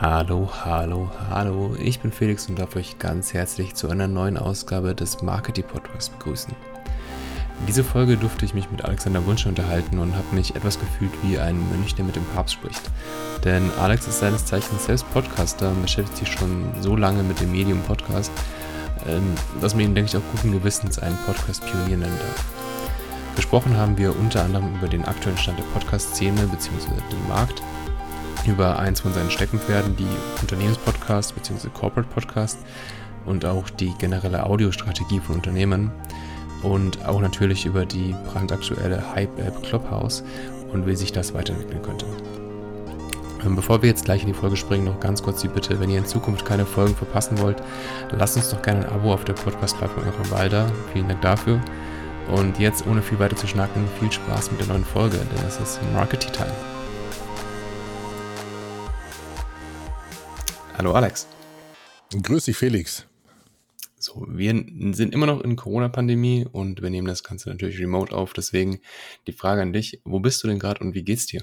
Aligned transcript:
Hallo, 0.00 0.48
hallo, 0.64 1.10
hallo. 1.28 1.74
Ich 1.76 1.98
bin 1.98 2.12
Felix 2.12 2.48
und 2.48 2.56
darf 2.56 2.76
euch 2.76 3.00
ganz 3.00 3.34
herzlich 3.34 3.74
zu 3.74 3.90
einer 3.90 4.06
neuen 4.06 4.36
Ausgabe 4.36 4.94
des 4.94 5.22
Marketing 5.22 5.64
Podcasts 5.64 6.10
begrüßen. 6.10 6.54
In 7.58 7.66
dieser 7.66 7.82
Folge 7.82 8.16
durfte 8.16 8.44
ich 8.44 8.54
mich 8.54 8.70
mit 8.70 8.84
Alexander 8.84 9.26
Wunsch 9.26 9.44
unterhalten 9.46 9.98
und 9.98 10.14
habe 10.14 10.36
mich 10.36 10.54
etwas 10.54 10.78
gefühlt 10.78 11.10
wie 11.24 11.40
ein 11.40 11.58
Mönch, 11.70 11.96
der 11.96 12.04
mit 12.04 12.14
dem 12.14 12.24
Papst 12.26 12.54
spricht. 12.54 12.80
Denn 13.42 13.72
Alex 13.80 14.06
ist 14.06 14.20
seines 14.20 14.44
Zeichens 14.44 14.84
selbst 14.84 15.12
Podcaster 15.12 15.70
und 15.70 15.82
beschäftigt 15.82 16.18
sich 16.18 16.28
schon 16.30 16.70
so 16.80 16.94
lange 16.94 17.24
mit 17.24 17.40
dem 17.40 17.50
Medium 17.50 17.80
Podcast, 17.80 18.30
ähm, 19.04 19.34
dass 19.60 19.74
man 19.74 19.82
ihn, 19.82 19.96
denke 19.96 20.10
ich, 20.10 20.16
auch 20.16 20.30
guten 20.30 20.52
Gewissens 20.52 21.00
einen 21.00 21.18
Podcast-Pionier 21.26 21.96
nennen 21.96 22.18
darf. 22.20 22.44
Gesprochen 23.34 23.76
haben 23.76 23.98
wir 23.98 24.16
unter 24.16 24.44
anderem 24.44 24.76
über 24.76 24.86
den 24.86 25.04
aktuellen 25.04 25.38
Stand 25.38 25.58
der 25.58 25.64
Podcast-Szene 25.64 26.46
bzw. 26.46 26.86
den 27.10 27.28
Markt, 27.28 27.62
über 28.48 28.78
eins 28.78 29.00
von 29.00 29.12
seinen 29.12 29.30
Steckenpferden, 29.30 29.96
die 29.96 30.06
Unternehmenspodcast 30.40 31.34
bzw. 31.34 31.68
Corporate 31.68 32.08
Podcast 32.12 32.58
und 33.26 33.44
auch 33.44 33.70
die 33.70 33.92
generelle 33.98 34.44
Audiostrategie 34.44 35.20
von 35.20 35.36
Unternehmen 35.36 35.90
und 36.62 37.06
auch 37.06 37.20
natürlich 37.20 37.66
über 37.66 37.86
die 37.86 38.14
brandaktuelle 38.32 39.14
Hype-App 39.14 39.62
Clubhouse 39.62 40.24
und 40.72 40.86
wie 40.86 40.96
sich 40.96 41.12
das 41.12 41.34
weiterentwickeln 41.34 41.82
könnte. 41.82 42.06
Ähm, 43.44 43.54
bevor 43.54 43.82
wir 43.82 43.88
jetzt 43.88 44.04
gleich 44.04 44.22
in 44.22 44.28
die 44.28 44.34
Folge 44.34 44.56
springen, 44.56 44.84
noch 44.84 45.00
ganz 45.00 45.22
kurz 45.22 45.40
die 45.40 45.48
Bitte, 45.48 45.78
wenn 45.80 45.90
ihr 45.90 45.98
in 45.98 46.06
Zukunft 46.06 46.44
keine 46.44 46.66
Folgen 46.66 46.96
verpassen 46.96 47.38
wollt, 47.38 47.62
lasst 48.10 48.36
uns 48.36 48.50
doch 48.50 48.62
gerne 48.62 48.86
ein 48.86 48.92
Abo 48.92 49.12
auf 49.12 49.24
der 49.24 49.34
Podcast-Plattform 49.34 50.04
eurer 50.04 50.30
Wahl 50.30 50.48
da. 50.48 50.66
Vielen 50.92 51.08
Dank 51.08 51.22
dafür. 51.22 51.60
Und 52.30 52.58
jetzt, 52.58 52.86
ohne 52.86 53.00
viel 53.00 53.18
weiter 53.18 53.36
zu 53.36 53.46
schnacken, 53.46 53.84
viel 54.00 54.12
Spaß 54.12 54.50
mit 54.50 54.60
der 54.60 54.68
neuen 54.68 54.84
Folge, 54.84 55.16
denn 55.16 55.46
es 55.46 55.58
ist 55.60 55.80
Marketing 55.94 56.32
Time. 56.32 56.77
Hallo 60.78 60.92
Alex. 60.92 61.26
Grüß 62.22 62.44
dich, 62.44 62.56
Felix. 62.56 63.04
So, 63.98 64.24
wir 64.30 64.52
sind 64.92 65.12
immer 65.12 65.26
noch 65.26 65.40
in 65.40 65.56
Corona-Pandemie 65.56 66.46
und 66.52 66.82
wir 66.82 66.88
nehmen 66.88 67.08
das 67.08 67.24
Ganze 67.24 67.48
natürlich 67.48 67.80
remote 67.80 68.14
auf. 68.14 68.32
Deswegen 68.32 68.78
die 69.26 69.32
Frage 69.32 69.60
an 69.60 69.72
dich: 69.72 70.00
Wo 70.04 70.20
bist 70.20 70.40
du 70.40 70.46
denn 70.46 70.60
gerade 70.60 70.78
und 70.84 70.94
wie 70.94 71.02
geht's 71.02 71.26
dir? 71.26 71.42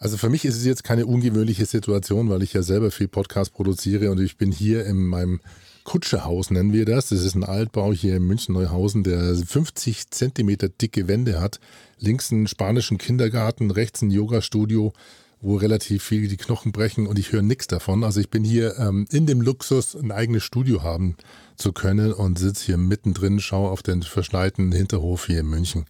Also 0.00 0.16
für 0.16 0.28
mich 0.28 0.44
ist 0.44 0.56
es 0.56 0.64
jetzt 0.64 0.82
keine 0.82 1.06
ungewöhnliche 1.06 1.66
Situation, 1.66 2.30
weil 2.30 2.42
ich 2.42 2.52
ja 2.52 2.64
selber 2.64 2.90
viel 2.90 3.06
Podcast 3.06 3.52
produziere 3.52 4.10
und 4.10 4.18
ich 4.18 4.36
bin 4.36 4.50
hier 4.50 4.84
in 4.86 5.06
meinem 5.06 5.40
Kutscherhaus, 5.84 6.50
nennen 6.50 6.72
wir 6.72 6.84
das. 6.84 7.10
Das 7.10 7.22
ist 7.22 7.36
ein 7.36 7.44
Altbau 7.44 7.92
hier 7.92 8.16
in 8.16 8.24
München-Neuhausen, 8.24 9.04
der 9.04 9.36
50 9.36 10.10
Zentimeter 10.10 10.68
dicke 10.68 11.06
Wände 11.06 11.40
hat. 11.40 11.60
Links 12.00 12.32
einen 12.32 12.48
spanischen 12.48 12.98
Kindergarten, 12.98 13.70
rechts 13.70 14.02
ein 14.02 14.10
Yoga-Studio 14.10 14.92
wo 15.40 15.56
relativ 15.56 16.02
viel 16.02 16.28
die 16.28 16.36
Knochen 16.36 16.72
brechen 16.72 17.06
und 17.06 17.18
ich 17.18 17.32
höre 17.32 17.42
nichts 17.42 17.66
davon. 17.66 18.04
Also 18.04 18.20
ich 18.20 18.30
bin 18.30 18.44
hier 18.44 18.76
ähm, 18.78 19.06
in 19.10 19.26
dem 19.26 19.40
Luxus, 19.40 19.94
ein 19.94 20.10
eigenes 20.10 20.42
Studio 20.42 20.82
haben 20.82 21.16
zu 21.56 21.72
können 21.72 22.12
und 22.12 22.38
sitze 22.38 22.66
hier 22.66 22.76
mittendrin, 22.76 23.40
schaue 23.40 23.70
auf 23.70 23.82
den 23.82 24.02
verschneiten 24.02 24.72
Hinterhof 24.72 25.26
hier 25.26 25.40
in 25.40 25.46
München. 25.46 25.86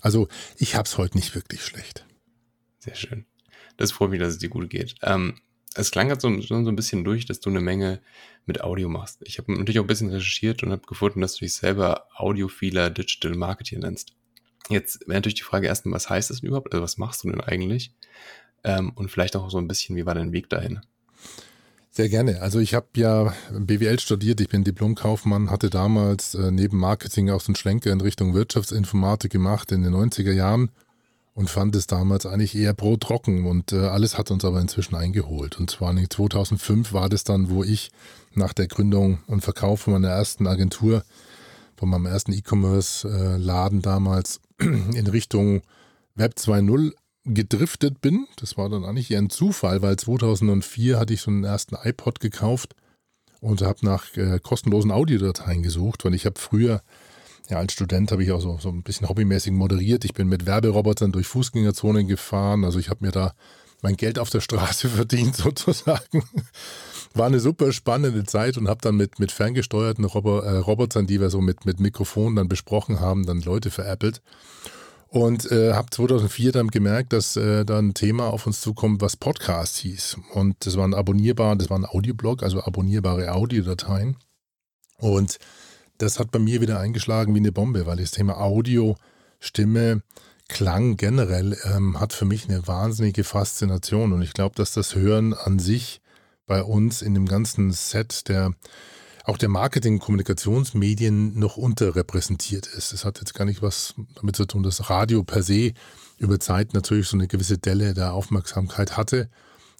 Also 0.00 0.28
ich 0.56 0.74
habe 0.74 0.86
es 0.86 0.96
heute 0.96 1.16
nicht 1.16 1.34
wirklich 1.34 1.62
schlecht. 1.62 2.06
Sehr 2.78 2.94
schön. 2.94 3.26
Das 3.76 3.92
freut 3.92 4.10
mich, 4.10 4.20
dass 4.20 4.34
es 4.34 4.38
dir 4.38 4.48
gut 4.48 4.70
geht. 4.70 4.94
Ähm, 5.02 5.34
es 5.74 5.90
klang 5.90 6.08
gerade 6.08 6.20
so, 6.20 6.40
so 6.40 6.54
ein 6.54 6.76
bisschen 6.76 7.04
durch, 7.04 7.26
dass 7.26 7.40
du 7.40 7.50
eine 7.50 7.60
Menge 7.60 8.00
mit 8.46 8.62
Audio 8.62 8.88
machst. 8.88 9.20
Ich 9.22 9.38
habe 9.38 9.52
natürlich 9.52 9.78
auch 9.78 9.84
ein 9.84 9.88
bisschen 9.88 10.10
recherchiert 10.10 10.62
und 10.62 10.72
habe 10.72 10.86
gefunden, 10.86 11.20
dass 11.20 11.34
du 11.34 11.44
dich 11.44 11.54
selber 11.54 12.06
Audiophiler 12.16 12.90
Digital 12.90 13.34
Marketing 13.34 13.80
nennst. 13.80 14.14
Jetzt 14.68 15.00
wäre 15.06 15.14
natürlich 15.14 15.36
die 15.36 15.42
Frage 15.42 15.66
erstmal, 15.66 15.94
was 15.94 16.08
heißt 16.08 16.30
das 16.30 16.40
denn 16.40 16.48
überhaupt? 16.48 16.72
Also 16.72 16.82
was 16.82 16.98
machst 16.98 17.24
du 17.24 17.30
denn 17.30 17.40
eigentlich? 17.40 17.94
Ähm, 18.64 18.92
und 18.94 19.10
vielleicht 19.10 19.36
auch 19.36 19.50
so 19.50 19.58
ein 19.58 19.68
bisschen, 19.68 19.96
wie 19.96 20.06
war 20.06 20.14
dein 20.14 20.32
Weg 20.32 20.50
dahin? 20.50 20.80
Sehr 21.92 22.08
gerne. 22.08 22.40
Also 22.40 22.60
ich 22.60 22.74
habe 22.74 22.86
ja 22.94 23.34
BWL 23.50 23.98
studiert, 23.98 24.40
ich 24.40 24.48
bin 24.48 24.62
Diplomkaufmann, 24.62 25.50
hatte 25.50 25.70
damals 25.70 26.34
äh, 26.34 26.52
neben 26.52 26.78
Marketing 26.78 27.30
auch 27.30 27.40
so 27.40 27.48
einen 27.48 27.56
Schlenker 27.56 27.90
in 27.90 28.00
Richtung 28.00 28.32
Wirtschaftsinformatik 28.32 29.32
gemacht 29.32 29.72
in 29.72 29.82
den 29.82 29.94
90er 29.94 30.32
Jahren 30.32 30.70
und 31.34 31.50
fand 31.50 31.74
es 31.74 31.88
damals 31.88 32.26
eigentlich 32.26 32.54
eher 32.54 32.74
brotrocken 32.74 33.44
und 33.44 33.72
äh, 33.72 33.86
alles 33.86 34.16
hat 34.16 34.30
uns 34.30 34.44
aber 34.44 34.60
inzwischen 34.60 34.94
eingeholt. 34.94 35.58
Und 35.58 35.70
zwar 35.70 35.94
2005 35.96 36.92
war 36.92 37.08
das 37.08 37.24
dann, 37.24 37.50
wo 37.50 37.64
ich 37.64 37.90
nach 38.34 38.52
der 38.52 38.68
Gründung 38.68 39.18
und 39.26 39.40
Verkauf 39.40 39.80
von 39.80 39.94
meiner 39.94 40.10
ersten 40.10 40.46
Agentur, 40.46 41.02
von 41.76 41.88
meinem 41.88 42.06
ersten 42.06 42.32
E-Commerce-Laden 42.32 43.78
äh, 43.80 43.82
damals 43.82 44.40
in 44.58 45.06
Richtung 45.08 45.62
Web 46.14 46.34
2.0 46.36 46.92
gedriftet 47.24 48.00
bin. 48.00 48.26
Das 48.36 48.56
war 48.56 48.68
dann 48.68 48.84
eigentlich 48.84 49.10
eher 49.10 49.18
ein 49.18 49.30
Zufall, 49.30 49.82
weil 49.82 49.96
2004 49.96 50.98
hatte 50.98 51.14
ich 51.14 51.20
so 51.20 51.30
einen 51.30 51.44
ersten 51.44 51.76
iPod 51.82 52.20
gekauft 52.20 52.74
und 53.40 53.62
habe 53.62 53.78
nach 53.82 54.16
äh, 54.16 54.38
kostenlosen 54.42 54.90
Audiodateien 54.90 55.62
gesucht, 55.62 56.04
weil 56.04 56.14
ich 56.14 56.26
habe 56.26 56.38
früher, 56.38 56.82
ja 57.48 57.58
als 57.58 57.72
Student 57.72 58.12
habe 58.12 58.22
ich 58.22 58.32
auch 58.32 58.40
so, 58.40 58.58
so 58.58 58.68
ein 58.68 58.82
bisschen 58.82 59.08
hobbymäßig 59.08 59.52
moderiert. 59.52 60.04
Ich 60.04 60.14
bin 60.14 60.28
mit 60.28 60.46
Werberobotern 60.46 61.12
durch 61.12 61.26
Fußgängerzonen 61.26 62.06
gefahren, 62.06 62.64
also 62.64 62.78
ich 62.78 62.90
habe 62.90 63.04
mir 63.04 63.12
da 63.12 63.34
mein 63.82 63.96
Geld 63.96 64.18
auf 64.18 64.30
der 64.30 64.40
Straße 64.40 64.88
verdient 64.90 65.36
sozusagen. 65.36 66.22
War 67.14 67.26
eine 67.26 67.40
super 67.40 67.72
spannende 67.72 68.24
Zeit 68.24 68.56
und 68.56 68.68
habe 68.68 68.80
dann 68.82 68.96
mit, 68.96 69.18
mit 69.18 69.32
ferngesteuerten 69.32 70.04
Robo, 70.04 70.40
äh, 70.40 70.58
Robotern, 70.58 71.06
die 71.06 71.20
wir 71.20 71.30
so 71.30 71.40
mit, 71.40 71.66
mit 71.66 71.80
Mikrofonen 71.80 72.36
dann 72.36 72.48
besprochen 72.48 73.00
haben, 73.00 73.26
dann 73.26 73.40
Leute 73.40 73.70
veräppelt. 73.70 74.22
Und 75.10 75.50
äh, 75.50 75.72
habe 75.72 75.90
2004 75.90 76.52
dann 76.52 76.68
gemerkt, 76.68 77.12
dass 77.12 77.36
äh, 77.36 77.64
da 77.64 77.78
ein 77.78 77.94
Thema 77.94 78.28
auf 78.28 78.46
uns 78.46 78.60
zukommt, 78.60 79.00
was 79.00 79.16
Podcast 79.16 79.78
hieß. 79.78 80.18
Und 80.34 80.54
das 80.64 80.76
war 80.76 80.86
ein 80.86 80.94
abonnierbar, 80.94 81.56
das 81.56 81.68
war 81.68 81.78
ein 81.78 81.84
Audioblog, 81.84 82.44
also 82.44 82.62
abonnierbare 82.62 83.32
Audiodateien. 83.32 84.16
Und 84.98 85.38
das 85.98 86.20
hat 86.20 86.30
bei 86.30 86.38
mir 86.38 86.60
wieder 86.60 86.78
eingeschlagen 86.78 87.34
wie 87.34 87.40
eine 87.40 87.50
Bombe, 87.50 87.86
weil 87.86 87.96
das 87.96 88.12
Thema 88.12 88.40
Audio, 88.40 88.96
Stimme, 89.40 90.02
Klang 90.48 90.96
generell 90.96 91.56
ähm, 91.64 91.98
hat 91.98 92.12
für 92.12 92.24
mich 92.24 92.48
eine 92.48 92.66
wahnsinnige 92.66 93.24
Faszination. 93.24 94.12
Und 94.12 94.22
ich 94.22 94.32
glaube, 94.32 94.54
dass 94.56 94.72
das 94.72 94.94
Hören 94.94 95.34
an 95.34 95.58
sich 95.58 96.00
bei 96.46 96.62
uns 96.62 97.02
in 97.02 97.14
dem 97.14 97.26
ganzen 97.26 97.70
Set 97.72 98.28
der 98.28 98.52
auch 99.24 99.38
der 99.38 99.48
Marketing-Kommunikationsmedien 99.48 101.38
noch 101.38 101.56
unterrepräsentiert 101.56 102.66
ist. 102.66 102.92
Das 102.92 103.04
hat 103.04 103.18
jetzt 103.18 103.34
gar 103.34 103.44
nicht 103.44 103.62
was 103.62 103.94
damit 104.14 104.36
zu 104.36 104.46
tun, 104.46 104.62
dass 104.62 104.90
Radio 104.90 105.22
per 105.22 105.42
se 105.42 105.72
über 106.18 106.38
Zeit 106.40 106.74
natürlich 106.74 107.08
so 107.08 107.16
eine 107.16 107.28
gewisse 107.28 107.58
Delle 107.58 107.94
der 107.94 108.12
Aufmerksamkeit 108.12 108.96
hatte. 108.96 109.28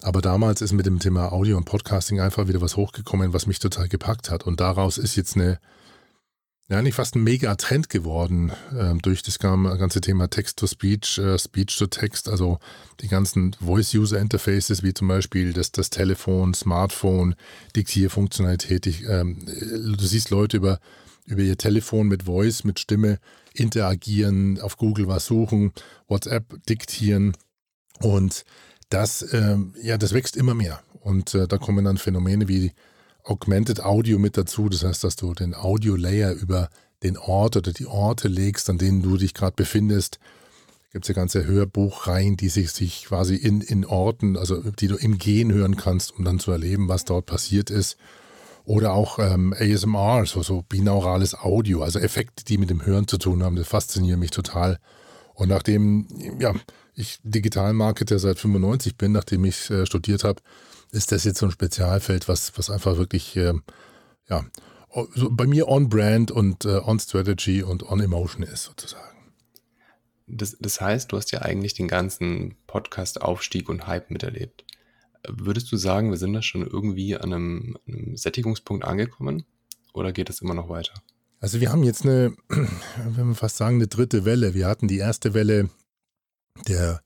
Aber 0.03 0.23
damals 0.23 0.63
ist 0.63 0.73
mit 0.73 0.87
dem 0.87 0.99
Thema 0.99 1.33
Audio 1.33 1.57
und 1.57 1.65
Podcasting 1.65 2.21
einfach 2.21 2.49
wieder 2.49 2.63
was 2.63 2.77
hochgekommen, 2.77 3.35
was 3.35 3.47
mich 3.47 3.59
total 3.59 3.89
gepackt 3.89 4.31
hat. 4.31 4.45
Und 4.45 4.61
daraus 4.61 4.97
ist 4.97 5.17
jetzt 5.17 5.37
eine 5.37 5.61
ja 6.71 6.79
eigentlich 6.79 6.95
fast 6.95 7.17
ein 7.17 7.25
Mega-Trend 7.25 7.91
geworden 7.91 8.53
äh, 8.73 8.95
durch 9.03 9.23
das 9.23 9.41
ganze 9.41 10.01
Thema 10.01 10.31
Text-to-Speech, 10.31 11.19
äh, 11.19 11.37
Speech-to-Text, 11.37 12.29
also 12.29 12.61
die 13.01 13.09
ganzen 13.09 13.57
Voice-User-Interfaces 13.61 14.85
wie 14.85 14.95
zum 14.95 15.09
Beispiel 15.09 15.53
das, 15.53 15.73
das 15.73 15.91
Telefon, 15.91 16.55
Smartphone, 16.55 17.35
Diktierfunktionalität. 17.75 18.87
Ich, 18.87 19.05
ähm, 19.05 19.45
du 19.47 20.07
siehst 20.07 20.31
Leute 20.31 20.59
über, 20.59 20.79
über 21.27 21.43
ihr 21.43 21.59
Telefon 21.59 22.07
mit 22.07 22.23
Voice, 22.23 22.63
mit 22.63 22.79
Stimme 22.79 23.19
interagieren, 23.53 24.61
auf 24.61 24.77
Google 24.77 25.09
was 25.09 25.27
suchen, 25.27 25.73
WhatsApp 26.07 26.65
diktieren 26.67 27.37
und 27.99 28.45
das, 28.91 29.27
ähm, 29.33 29.75
ja, 29.83 29.99
das 29.99 30.13
wächst 30.15 30.37
immer 30.37 30.55
mehr. 30.55 30.81
Und 31.01 31.35
äh, 31.35 31.49
da 31.49 31.59
kommen 31.59 31.85
dann 31.85 31.99
Phänomene 31.99 32.47
wie 32.47 32.73
Augmented 33.31 33.81
Audio 33.81 34.19
mit 34.19 34.37
dazu. 34.37 34.69
Das 34.69 34.85
heißt, 34.85 35.05
dass 35.05 35.17
du 35.17 35.33
den 35.35 35.55
Audio-Layer 35.55 36.33
über 36.33 36.69
den 37.03 37.17
Ort 37.17 37.57
oder 37.57 37.73
die 37.73 37.87
Orte 37.87 38.29
legst, 38.29 38.69
an 38.69 38.77
denen 38.77 39.03
du 39.03 39.17
dich 39.17 39.35
gerade 39.35 39.55
befindest. 39.55 40.19
Da 40.19 40.95
gibt 40.95 41.05
es 41.05 41.09
ja 41.09 41.15
ganze 41.15 41.47
Hörbuchreihen, 41.47 42.37
die 42.37 42.49
sich, 42.49 42.73
sich 42.73 43.05
quasi 43.05 43.37
in, 43.37 43.61
in 43.61 43.87
Orten, 43.87 44.37
also 44.37 44.61
die 44.73 44.89
du 44.89 44.97
im 44.97 45.19
Gehen 45.19 45.53
hören 45.53 45.77
kannst, 45.77 46.19
um 46.19 46.25
dann 46.25 46.41
zu 46.41 46.51
erleben, 46.51 46.89
was 46.89 47.05
dort 47.05 47.27
passiert 47.27 47.71
ist. 47.71 47.97
Oder 48.65 48.93
auch 48.93 49.19
ähm, 49.19 49.55
ASMR, 49.57 50.27
so, 50.27 50.43
so 50.43 50.63
binaurales 50.69 51.35
Audio, 51.35 51.83
also 51.83 51.99
Effekte, 51.99 52.45
die 52.45 52.59
mit 52.59 52.71
dem 52.71 52.85
Hören 52.85 53.07
zu 53.07 53.17
tun 53.17 53.43
haben, 53.43 53.57
das 53.57 53.69
fasziniert 53.69 54.19
mich 54.19 54.33
total. 54.33 54.79
Und 55.35 55.49
nachdem 55.49 56.07
ja, 56.39 56.53
ich 56.95 57.19
Digitalmarketer 57.23 58.19
seit 58.19 58.39
95 58.39 58.97
bin, 58.97 59.13
nachdem 59.13 59.45
ich 59.45 59.71
äh, 59.71 59.87
studiert 59.87 60.25
habe, 60.25 60.43
ist 60.93 61.13
das 61.13 61.25
jetzt 61.25 61.39
so 61.39 61.47
ein 61.47 61.53
Spezialfeld, 61.53 62.29
was, 62.29 62.57
was 62.59 62.71
einfach 62.71 62.97
wirklich, 62.97 63.37
äh, 63.37 63.55
ja, 64.29 64.45
so 65.15 65.31
bei 65.31 65.47
mir 65.47 65.69
on-brand 65.69 66.31
und 66.31 66.65
äh, 66.65 66.79
on-strategy 66.79 67.63
und 67.63 67.89
on-emotion 67.89 68.43
ist 68.43 68.65
sozusagen. 68.65 69.07
Das, 70.27 70.57
das 70.61 70.81
heißt, 70.81 71.11
du 71.11 71.17
hast 71.17 71.33
ja 71.33 71.43
eigentlich 71.43 71.75
den 71.75 71.89
ganzen 71.89 72.57
Podcast-Aufstieg 72.67 73.69
und 73.69 73.87
Hype 73.87 74.11
miterlebt. 74.11 74.65
Würdest 75.29 75.71
du 75.71 75.77
sagen, 75.77 76.11
wir 76.11 76.17
sind 76.17 76.33
da 76.33 76.43
schon 76.43 76.67
irgendwie 76.67 77.17
an 77.17 77.33
einem, 77.33 77.77
einem 77.87 78.17
Sättigungspunkt 78.17 78.85
angekommen 78.85 79.45
oder 79.93 80.13
geht 80.13 80.29
das 80.29 80.41
immer 80.41 80.55
noch 80.55 80.69
weiter? 80.69 80.95
Also 81.41 81.61
wir 81.61 81.73
haben 81.73 81.83
jetzt 81.83 82.05
eine, 82.05 82.35
wenn 82.49 83.29
wir 83.29 83.35
fast 83.35 83.57
sagen, 83.57 83.77
eine 83.77 83.89
dritte 83.89 84.25
Welle. 84.25 84.55
Wir 84.55 84.67
hatten 84.67 84.89
die 84.89 84.99
erste 84.99 85.35
Welle 85.35 85.69
der 86.69 87.03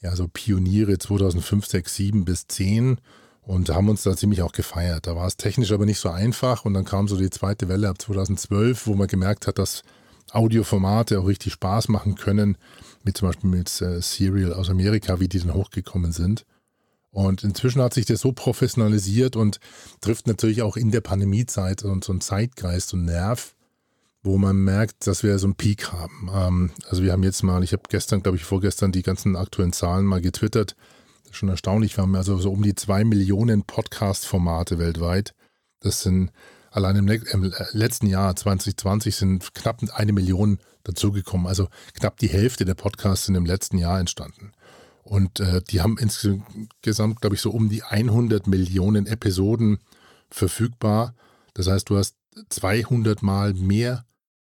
ja, 0.00 0.14
so 0.14 0.28
Pioniere 0.28 0.98
2005, 0.98 1.66
6, 1.66 1.94
7 1.94 2.24
bis 2.24 2.46
10. 2.46 2.98
und 3.42 3.70
haben 3.70 3.88
uns 3.88 4.02
da 4.02 4.16
ziemlich 4.16 4.42
auch 4.42 4.52
gefeiert. 4.52 5.06
Da 5.06 5.16
war 5.16 5.26
es 5.26 5.36
technisch 5.36 5.72
aber 5.72 5.86
nicht 5.86 5.98
so 5.98 6.10
einfach 6.10 6.64
und 6.64 6.74
dann 6.74 6.84
kam 6.84 7.08
so 7.08 7.16
die 7.16 7.30
zweite 7.30 7.68
Welle 7.68 7.88
ab 7.88 8.00
2012, 8.00 8.86
wo 8.86 8.94
man 8.94 9.08
gemerkt 9.08 9.46
hat, 9.46 9.58
dass 9.58 9.82
Audioformate 10.30 11.18
auch 11.18 11.26
richtig 11.26 11.54
Spaß 11.54 11.88
machen 11.88 12.14
können, 12.14 12.58
wie 13.02 13.12
zum 13.12 13.28
Beispiel 13.28 13.50
mit 13.50 13.80
äh, 13.80 14.00
Serial 14.02 14.52
aus 14.52 14.70
Amerika, 14.70 15.20
wie 15.20 15.28
die 15.28 15.40
dann 15.40 15.54
hochgekommen 15.54 16.12
sind. 16.12 16.44
Und 17.10 17.42
inzwischen 17.42 17.80
hat 17.80 17.94
sich 17.94 18.04
das 18.04 18.20
so 18.20 18.32
professionalisiert 18.32 19.34
und 19.34 19.60
trifft 20.00 20.26
natürlich 20.26 20.62
auch 20.62 20.76
in 20.76 20.90
der 20.90 21.00
Pandemiezeit 21.00 21.82
und 21.82 22.04
so 22.04 22.12
ein 22.12 22.20
Zeitgeist 22.20 22.92
und 22.92 23.06
Nerv, 23.06 23.54
wo 24.22 24.36
man 24.36 24.56
merkt, 24.56 25.06
dass 25.06 25.22
wir 25.22 25.38
so 25.38 25.46
einen 25.46 25.54
Peak 25.54 25.92
haben. 25.92 26.30
Ähm, 26.32 26.70
also 26.88 27.02
wir 27.02 27.12
haben 27.12 27.22
jetzt 27.22 27.42
mal, 27.42 27.62
ich 27.62 27.72
habe 27.72 27.82
gestern, 27.88 28.22
glaube 28.22 28.36
ich, 28.36 28.44
vorgestern 28.44 28.92
die 28.92 29.02
ganzen 29.02 29.36
aktuellen 29.36 29.72
Zahlen 29.72 30.04
mal 30.04 30.20
getwittert. 30.20 30.76
Das 31.22 31.32
ist 31.32 31.36
schon 31.36 31.48
erstaunlich. 31.48 31.96
Wir 31.96 32.02
haben 32.02 32.16
also 32.16 32.38
so 32.38 32.50
um 32.50 32.62
die 32.62 32.74
zwei 32.74 33.04
Millionen 33.04 33.64
Podcast-Formate 33.64 34.78
weltweit. 34.78 35.34
Das 35.80 36.02
sind 36.02 36.32
allein 36.70 36.96
im, 36.96 37.08
im, 37.08 37.52
letzten 37.72 38.06
Jahr 38.06 38.34
2020 38.34 39.16
sind 39.16 39.54
knapp 39.54 39.80
eine 39.94 40.12
Million 40.12 40.58
dazugekommen. 40.84 41.46
Also 41.46 41.68
knapp 41.94 42.18
die 42.18 42.28
Hälfte 42.28 42.64
der 42.64 42.74
Podcasts 42.74 43.26
sind 43.26 43.34
im 43.34 43.46
letzten 43.46 43.78
Jahr 43.78 44.00
entstanden. 44.00 44.52
Und 45.02 45.40
äh, 45.40 45.62
die 45.62 45.80
haben 45.80 45.96
insgesamt, 45.96 47.20
glaube 47.20 47.36
ich, 47.36 47.40
so 47.40 47.50
um 47.50 47.68
die 47.68 47.82
100 47.82 48.46
Millionen 48.46 49.06
Episoden 49.06 49.78
verfügbar. 50.30 51.14
Das 51.54 51.66
heißt, 51.66 51.88
du 51.88 51.96
hast 51.96 52.16
200 52.50 53.22
Mal 53.22 53.54
mehr 53.54 54.04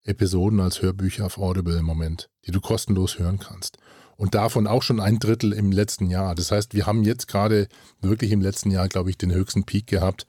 Episoden 0.06 0.60
als 0.60 0.81
Hörbücher 0.81 1.25
auf 1.25 1.38
Audible 1.38 1.78
im 1.78 1.86
Moment, 1.86 2.30
die 2.46 2.52
du 2.52 2.62
kostenlos 2.62 3.19
hören 3.19 3.40
kannst. 3.40 3.78
Und 4.18 4.34
davon 4.34 4.68
auch 4.68 4.81
schon 4.81 5.00
ein 5.00 5.19
Drittel 5.19 5.52
im 5.52 5.72
letzten 5.72 6.10
Jahr. 6.10 6.36
Das 6.36 6.52
heißt, 6.52 6.74
wir 6.74 6.86
haben 6.86 7.04
jetzt 7.04 7.28
gerade 7.28 7.68
wirklich 8.02 8.31
im 8.31 8.42
letzten 8.42 8.72
Jahr, 8.72 8.88
glaube 8.88 9.10
ich, 9.10 9.18
den 9.18 9.34
höchsten 9.34 9.66
Peak 9.66 9.88
gehabt. 9.88 10.25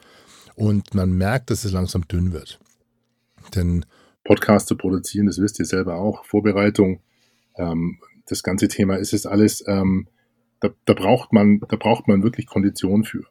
Und 0.57 0.95
man 0.95 1.13
merkt, 1.13 1.51
dass 1.51 1.65
es 1.65 1.73
langsam 1.73 2.09
dünn 2.09 2.33
wird. 2.33 2.59
Denn 3.55 3.85
Podcast 4.25 4.67
zu 4.67 4.77
produzieren, 4.77 5.27
das 5.27 5.39
wisst 5.39 5.61
ihr 5.61 5.67
selber 5.67 5.97
auch, 5.97 6.25
Vorbereitung, 6.25 7.01
ähm, 7.57 7.99
das 8.27 8.43
ganze 8.43 8.67
Thema 8.67 8.97
ist 8.97 9.13
es 9.13 9.25
alles, 9.25 9.63
ähm, 9.69 10.09
da, 10.59 10.71
da, 10.85 10.95
braucht 10.95 11.33
man, 11.33 11.61
da 11.69 11.77
braucht 11.77 12.09
man 12.09 12.25
wirklich 12.25 12.47
Kondition 12.47 13.05
für. 13.05 13.25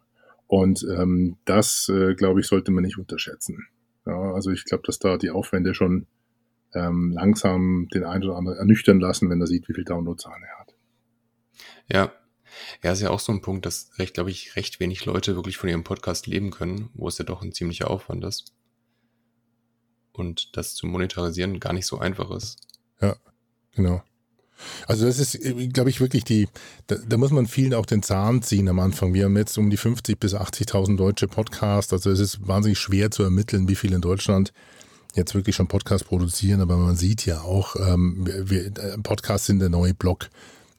Und 0.47 0.85
ähm, 0.89 1.37
das, 1.43 1.89
äh, 1.89 2.13
glaube 2.13 2.39
ich, 2.39 2.47
sollte 2.47 2.71
man 2.71 2.83
nicht 2.83 2.97
unterschätzen. 2.97 3.67
Ja, 4.05 4.33
also 4.33 4.51
ich 4.51 4.63
glaube, 4.63 4.83
dass 4.85 4.99
da 4.99 5.17
die 5.17 5.31
Aufwände 5.31 5.73
schon 5.73 6.05
ähm, 6.75 7.11
langsam 7.11 7.87
den 7.93 8.03
einen 8.03 8.23
oder 8.23 8.37
anderen 8.37 8.57
ernüchtern 8.57 8.99
lassen, 8.99 9.29
wenn 9.29 9.41
er 9.41 9.47
sieht, 9.47 9.67
wie 9.67 9.73
viel 9.73 9.85
Downloadzahlen 9.85 10.43
er 10.43 10.59
hat. 10.59 10.75
Ja. 11.91 12.11
Ja, 12.83 12.93
ist 12.93 13.01
ja 13.01 13.09
auch 13.09 13.19
so 13.19 13.33
ein 13.33 13.41
Punkt, 13.41 13.65
dass 13.65 13.89
recht, 13.99 14.13
glaube 14.13 14.31
ich, 14.31 14.55
recht 14.55 14.79
wenig 14.79 15.05
Leute 15.05 15.35
wirklich 15.35 15.57
von 15.57 15.69
ihrem 15.69 15.83
Podcast 15.83 16.25
leben 16.25 16.51
können, 16.51 16.89
wo 16.93 17.07
es 17.07 17.17
ja 17.17 17.25
doch 17.25 17.41
ein 17.41 17.51
ziemlicher 17.51 17.89
Aufwand 17.89 18.23
ist. 18.23 18.53
Und 20.13 20.55
das 20.55 20.75
zu 20.75 20.87
monetarisieren 20.87 21.59
gar 21.59 21.73
nicht 21.73 21.85
so 21.85 21.99
einfach 21.99 22.31
ist. 22.31 22.57
Ja, 23.01 23.17
genau. 23.73 24.01
Also 24.87 25.05
das 25.05 25.19
ist, 25.19 25.37
glaube 25.73 25.89
ich, 25.89 25.99
wirklich 25.99 26.23
die, 26.23 26.47
da, 26.87 26.95
da, 26.95 27.17
muss 27.17 27.31
man 27.31 27.45
vielen 27.45 27.73
auch 27.73 27.85
den 27.85 28.03
Zahn 28.03 28.41
ziehen 28.41 28.69
am 28.69 28.79
Anfang. 28.79 29.13
Wir 29.13 29.25
haben 29.25 29.35
jetzt 29.35 29.57
um 29.57 29.69
die 29.69 29.77
50 29.77 30.17
bis 30.17 30.33
80.000 30.33 30.95
deutsche 30.95 31.27
Podcasts. 31.27 31.91
Also 31.91 32.09
es 32.09 32.19
ist 32.19 32.47
wahnsinnig 32.47 32.79
schwer 32.79 33.11
zu 33.11 33.23
ermitteln, 33.23 33.67
wie 33.67 33.75
viele 33.75 33.95
in 33.95 34.01
Deutschland 34.01 34.53
jetzt 35.15 35.33
wirklich 35.33 35.55
schon 35.55 35.67
Podcasts 35.67 36.07
produzieren. 36.07 36.61
Aber 36.61 36.77
man 36.77 36.95
sieht 36.95 37.25
ja 37.25 37.41
auch, 37.41 37.75
ähm, 37.75 38.25
wir, 38.25 38.65
äh, 38.65 38.97
Podcasts 39.01 39.47
sind 39.47 39.59
der 39.59 39.69
neue 39.69 39.93
Blog. 39.93 40.29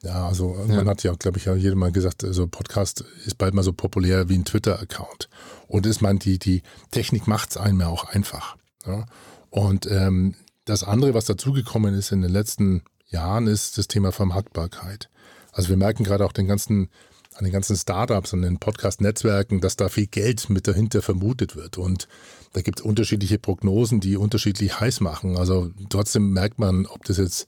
Ja, 0.03 0.27
also 0.27 0.55
ja. 0.67 0.75
man 0.75 0.87
hat 0.87 1.03
ja, 1.03 1.13
glaube 1.13 1.37
ich, 1.39 1.45
ja 1.45 1.55
jedem 1.55 1.79
Mal 1.79 1.91
gesagt, 1.91 2.23
also 2.23 2.47
Podcast 2.47 3.03
ist 3.25 3.37
bald 3.37 3.53
mal 3.53 3.63
so 3.63 3.73
populär 3.73 4.29
wie 4.29 4.37
ein 4.37 4.45
Twitter-Account. 4.45 5.27
Und 5.67 5.85
ist 5.85 6.01
man, 6.01 6.19
die, 6.19 6.37
die 6.39 6.61
Technik 6.91 7.27
macht 7.27 7.51
es 7.51 7.57
einem 7.57 7.81
ja 7.81 7.87
auch 7.87 8.05
einfach. 8.05 8.57
Ja? 8.85 9.05
Und 9.49 9.89
ähm, 9.89 10.35
das 10.65 10.83
andere, 10.83 11.13
was 11.13 11.25
dazugekommen 11.25 11.95
ist 11.95 12.11
in 12.11 12.21
den 12.21 12.31
letzten 12.31 12.83
Jahren, 13.07 13.47
ist 13.47 13.77
das 13.77 13.87
Thema 13.87 14.11
Vermarktbarkeit. 14.11 15.09
Also 15.51 15.69
wir 15.69 15.77
merken 15.77 16.03
gerade 16.03 16.25
auch 16.25 16.33
den 16.33 16.47
ganzen, 16.47 16.89
an 17.37 17.43
den 17.43 17.53
ganzen 17.53 17.75
Startups 17.75 18.33
und 18.33 18.41
den 18.41 18.57
Podcast-Netzwerken, 18.57 19.61
dass 19.61 19.75
da 19.75 19.89
viel 19.89 20.07
Geld 20.07 20.49
mit 20.49 20.67
dahinter 20.67 21.03
vermutet 21.03 21.55
wird. 21.55 21.77
Und 21.77 22.07
da 22.53 22.61
gibt 22.61 22.79
es 22.79 22.85
unterschiedliche 22.85 23.37
Prognosen, 23.37 23.99
die 23.99 24.17
unterschiedlich 24.17 24.79
heiß 24.79 25.01
machen. 25.01 25.37
Also 25.37 25.69
trotzdem 25.89 26.33
merkt 26.33 26.57
man, 26.57 26.87
ob 26.87 27.05
das 27.05 27.17
jetzt 27.17 27.47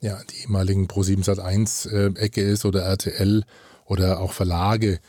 ja, 0.00 0.18
die 0.30 0.42
ehemaligen 0.42 0.86
Pro7 0.86 1.24
Sat1-Ecke 1.24 2.40
äh, 2.42 2.52
ist 2.52 2.64
oder 2.64 2.82
RTL 2.82 3.44
oder 3.86 4.20
auch 4.20 4.32
Verlage. 4.32 5.00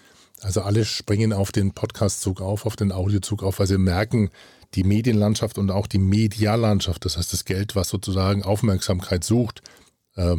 Also 0.41 0.61
alle 0.61 0.85
springen 0.85 1.31
auf 1.31 1.51
den 1.51 1.73
Podcast-Zug 1.73 2.41
auf, 2.41 2.65
auf 2.65 2.75
den 2.75 2.91
Audiozug 2.91 3.43
auf, 3.43 3.59
weil 3.59 3.67
sie 3.67 3.77
merken, 3.77 4.29
die 4.73 4.83
Medienlandschaft 4.83 5.57
und 5.57 5.69
auch 5.69 5.87
die 5.87 5.99
Medialandschaft, 5.99 7.05
das 7.05 7.17
heißt 7.17 7.31
das 7.31 7.45
Geld, 7.45 7.75
was 7.75 7.89
sozusagen 7.89 8.43
Aufmerksamkeit 8.43 9.23
sucht, 9.23 9.61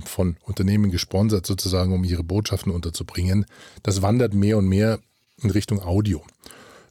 von 0.05 0.37
Unternehmen 0.43 0.91
gesponsert 0.91 1.47
sozusagen, 1.47 1.93
um 1.93 2.05
ihre 2.05 2.25
Botschaften 2.25 2.73
unterzubringen, 2.73 3.47
das 3.83 4.03
wandert 4.03 4.35
mehr 4.35 4.59
und 4.59 4.67
mehr 4.67 5.01
in 5.43 5.51
Richtung 5.51 5.83
Audio. 5.83 6.23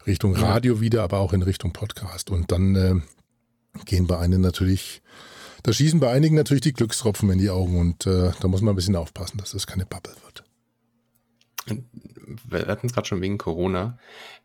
Richtung 0.05 0.35
Radio 0.35 0.75
ja. 0.75 0.81
wieder, 0.81 1.03
aber 1.03 1.19
auch 1.19 1.33
in 1.33 1.41
Richtung 1.41 1.73
Podcast. 1.73 2.29
Und 2.29 2.51
dann 2.51 2.75
äh, 2.75 2.95
gehen 3.85 4.07
bei 4.07 4.17
einigen 4.17 4.41
natürlich, 4.41 5.01
da 5.63 5.73
schießen 5.73 5.99
bei 5.99 6.11
einigen 6.11 6.35
natürlich 6.35 6.61
die 6.61 6.73
Glückstropfen 6.73 7.29
in 7.31 7.39
die 7.39 7.49
Augen 7.49 7.79
und 7.79 8.05
äh, 8.05 8.31
da 8.39 8.47
muss 8.47 8.61
man 8.61 8.73
ein 8.73 8.75
bisschen 8.75 8.95
aufpassen, 8.95 9.37
dass 9.37 9.51
das 9.51 9.67
keine 9.67 9.85
Bubble 9.85 10.13
wird. 10.23 10.44
Wir 11.65 12.67
hatten 12.67 12.87
es 12.87 12.93
gerade 12.93 13.07
schon 13.07 13.21
wegen 13.21 13.37
Corona. 13.37 13.97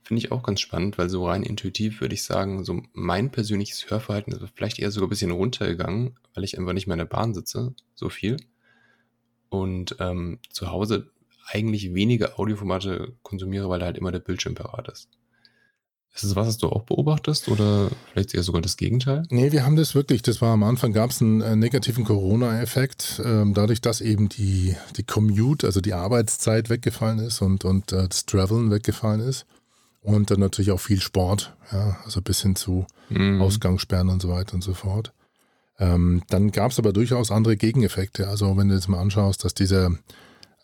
Finde 0.03 0.23
ich 0.23 0.33
auch 0.33 0.43
ganz 0.43 0.61
spannend, 0.61 0.99
weil 0.99 1.09
so 1.09 1.27
rein 1.27 1.43
intuitiv 1.43 2.01
würde 2.01 2.15
ich 2.15 2.23
sagen, 2.23 2.65
so 2.65 2.83
mein 2.93 3.31
persönliches 3.31 3.91
Hörverhalten 3.91 4.33
ist 4.33 4.43
vielleicht 4.55 4.79
eher 4.79 4.91
sogar 4.91 5.07
ein 5.07 5.11
bisschen 5.11 5.31
runtergegangen, 5.31 6.17
weil 6.35 6.45
ich 6.45 6.59
einfach 6.59 6.73
nicht 6.73 6.87
mehr 6.87 6.95
in 6.95 7.01
der 7.01 7.05
Bahn 7.07 7.35
sitze, 7.35 7.75
so 7.95 8.09
viel. 8.09 8.37
Und 9.49 9.97
ähm, 9.99 10.39
zu 10.51 10.71
Hause 10.71 11.11
eigentlich 11.47 11.95
weniger 11.95 12.39
Audioformate 12.39 13.15
konsumiere, 13.23 13.69
weil 13.69 13.81
da 13.81 13.87
halt 13.87 13.99
immer 13.99 14.13
der 14.13 14.21
Bildschirm 14.21 14.55
parat 14.55 14.89
ist. 14.89 15.09
Ist 16.15 16.25
das 16.25 16.37
was, 16.37 16.49
was 16.49 16.59
du 16.59 16.69
auch 16.69 16.83
beobachtest 16.83 17.49
oder 17.49 17.89
vielleicht 18.13 18.35
eher 18.35 18.43
sogar 18.43 18.61
das 18.61 18.77
Gegenteil? 18.77 19.23
Nee, 19.31 19.53
wir 19.53 19.65
haben 19.65 19.77
das 19.77 19.95
wirklich, 19.95 20.23
das 20.23 20.41
war 20.43 20.53
am 20.53 20.65
Anfang, 20.65 20.93
gab 20.93 21.11
es 21.11 21.23
einen 21.23 21.41
äh, 21.41 21.55
negativen 21.55 22.05
Corona-Effekt, 22.05 23.23
ähm, 23.25 23.55
dadurch, 23.55 23.81
dass 23.81 24.01
eben 24.01 24.29
die, 24.29 24.75
die 24.97 25.05
Commute, 25.05 25.67
also 25.67 25.81
die 25.81 25.95
Arbeitszeit 25.95 26.69
weggefallen 26.69 27.21
ist 27.21 27.41
und, 27.43 27.65
und 27.65 27.93
äh, 27.93 28.09
das 28.09 28.27
Traveln 28.27 28.71
weggefallen 28.71 29.21
ist. 29.21 29.47
Und 30.03 30.31
dann 30.31 30.41
natürlich 30.41 30.73
auch 30.73 30.81
viel 30.81 31.01
Sport, 31.01 31.55
ja, 31.71 31.99
also 32.05 32.23
bis 32.23 32.41
hin 32.41 32.57
zu 32.57 32.87
mhm. 33.11 33.41
Ausgangssperren 33.41 34.09
und 34.09 34.23
so 34.23 34.31
weiter 34.31 34.55
und 34.55 34.63
so 34.63 34.73
fort. 34.73 35.13
Ähm, 35.79 36.23
dann 36.29 36.51
gab 36.53 36.73
es 36.73 36.79
aber 36.79 36.93
durchaus 36.93 37.31
andere 37.31 37.57
Gegeneffekte. 37.57 38.29
Also 38.29 38.57
wenn 38.57 38.69
du 38.69 38.75
jetzt 38.75 38.89
mal 38.89 39.01
anschaust, 39.01 39.45
dass 39.45 39.55
dieser 39.55 39.91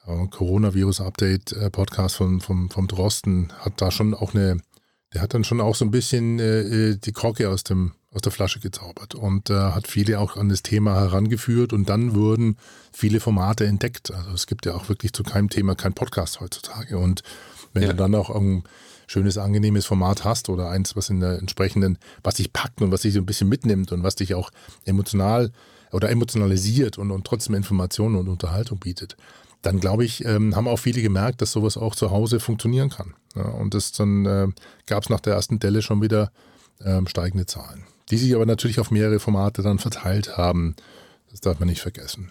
äh, 0.07 0.27
Coronavirus-Update-Podcast 0.31 2.15
äh, 2.15 2.19
vom, 2.19 2.41
vom, 2.41 2.71
vom 2.71 2.89
Drosten 2.89 3.53
hat 3.59 3.81
da 3.81 3.91
schon 3.91 4.15
auch 4.15 4.35
eine 4.35 4.59
der 5.15 5.23
hat 5.23 5.35
dann 5.35 5.45
schon 5.45 5.61
auch 5.61 5.75
so 5.75 5.85
ein 5.85 5.91
bisschen 5.91 6.39
äh, 6.39 6.61
äh, 6.61 6.97
die 6.97 7.13
Krocke 7.13 7.49
aus, 7.49 7.65
dem, 7.65 7.93
aus 8.13 8.23
der 8.23 8.33
Flasche 8.33 8.61
gezaubert 8.61 9.15
und 9.15 9.51
äh, 9.51 9.55
hat 9.55 9.87
viele 9.87 10.19
auch 10.21 10.37
an 10.37 10.49
das 10.49 10.63
Thema 10.63 10.95
herangeführt 10.95 11.73
und 11.73 11.89
dann 11.89 12.15
wurden 12.15 12.57
viele 12.93 13.21
Formate 13.21 13.67
entdeckt. 13.67 14.11
Also 14.11 14.31
es 14.33 14.47
gibt 14.47 14.67
ja 14.67 14.75
auch 14.75 14.89
wirklich 14.89 15.13
zu 15.13 15.23
keinem 15.23 15.49
Thema 15.49 15.75
kein 15.75 15.95
Podcast 15.95 16.41
heutzutage. 16.41 16.99
Und 16.99 17.23
wenn 17.73 17.85
ja. 17.85 17.91
du 17.91 17.97
dann 17.97 18.15
auch 18.15 18.31
ein 18.31 18.65
schönes, 19.07 19.39
angenehmes 19.39 19.87
Format 19.87 20.25
hast 20.25 20.49
oder 20.49 20.69
eins, 20.69 20.97
was 20.97 21.11
in 21.11 21.21
der 21.21 21.39
entsprechenden, 21.39 21.99
was 22.23 22.35
dich 22.35 22.53
packt 22.53 22.83
und 22.83 22.91
was 22.91 23.03
dich 23.03 23.15
so 23.15 23.21
ein 23.21 23.27
bisschen 23.27 23.49
mitnimmt 23.49 23.93
und 23.93 24.03
was 24.03 24.17
dich 24.17 24.35
auch 24.35 24.51
emotional 24.85 25.53
oder 25.93 26.11
emotionalisiert 26.11 26.99
und, 26.99 27.13
und 27.13 27.25
trotzdem 27.25 27.55
Informationen 27.55 28.17
und 28.17 28.29
Unterhaltung 28.29 28.79
bietet, 28.79 29.17
dann 29.67 29.81
glaube 29.81 30.05
ich, 30.05 30.25
ähm, 30.25 30.55
haben 30.55 30.69
auch 30.69 30.79
viele 30.79 31.03
gemerkt, 31.03 31.43
dass 31.43 31.51
sowas 31.51 31.77
auch 31.77 31.97
zu 31.97 32.13
Hause 32.13 32.39
funktionieren 32.39 32.89
kann. 32.89 33.15
Ja, 33.35 33.43
und 33.43 33.75
das 33.75 33.91
dann 33.91 34.25
äh, 34.25 34.47
gab 34.87 35.03
es 35.03 35.11
nach 35.11 35.19
der 35.19 35.35
ersten 35.35 35.59
Delle 35.59 35.83
schon 35.83 36.01
wieder 36.01 36.31
ähm, 36.85 37.09
steigende 37.09 37.47
Zahlen, 37.47 37.85
die 38.11 38.17
sich 38.17 38.33
aber 38.37 38.47
natürlich 38.47 38.79
auf 38.79 38.93
mehrere 38.93 39.19
Formate 39.19 39.63
dann 39.63 39.81
verteilt 39.81 40.37
haben. 40.37 40.77
Das 41.31 41.41
darf 41.41 41.59
man 41.59 41.69
nicht 41.69 41.81
vergessen. 41.81 42.31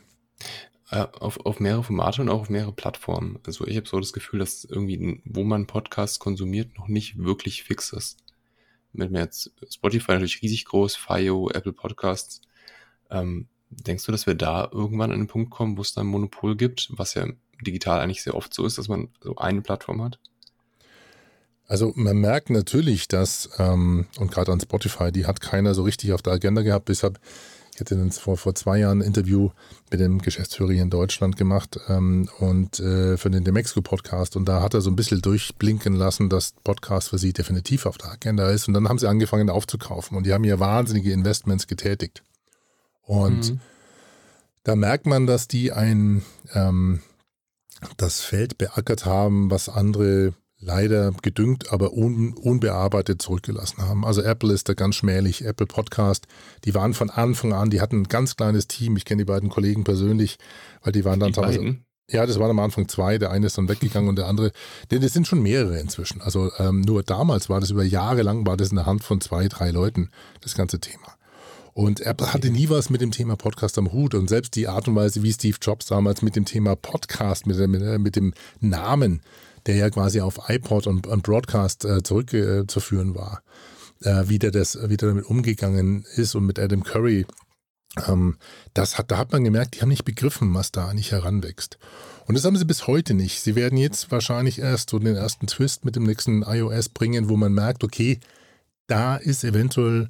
Äh, 0.92 1.08
auf, 1.20 1.46
auf 1.46 1.60
mehrere 1.60 1.84
Formate 1.84 2.22
und 2.22 2.30
auch 2.30 2.40
auf 2.40 2.50
mehrere 2.50 2.72
Plattformen. 2.72 3.38
Also 3.46 3.68
ich 3.68 3.76
habe 3.76 3.88
so 3.88 4.00
das 4.00 4.14
Gefühl, 4.14 4.40
dass 4.40 4.64
irgendwie, 4.64 5.22
wo 5.26 5.44
man 5.44 5.68
Podcasts 5.68 6.20
konsumiert, 6.20 6.78
noch 6.78 6.88
nicht 6.88 7.18
wirklich 7.18 7.64
fix 7.64 7.92
ist. 7.92 8.18
Mit 8.94 9.12
mir 9.12 9.20
jetzt 9.20 9.52
Spotify 9.70 10.14
natürlich 10.14 10.42
riesig 10.42 10.64
groß, 10.64 10.96
FIO, 10.96 11.50
Apple 11.50 11.74
Podcasts. 11.74 12.40
Ähm, 13.10 13.50
Denkst 13.86 14.06
du, 14.06 14.12
dass 14.12 14.26
wir 14.26 14.36
da 14.36 14.70
irgendwann 14.72 15.12
an 15.12 15.20
einen 15.20 15.28
Punkt 15.28 15.52
kommen, 15.52 15.78
wo 15.78 15.82
es 15.82 15.94
da 15.94 16.02
ein 16.02 16.08
Monopol 16.08 16.56
gibt, 16.56 16.90
was 16.92 17.14
ja 17.14 17.28
digital 17.66 18.00
eigentlich 18.00 18.24
sehr 18.24 18.36
oft 18.36 18.54
so 18.54 18.66
ist, 18.66 18.78
dass 18.78 18.88
man 18.88 19.10
so 19.22 19.36
eine 19.36 19.62
Plattform 19.62 20.02
hat? 20.02 20.20
Also 21.68 21.94
man 21.96 22.18
merkt 22.18 22.50
natürlich, 22.50 23.08
dass, 23.08 23.50
ähm, 23.58 24.06
und 24.20 24.32
gerade 24.32 24.52
an 24.52 24.60
Spotify, 24.60 25.12
die 25.12 25.26
hat 25.26 25.42
keiner 25.42 25.74
so 25.74 25.84
richtig 25.84 26.14
auf 26.14 26.22
der 26.22 26.34
Agenda 26.34 26.62
gehabt, 26.62 26.90
deshalb 26.90 27.20
Ich 27.74 27.82
hatte 27.82 27.98
dann 27.98 28.12
vor, 28.12 28.38
vor 28.38 28.56
zwei 28.56 28.78
Jahren 28.80 29.00
ein 29.00 29.08
Interview 29.08 29.50
mit 29.92 30.00
dem 30.00 30.22
Geschäftsführer 30.22 30.72
hier 30.72 30.84
in 30.84 30.90
Deutschland 30.90 31.36
gemacht 31.36 31.78
ähm, 31.90 32.30
und 32.40 32.80
äh, 32.80 33.18
für 33.18 33.30
den 33.30 33.44
Demexco 33.44 33.82
Podcast 33.82 34.38
und 34.38 34.46
da 34.48 34.62
hat 34.62 34.74
er 34.76 34.82
so 34.82 34.90
ein 34.90 34.96
bisschen 34.96 35.22
durchblinken 35.22 35.94
lassen, 35.94 36.30
dass 36.30 36.54
Podcast 36.64 37.10
für 37.10 37.18
sie 37.18 37.34
definitiv 37.34 37.86
auf 37.86 37.98
der 37.98 38.12
Agenda 38.12 38.50
ist 38.50 38.70
und 38.70 38.76
dann 38.76 38.88
haben 38.88 39.00
sie 39.00 39.10
angefangen 39.10 39.50
aufzukaufen 39.50 40.16
und 40.16 40.26
die 40.26 40.32
haben 40.32 40.46
hier 40.46 40.60
wahnsinnige 40.62 41.12
Investments 41.12 41.68
getätigt. 41.68 42.24
Und 43.06 43.52
mhm. 43.52 43.60
da 44.64 44.76
merkt 44.76 45.06
man, 45.06 45.28
dass 45.28 45.48
die 45.48 45.72
ein 45.72 46.24
ähm, 46.54 47.02
das 47.98 48.22
Feld 48.22 48.58
beackert 48.58 49.06
haben, 49.06 49.52
was 49.52 49.70
andere 49.70 50.34
leider 50.60 51.12
gedüngt, 51.22 51.72
aber 51.72 51.94
un, 51.94 52.34
unbearbeitet 52.34 53.22
zurückgelassen 53.22 53.84
haben. 53.84 54.06
Also 54.06 54.22
Apple 54.22 54.54
ist 54.54 54.68
da 54.68 54.74
ganz 54.74 54.96
schmählich, 54.96 55.46
Apple 55.46 55.68
Podcast, 55.68 56.26
die 56.64 56.74
waren 56.74 56.94
von 56.94 57.10
Anfang 57.10 57.54
an, 57.54 57.70
die 57.70 57.82
hatten 57.82 58.02
ein 58.02 58.08
ganz 58.08 58.36
kleines 58.36 58.68
Team, 58.68 58.96
ich 58.98 59.06
kenne 59.06 59.24
die 59.24 59.32
beiden 59.32 59.50
Kollegen 59.50 59.84
persönlich, 59.84 60.38
weil 60.82 60.94
die 60.94 61.06
waren 61.06 61.20
dann 61.20 61.34
die 61.34 61.40
teilweise... 61.40 61.78
Ja, 62.08 62.28
das 62.28 62.38
waren 62.38 62.52
am 62.52 62.60
Anfang 62.60 62.88
zwei, 62.88 63.18
der 63.18 63.32
eine 63.32 63.48
ist 63.48 63.58
dann 63.58 63.68
weggegangen 63.68 64.10
und 64.10 64.16
der 64.16 64.28
andere, 64.28 64.52
denn 64.92 65.02
das 65.02 65.14
sind 65.14 65.28
schon 65.28 65.42
mehrere 65.42 65.80
inzwischen. 65.80 66.22
Also 66.22 66.52
ähm, 66.60 66.82
nur 66.82 67.02
damals 67.02 67.50
war 67.50 67.60
das 67.60 67.72
über 67.72 67.84
Jahre 67.84 68.22
lang, 68.22 68.46
war 68.46 68.58
das 68.58 68.70
in 68.70 68.76
der 68.76 68.86
Hand 68.86 69.04
von 69.04 69.22
zwei, 69.22 69.48
drei 69.48 69.72
Leuten, 69.72 70.12
das 70.42 70.54
ganze 70.54 70.80
Thema. 70.80 71.15
Und 71.76 72.00
Apple 72.02 72.34
hatte 72.34 72.50
nie 72.50 72.70
was 72.70 72.90
mit 72.90 73.02
dem 73.02 73.12
Thema 73.12 73.36
Podcast 73.36 73.78
am 73.78 73.92
Hut. 73.92 74.16
Und 74.16 74.30
selbst 74.30 74.56
die 74.56 74.68
Art 74.68 74.88
und 74.88 74.96
Weise, 74.96 75.22
wie 75.22 75.34
Steve 75.34 75.58
Jobs 75.62 75.86
damals 75.86 76.22
mit 76.22 76.36
dem 76.36 76.46
Thema 76.46 76.76
Podcast, 76.76 77.46
mit, 77.46 77.58
mit, 77.68 78.00
mit 78.00 78.16
dem 78.16 78.34
Namen 78.60 79.22
der 79.66 79.76
ja 79.76 79.90
quasi 79.90 80.22
auf 80.22 80.50
iPod 80.50 80.88
und, 80.88 81.08
und 81.08 81.24
Broadcast 81.24 81.86
äh, 81.86 82.04
zurückzuführen 82.04 83.14
äh, 83.14 83.16
war, 83.16 83.42
äh, 84.02 84.24
wie, 84.28 84.40
der 84.40 84.52
das, 84.52 84.78
wie 84.90 84.98
der 84.98 85.10
damit 85.10 85.26
umgegangen 85.26 86.06
ist 86.16 86.36
und 86.36 86.46
mit 86.46 86.60
Adam 86.60 86.84
Curry. 86.84 87.26
Ähm, 88.08 88.38
das 88.74 88.98
hat, 88.98 89.12
da 89.12 89.18
hat 89.18 89.32
man 89.32 89.44
gemerkt, 89.44 89.76
die 89.76 89.82
haben 89.82 89.90
nicht 89.90 90.06
begriffen, 90.06 90.54
was 90.54 90.72
da 90.72 90.94
nicht 90.94 91.12
heranwächst. 91.12 91.78
Und 92.28 92.36
das 92.36 92.46
haben 92.46 92.58
sie 92.58 92.66
bis 92.66 92.88
heute 92.88 93.14
nicht. 93.14 93.42
Sie 93.42 93.56
werden 93.56 93.78
jetzt 93.78 94.12
wahrscheinlich 94.12 94.60
erst 94.60 94.90
so 94.90 95.00
den 95.00 95.16
ersten 95.16 95.48
Twist 95.48 95.86
mit 95.86 95.96
dem 95.96 96.04
nächsten 96.04 96.44
iOS 96.44 96.90
bringen, 96.90 97.30
wo 97.30 97.38
man 97.38 97.54
merkt, 97.54 97.84
okay, 97.84 98.20
da 98.88 99.16
ist 99.16 99.44
eventuell 99.44 100.10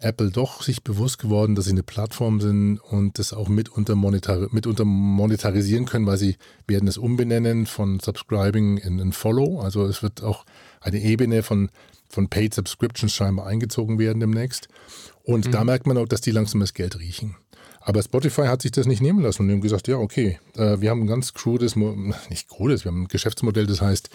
Apple 0.00 0.30
doch 0.30 0.62
sich 0.62 0.82
bewusst 0.82 1.18
geworden, 1.18 1.54
dass 1.54 1.66
sie 1.66 1.72
eine 1.72 1.82
Plattform 1.82 2.40
sind 2.40 2.78
und 2.78 3.18
das 3.18 3.32
auch 3.32 3.48
mitunter, 3.48 3.94
monetar 3.94 4.48
mitunter 4.50 4.84
monetarisieren 4.84 5.84
können, 5.84 6.06
weil 6.06 6.16
sie 6.16 6.36
werden 6.66 6.88
es 6.88 6.96
umbenennen 6.96 7.66
von 7.66 8.00
Subscribing 8.00 8.78
in, 8.78 8.98
in 8.98 9.12
Follow. 9.12 9.60
Also 9.60 9.84
es 9.86 10.02
wird 10.02 10.22
auch 10.22 10.44
eine 10.80 11.00
Ebene 11.00 11.42
von, 11.42 11.68
von 12.08 12.28
Paid 12.28 12.54
Subscriptions 12.54 13.12
scheinbar 13.12 13.46
eingezogen 13.46 13.98
werden 13.98 14.20
demnächst. 14.20 14.68
Und 15.22 15.46
mhm. 15.46 15.50
da 15.52 15.64
merkt 15.64 15.86
man 15.86 15.98
auch, 15.98 16.08
dass 16.08 16.22
die 16.22 16.30
langsam 16.30 16.60
das 16.60 16.72
Geld 16.72 16.98
riechen. 16.98 17.36
Aber 17.80 18.02
Spotify 18.02 18.42
hat 18.42 18.62
sich 18.62 18.72
das 18.72 18.86
nicht 18.86 19.02
nehmen 19.02 19.20
lassen 19.20 19.42
und 19.42 19.50
haben 19.50 19.60
gesagt, 19.60 19.88
ja, 19.88 19.96
okay, 19.96 20.38
äh, 20.56 20.80
wir 20.80 20.90
haben 20.90 21.02
ein 21.02 21.06
ganz 21.06 21.34
krudes, 21.34 21.76
nicht 21.76 22.48
krudes, 22.48 22.84
wir 22.84 22.92
haben 22.92 23.02
ein 23.02 23.08
Geschäftsmodell, 23.08 23.66
das 23.66 23.80
heißt, 23.80 24.10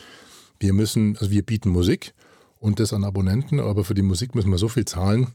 wir 0.59 0.73
müssen, 0.73 1.17
also 1.17 1.31
wir 1.31 1.43
bieten 1.43 1.69
Musik 1.69 2.13
und 2.59 2.79
das 2.79 2.93
an 2.93 3.03
Abonnenten, 3.03 3.59
aber 3.59 3.83
für 3.83 3.95
die 3.95 4.03
Musik 4.03 4.35
müssen 4.35 4.51
wir 4.51 4.57
so 4.57 4.67
viel 4.67 4.85
zahlen, 4.85 5.27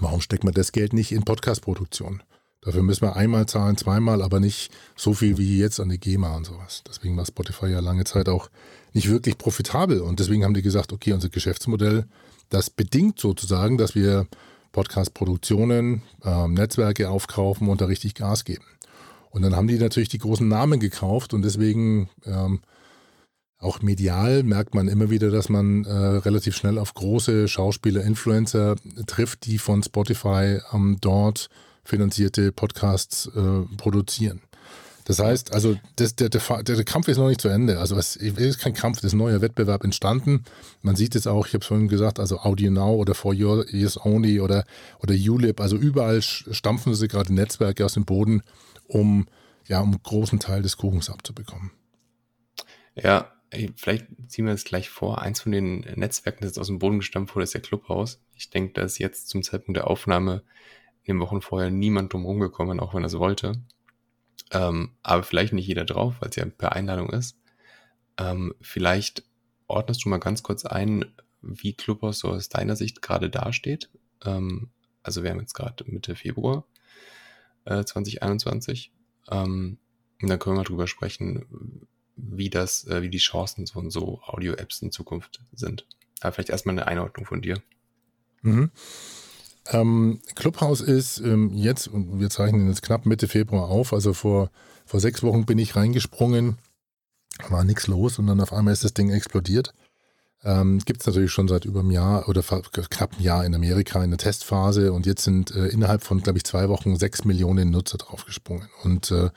Warum 0.00 0.20
steckt 0.20 0.44
man 0.44 0.54
das 0.54 0.72
Geld 0.72 0.92
nicht 0.92 1.12
in 1.12 1.24
Podcast-Produktion? 1.24 2.22
Dafür 2.60 2.82
müssen 2.82 3.02
wir 3.02 3.16
einmal 3.16 3.46
zahlen, 3.46 3.76
zweimal, 3.76 4.22
aber 4.22 4.40
nicht 4.40 4.72
so 4.96 5.12
viel 5.12 5.36
wie 5.36 5.58
jetzt 5.58 5.80
an 5.80 5.90
die 5.90 6.00
GEMA 6.00 6.34
und 6.34 6.46
sowas. 6.46 6.82
Deswegen 6.88 7.16
war 7.16 7.26
Spotify 7.26 7.66
ja 7.66 7.80
lange 7.80 8.04
Zeit 8.04 8.28
auch 8.28 8.48
nicht 8.94 9.10
wirklich 9.10 9.36
profitabel. 9.36 10.00
Und 10.00 10.18
deswegen 10.18 10.44
haben 10.44 10.54
die 10.54 10.62
gesagt, 10.62 10.92
okay, 10.92 11.12
unser 11.12 11.28
Geschäftsmodell, 11.28 12.06
das 12.48 12.70
bedingt 12.70 13.20
sozusagen, 13.20 13.76
dass 13.76 13.94
wir 13.94 14.26
Podcast-Produktionen, 14.72 16.02
äh, 16.24 16.48
Netzwerke 16.48 17.10
aufkaufen 17.10 17.68
und 17.68 17.82
da 17.82 17.84
richtig 17.84 18.14
Gas 18.14 18.44
geben. 18.44 18.64
Und 19.30 19.42
dann 19.42 19.54
haben 19.54 19.68
die 19.68 19.78
natürlich 19.78 20.08
die 20.08 20.18
großen 20.18 20.46
Namen 20.46 20.80
gekauft 20.80 21.34
und 21.34 21.42
deswegen 21.42 22.08
ähm, 22.24 22.60
auch 23.64 23.82
medial 23.82 24.42
merkt 24.42 24.74
man 24.74 24.88
immer 24.88 25.10
wieder, 25.10 25.30
dass 25.30 25.48
man 25.48 25.84
äh, 25.84 25.92
relativ 25.92 26.56
schnell 26.56 26.78
auf 26.78 26.94
große 26.94 27.48
Schauspieler, 27.48 28.02
Influencer 28.04 28.76
trifft, 29.06 29.46
die 29.46 29.58
von 29.58 29.82
Spotify 29.82 30.60
ähm, 30.72 30.98
dort 31.00 31.48
finanzierte 31.84 32.52
Podcasts 32.52 33.26
äh, 33.34 33.76
produzieren. 33.76 34.40
Das 35.06 35.18
heißt, 35.18 35.52
also 35.52 35.76
das, 35.96 36.16
der, 36.16 36.30
der, 36.30 36.40
der, 36.62 36.84
Kampf 36.84 37.08
ist 37.08 37.18
noch 37.18 37.28
nicht 37.28 37.40
zu 37.40 37.48
Ende. 37.48 37.78
Also 37.78 37.96
es 37.96 38.16
ist 38.16 38.58
kein 38.58 38.72
Kampf, 38.72 38.98
das 38.98 39.08
ist 39.08 39.12
ein 39.12 39.18
neuer 39.18 39.42
Wettbewerb 39.42 39.84
entstanden. 39.84 40.44
Man 40.80 40.96
sieht 40.96 41.14
es 41.14 41.26
auch, 41.26 41.46
ich 41.46 41.52
habe 41.52 41.60
es 41.60 41.66
vorhin 41.66 41.88
gesagt, 41.88 42.18
also 42.18 42.38
Audio 42.38 42.70
Now 42.70 42.94
oder 42.94 43.14
For 43.14 43.34
Your 43.34 43.68
Ears 43.70 44.02
Only 44.02 44.40
oder, 44.40 44.64
oder 45.02 45.12
ULIP, 45.14 45.60
also 45.60 45.76
überall 45.76 46.22
stampfen 46.22 46.94
sie 46.94 47.08
gerade 47.08 47.34
Netzwerke 47.34 47.84
aus 47.84 47.94
dem 47.94 48.06
Boden, 48.06 48.42
um 48.86 49.26
ja, 49.66 49.80
um 49.80 49.90
einen 49.90 50.02
großen 50.02 50.38
Teil 50.38 50.62
des 50.62 50.76
Kuchens 50.76 51.10
abzubekommen. 51.10 51.70
Ja, 52.94 53.33
vielleicht 53.76 54.06
ziehen 54.28 54.46
wir 54.46 54.52
es 54.52 54.64
gleich 54.64 54.88
vor. 54.88 55.22
Eins 55.22 55.40
von 55.40 55.52
den 55.52 55.80
Netzwerken, 55.96 56.40
das 56.42 56.50
jetzt 56.50 56.58
aus 56.58 56.66
dem 56.66 56.78
Boden 56.78 56.98
gestampft 56.98 57.34
wurde, 57.34 57.44
ist 57.44 57.54
der 57.54 57.60
Clubhouse. 57.60 58.20
Ich 58.34 58.50
denke, 58.50 58.72
da 58.74 58.82
ist 58.82 58.98
jetzt 58.98 59.28
zum 59.28 59.42
Zeitpunkt 59.42 59.76
der 59.76 59.88
Aufnahme 59.88 60.42
in 61.02 61.16
den 61.16 61.20
Wochen 61.20 61.40
vorher 61.40 61.70
niemand 61.70 62.12
drum 62.12 62.24
rumgekommen, 62.24 62.80
auch 62.80 62.94
wenn 62.94 63.04
er 63.04 63.08
es 63.08 63.18
wollte. 63.18 63.62
Ähm, 64.50 64.92
aber 65.02 65.22
vielleicht 65.22 65.52
nicht 65.52 65.66
jeder 65.66 65.84
drauf, 65.84 66.16
weil 66.20 66.30
es 66.30 66.36
ja 66.36 66.44
per 66.46 66.72
Einladung 66.72 67.10
ist. 67.10 67.38
Ähm, 68.18 68.54
vielleicht 68.60 69.24
ordnest 69.66 70.04
du 70.04 70.08
mal 70.08 70.18
ganz 70.18 70.42
kurz 70.42 70.64
ein, 70.64 71.04
wie 71.42 71.74
Clubhouse 71.74 72.20
so 72.20 72.28
aus 72.28 72.48
deiner 72.48 72.76
Sicht 72.76 73.02
gerade 73.02 73.30
dasteht. 73.30 73.90
Ähm, 74.24 74.70
also 75.02 75.22
wir 75.22 75.30
haben 75.30 75.40
jetzt 75.40 75.54
gerade 75.54 75.84
Mitte 75.86 76.16
Februar 76.16 76.66
äh, 77.64 77.84
2021. 77.84 78.92
Ähm, 79.30 79.78
und 80.22 80.28
dann 80.28 80.38
können 80.38 80.54
wir 80.56 80.60
mal 80.60 80.64
drüber 80.64 80.86
sprechen, 80.86 81.86
wie 82.16 82.50
das, 82.50 82.86
äh, 82.86 83.02
wie 83.02 83.10
die 83.10 83.18
Chancen 83.18 83.66
von 83.66 83.90
so 83.90 84.20
Audio-Apps 84.22 84.82
in 84.82 84.90
Zukunft 84.90 85.40
sind. 85.52 85.86
Aber 86.20 86.32
vielleicht 86.32 86.50
erstmal 86.50 86.74
eine 86.74 86.86
Einordnung 86.86 87.26
von 87.26 87.42
dir. 87.42 87.60
Mhm. 88.42 88.70
Ähm, 89.70 90.20
Clubhouse 90.34 90.80
ist 90.80 91.20
ähm, 91.20 91.52
jetzt, 91.54 91.88
und 91.88 92.20
wir 92.20 92.30
zeichnen 92.30 92.68
jetzt 92.68 92.82
knapp 92.82 93.06
Mitte 93.06 93.28
Februar 93.28 93.68
auf, 93.68 93.92
also 93.92 94.12
vor, 94.12 94.50
vor 94.84 95.00
sechs 95.00 95.22
Wochen 95.22 95.46
bin 95.46 95.58
ich 95.58 95.74
reingesprungen, 95.74 96.58
war 97.48 97.64
nichts 97.64 97.86
los 97.86 98.18
und 98.18 98.26
dann 98.26 98.40
auf 98.40 98.52
einmal 98.52 98.74
ist 98.74 98.84
das 98.84 98.94
Ding 98.94 99.10
explodiert. 99.10 99.72
Ähm, 100.44 100.78
Gibt 100.84 101.00
es 101.00 101.06
natürlich 101.06 101.32
schon 101.32 101.48
seit 101.48 101.64
über 101.64 101.80
einem 101.80 101.90
Jahr 101.90 102.28
oder 102.28 102.42
knapp 102.42 103.14
einem 103.14 103.22
Jahr 103.22 103.46
in 103.46 103.54
Amerika 103.54 104.04
in 104.04 104.10
der 104.10 104.18
Testphase 104.18 104.92
und 104.92 105.06
jetzt 105.06 105.24
sind 105.24 105.50
äh, 105.52 105.68
innerhalb 105.68 106.02
von, 106.02 106.20
glaube 106.20 106.36
ich, 106.36 106.44
zwei 106.44 106.68
Wochen 106.68 106.96
sechs 106.96 107.24
Millionen 107.24 107.70
Nutzer 107.70 107.96
draufgesprungen. 107.96 108.68
Und 108.82 109.10
äh, 109.10 109.30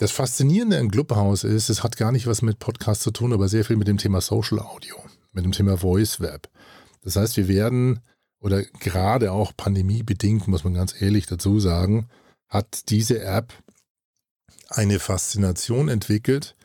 das 0.00 0.12
Faszinierende 0.12 0.78
an 0.78 0.90
Clubhouse 0.90 1.44
ist, 1.44 1.68
es 1.68 1.84
hat 1.84 1.98
gar 1.98 2.10
nicht 2.10 2.26
was 2.26 2.40
mit 2.40 2.58
Podcast 2.58 3.02
zu 3.02 3.10
tun, 3.10 3.34
aber 3.34 3.48
sehr 3.48 3.66
viel 3.66 3.76
mit 3.76 3.86
dem 3.86 3.98
Thema 3.98 4.22
Social 4.22 4.58
Audio, 4.58 4.96
mit 5.32 5.44
dem 5.44 5.52
Thema 5.52 5.76
Voice 5.76 6.20
Web. 6.20 6.48
Das 7.02 7.16
heißt, 7.16 7.36
wir 7.36 7.48
werden, 7.48 8.00
oder 8.40 8.62
gerade 8.62 9.30
auch 9.30 9.52
pandemiebedingt, 9.54 10.48
muss 10.48 10.64
man 10.64 10.72
ganz 10.72 10.98
ehrlich 10.98 11.26
dazu 11.26 11.60
sagen, 11.60 12.08
hat 12.48 12.88
diese 12.88 13.20
App 13.20 13.52
eine 14.70 15.00
Faszination 15.00 15.90
entwickelt, 15.90 16.56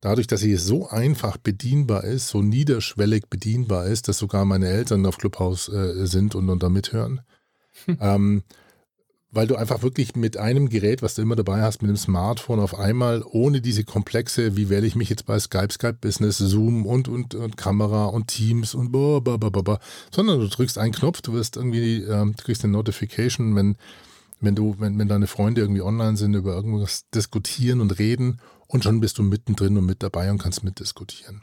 dadurch, 0.00 0.28
dass 0.28 0.42
sie 0.42 0.54
so 0.54 0.88
einfach 0.88 1.36
bedienbar 1.36 2.04
ist, 2.04 2.28
so 2.28 2.42
niederschwellig 2.42 3.24
bedienbar 3.28 3.86
ist, 3.86 4.06
dass 4.06 4.18
sogar 4.18 4.44
meine 4.44 4.68
Eltern 4.68 5.04
auf 5.04 5.18
Clubhouse 5.18 5.68
äh, 5.68 6.06
sind 6.06 6.36
und, 6.36 6.48
und 6.48 6.62
da 6.62 6.68
mithören. 6.68 7.22
Hm. 7.86 7.98
Ähm, 8.00 8.42
weil 9.34 9.46
du 9.46 9.56
einfach 9.56 9.82
wirklich 9.82 10.14
mit 10.14 10.36
einem 10.36 10.68
Gerät, 10.68 11.02
was 11.02 11.14
du 11.14 11.22
immer 11.22 11.36
dabei 11.36 11.62
hast, 11.62 11.82
mit 11.82 11.88
dem 11.88 11.96
Smartphone 11.96 12.60
auf 12.60 12.78
einmal, 12.78 13.24
ohne 13.28 13.60
diese 13.60 13.84
komplexe, 13.84 14.56
wie 14.56 14.68
wähle 14.68 14.86
ich 14.86 14.94
mich 14.94 15.10
jetzt 15.10 15.26
bei 15.26 15.38
Skype, 15.38 15.72
Skype 15.72 15.98
Business, 16.00 16.38
Zoom 16.38 16.86
und, 16.86 17.08
und, 17.08 17.34
und 17.34 17.56
Kamera 17.56 18.06
und 18.06 18.28
Teams 18.28 18.74
und 18.74 18.92
blablabla, 18.92 19.80
sondern 20.10 20.40
du 20.40 20.48
drückst 20.48 20.78
einen 20.78 20.92
Knopf, 20.92 21.20
du 21.22 21.32
wirst 21.32 21.56
irgendwie, 21.56 22.02
ähm, 22.02 22.34
du 22.36 22.44
kriegst 22.44 22.64
eine 22.64 22.72
Notification, 22.72 23.56
wenn, 23.56 23.76
wenn 24.40 24.54
du, 24.54 24.76
wenn, 24.78 24.98
wenn 24.98 25.08
deine 25.08 25.26
Freunde 25.26 25.62
irgendwie 25.62 25.82
online 25.82 26.16
sind, 26.16 26.34
über 26.34 26.54
irgendwas 26.54 27.04
diskutieren 27.14 27.80
und 27.80 27.98
reden 27.98 28.40
und 28.66 28.84
schon 28.84 29.00
bist 29.00 29.18
du 29.18 29.22
mittendrin 29.22 29.76
und 29.76 29.86
mit 29.86 30.02
dabei 30.02 30.30
und 30.30 30.38
kannst 30.38 30.64
mitdiskutieren. 30.64 31.42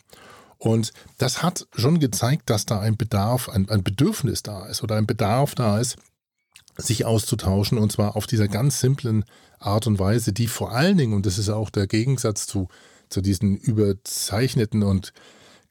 Und 0.57 0.93
das 1.17 1.41
hat 1.41 1.67
schon 1.75 1.99
gezeigt, 1.99 2.49
dass 2.51 2.67
da 2.67 2.79
ein 2.79 2.95
Bedarf, 2.95 3.49
ein, 3.49 3.67
ein 3.69 3.83
Bedürfnis 3.83 4.43
da 4.43 4.67
ist 4.67 4.83
oder 4.83 4.95
ein 4.95 5.07
Bedarf 5.07 5.55
da 5.55 5.79
ist, 5.79 5.97
sich 6.77 7.05
auszutauschen 7.05 7.77
und 7.77 7.91
zwar 7.91 8.15
auf 8.15 8.27
dieser 8.27 8.47
ganz 8.47 8.79
simplen 8.79 9.25
Art 9.59 9.87
und 9.87 9.99
Weise, 9.99 10.33
die 10.33 10.47
vor 10.47 10.71
allen 10.71 10.97
Dingen, 10.97 11.13
und 11.13 11.25
das 11.25 11.37
ist 11.37 11.49
auch 11.49 11.69
der 11.69 11.87
Gegensatz 11.87 12.47
zu, 12.47 12.69
zu 13.09 13.21
diesen 13.21 13.57
überzeichneten 13.57 14.83
und 14.83 15.13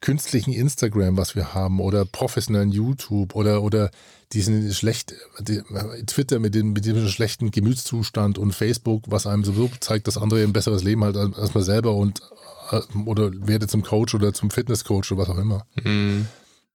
künstlichen 0.00 0.52
Instagram, 0.52 1.16
was 1.16 1.36
wir 1.36 1.52
haben, 1.52 1.80
oder 1.80 2.04
professionellen 2.04 2.70
YouTube 2.70 3.34
oder, 3.34 3.62
oder 3.62 3.90
diesen 4.32 4.72
schlecht, 4.72 5.14
die, 5.40 5.60
Twitter 6.06 6.38
mit 6.38 6.54
dem, 6.54 6.72
mit 6.72 6.86
dem 6.86 7.06
schlechten 7.08 7.50
Gemütszustand 7.50 8.38
und 8.38 8.52
Facebook, 8.52 9.04
was 9.08 9.26
einem 9.26 9.44
sowieso 9.44 9.70
zeigt, 9.80 10.06
dass 10.06 10.16
andere 10.16 10.42
ein 10.42 10.52
besseres 10.52 10.84
Leben 10.84 11.04
hat 11.04 11.16
als 11.16 11.52
man 11.52 11.64
selber 11.64 11.94
und 11.94 12.22
äh, 12.70 12.80
oder 13.04 13.30
werde 13.46 13.66
zum 13.66 13.82
Coach 13.82 14.14
oder 14.14 14.32
zum 14.32 14.50
Fitnesscoach 14.50 15.10
oder 15.10 15.22
was 15.22 15.30
auch 15.30 15.38
immer. 15.38 15.66
Mhm. 15.82 16.26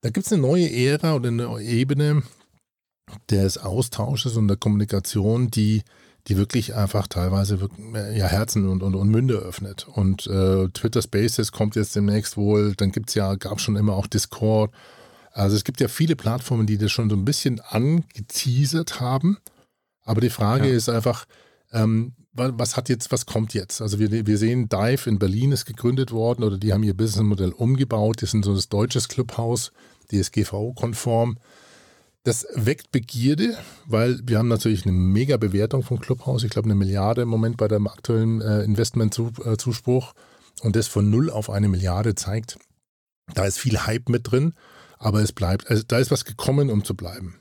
Da 0.02 0.10
gibt 0.10 0.26
es 0.26 0.32
eine 0.32 0.42
neue 0.42 0.70
Ära 0.70 1.14
oder 1.14 1.28
eine 1.28 1.44
neue 1.44 1.64
Ebene, 1.64 2.22
des 3.30 3.58
Austausches 3.58 4.36
und 4.36 4.48
der 4.48 4.56
Kommunikation, 4.56 5.50
die, 5.50 5.82
die 6.28 6.36
wirklich 6.36 6.74
einfach 6.74 7.06
teilweise 7.06 7.60
wirklich, 7.60 7.86
ja, 7.94 8.26
Herzen 8.26 8.68
und, 8.68 8.82
und, 8.82 8.94
und 8.94 9.08
Münde 9.08 9.34
öffnet. 9.34 9.86
Und 9.88 10.26
äh, 10.26 10.68
Twitter 10.68 11.02
Spaces 11.02 11.52
kommt 11.52 11.76
jetzt 11.76 11.94
demnächst 11.94 12.36
wohl, 12.36 12.74
dann 12.74 12.92
gibt 12.92 13.10
es 13.10 13.14
ja, 13.14 13.34
gab 13.36 13.60
schon 13.60 13.76
immer 13.76 13.94
auch 13.94 14.06
Discord. 14.06 14.72
Also 15.32 15.54
es 15.54 15.64
gibt 15.64 15.80
ja 15.80 15.88
viele 15.88 16.16
Plattformen, 16.16 16.66
die 16.66 16.78
das 16.78 16.90
schon 16.90 17.10
so 17.10 17.16
ein 17.16 17.24
bisschen 17.24 17.60
angeteasert 17.60 19.00
haben. 19.00 19.38
Aber 20.04 20.20
die 20.20 20.30
Frage 20.30 20.68
ja. 20.68 20.74
ist 20.74 20.88
einfach, 20.88 21.26
ähm, 21.72 22.14
was 22.32 22.76
hat 22.76 22.88
jetzt, 22.88 23.12
was 23.12 23.26
kommt 23.26 23.54
jetzt? 23.54 23.80
Also 23.80 23.98
wir, 23.98 24.26
wir 24.26 24.38
sehen, 24.38 24.68
Dive 24.68 25.08
in 25.08 25.18
Berlin 25.18 25.52
ist 25.52 25.64
gegründet 25.64 26.12
worden 26.12 26.44
oder 26.44 26.58
die 26.58 26.72
haben 26.72 26.82
ihr 26.82 26.94
Businessmodell 26.94 27.52
umgebaut. 27.52 28.20
Die 28.20 28.26
sind 28.26 28.44
so 28.44 28.54
das 28.54 28.68
deutsches 28.68 29.08
Clubhaus, 29.08 29.72
DSGVO-konform. 30.10 31.38
Das 32.26 32.44
weckt 32.54 32.90
Begierde, 32.90 33.56
weil 33.86 34.18
wir 34.24 34.38
haben 34.38 34.48
natürlich 34.48 34.84
eine 34.84 34.90
mega 34.90 35.36
Bewertung 35.36 35.84
vom 35.84 36.00
Clubhaus. 36.00 36.42
Ich 36.42 36.50
glaube, 36.50 36.66
eine 36.66 36.74
Milliarde 36.74 37.22
im 37.22 37.28
Moment 37.28 37.56
bei 37.56 37.68
dem 37.68 37.86
aktuellen 37.86 38.40
äh, 38.40 38.64
Investmentzuspruch. 38.64 40.12
Und 40.60 40.74
das 40.74 40.88
von 40.88 41.08
null 41.08 41.30
auf 41.30 41.50
eine 41.50 41.68
Milliarde 41.68 42.16
zeigt, 42.16 42.58
da 43.32 43.44
ist 43.44 43.60
viel 43.60 43.78
Hype 43.78 44.08
mit 44.08 44.28
drin, 44.28 44.54
aber 44.98 45.20
es 45.20 45.30
bleibt, 45.30 45.70
also 45.70 45.84
da 45.86 45.98
ist 45.98 46.10
was 46.10 46.24
gekommen, 46.24 46.68
um 46.68 46.82
zu 46.82 46.96
bleiben. 46.96 47.36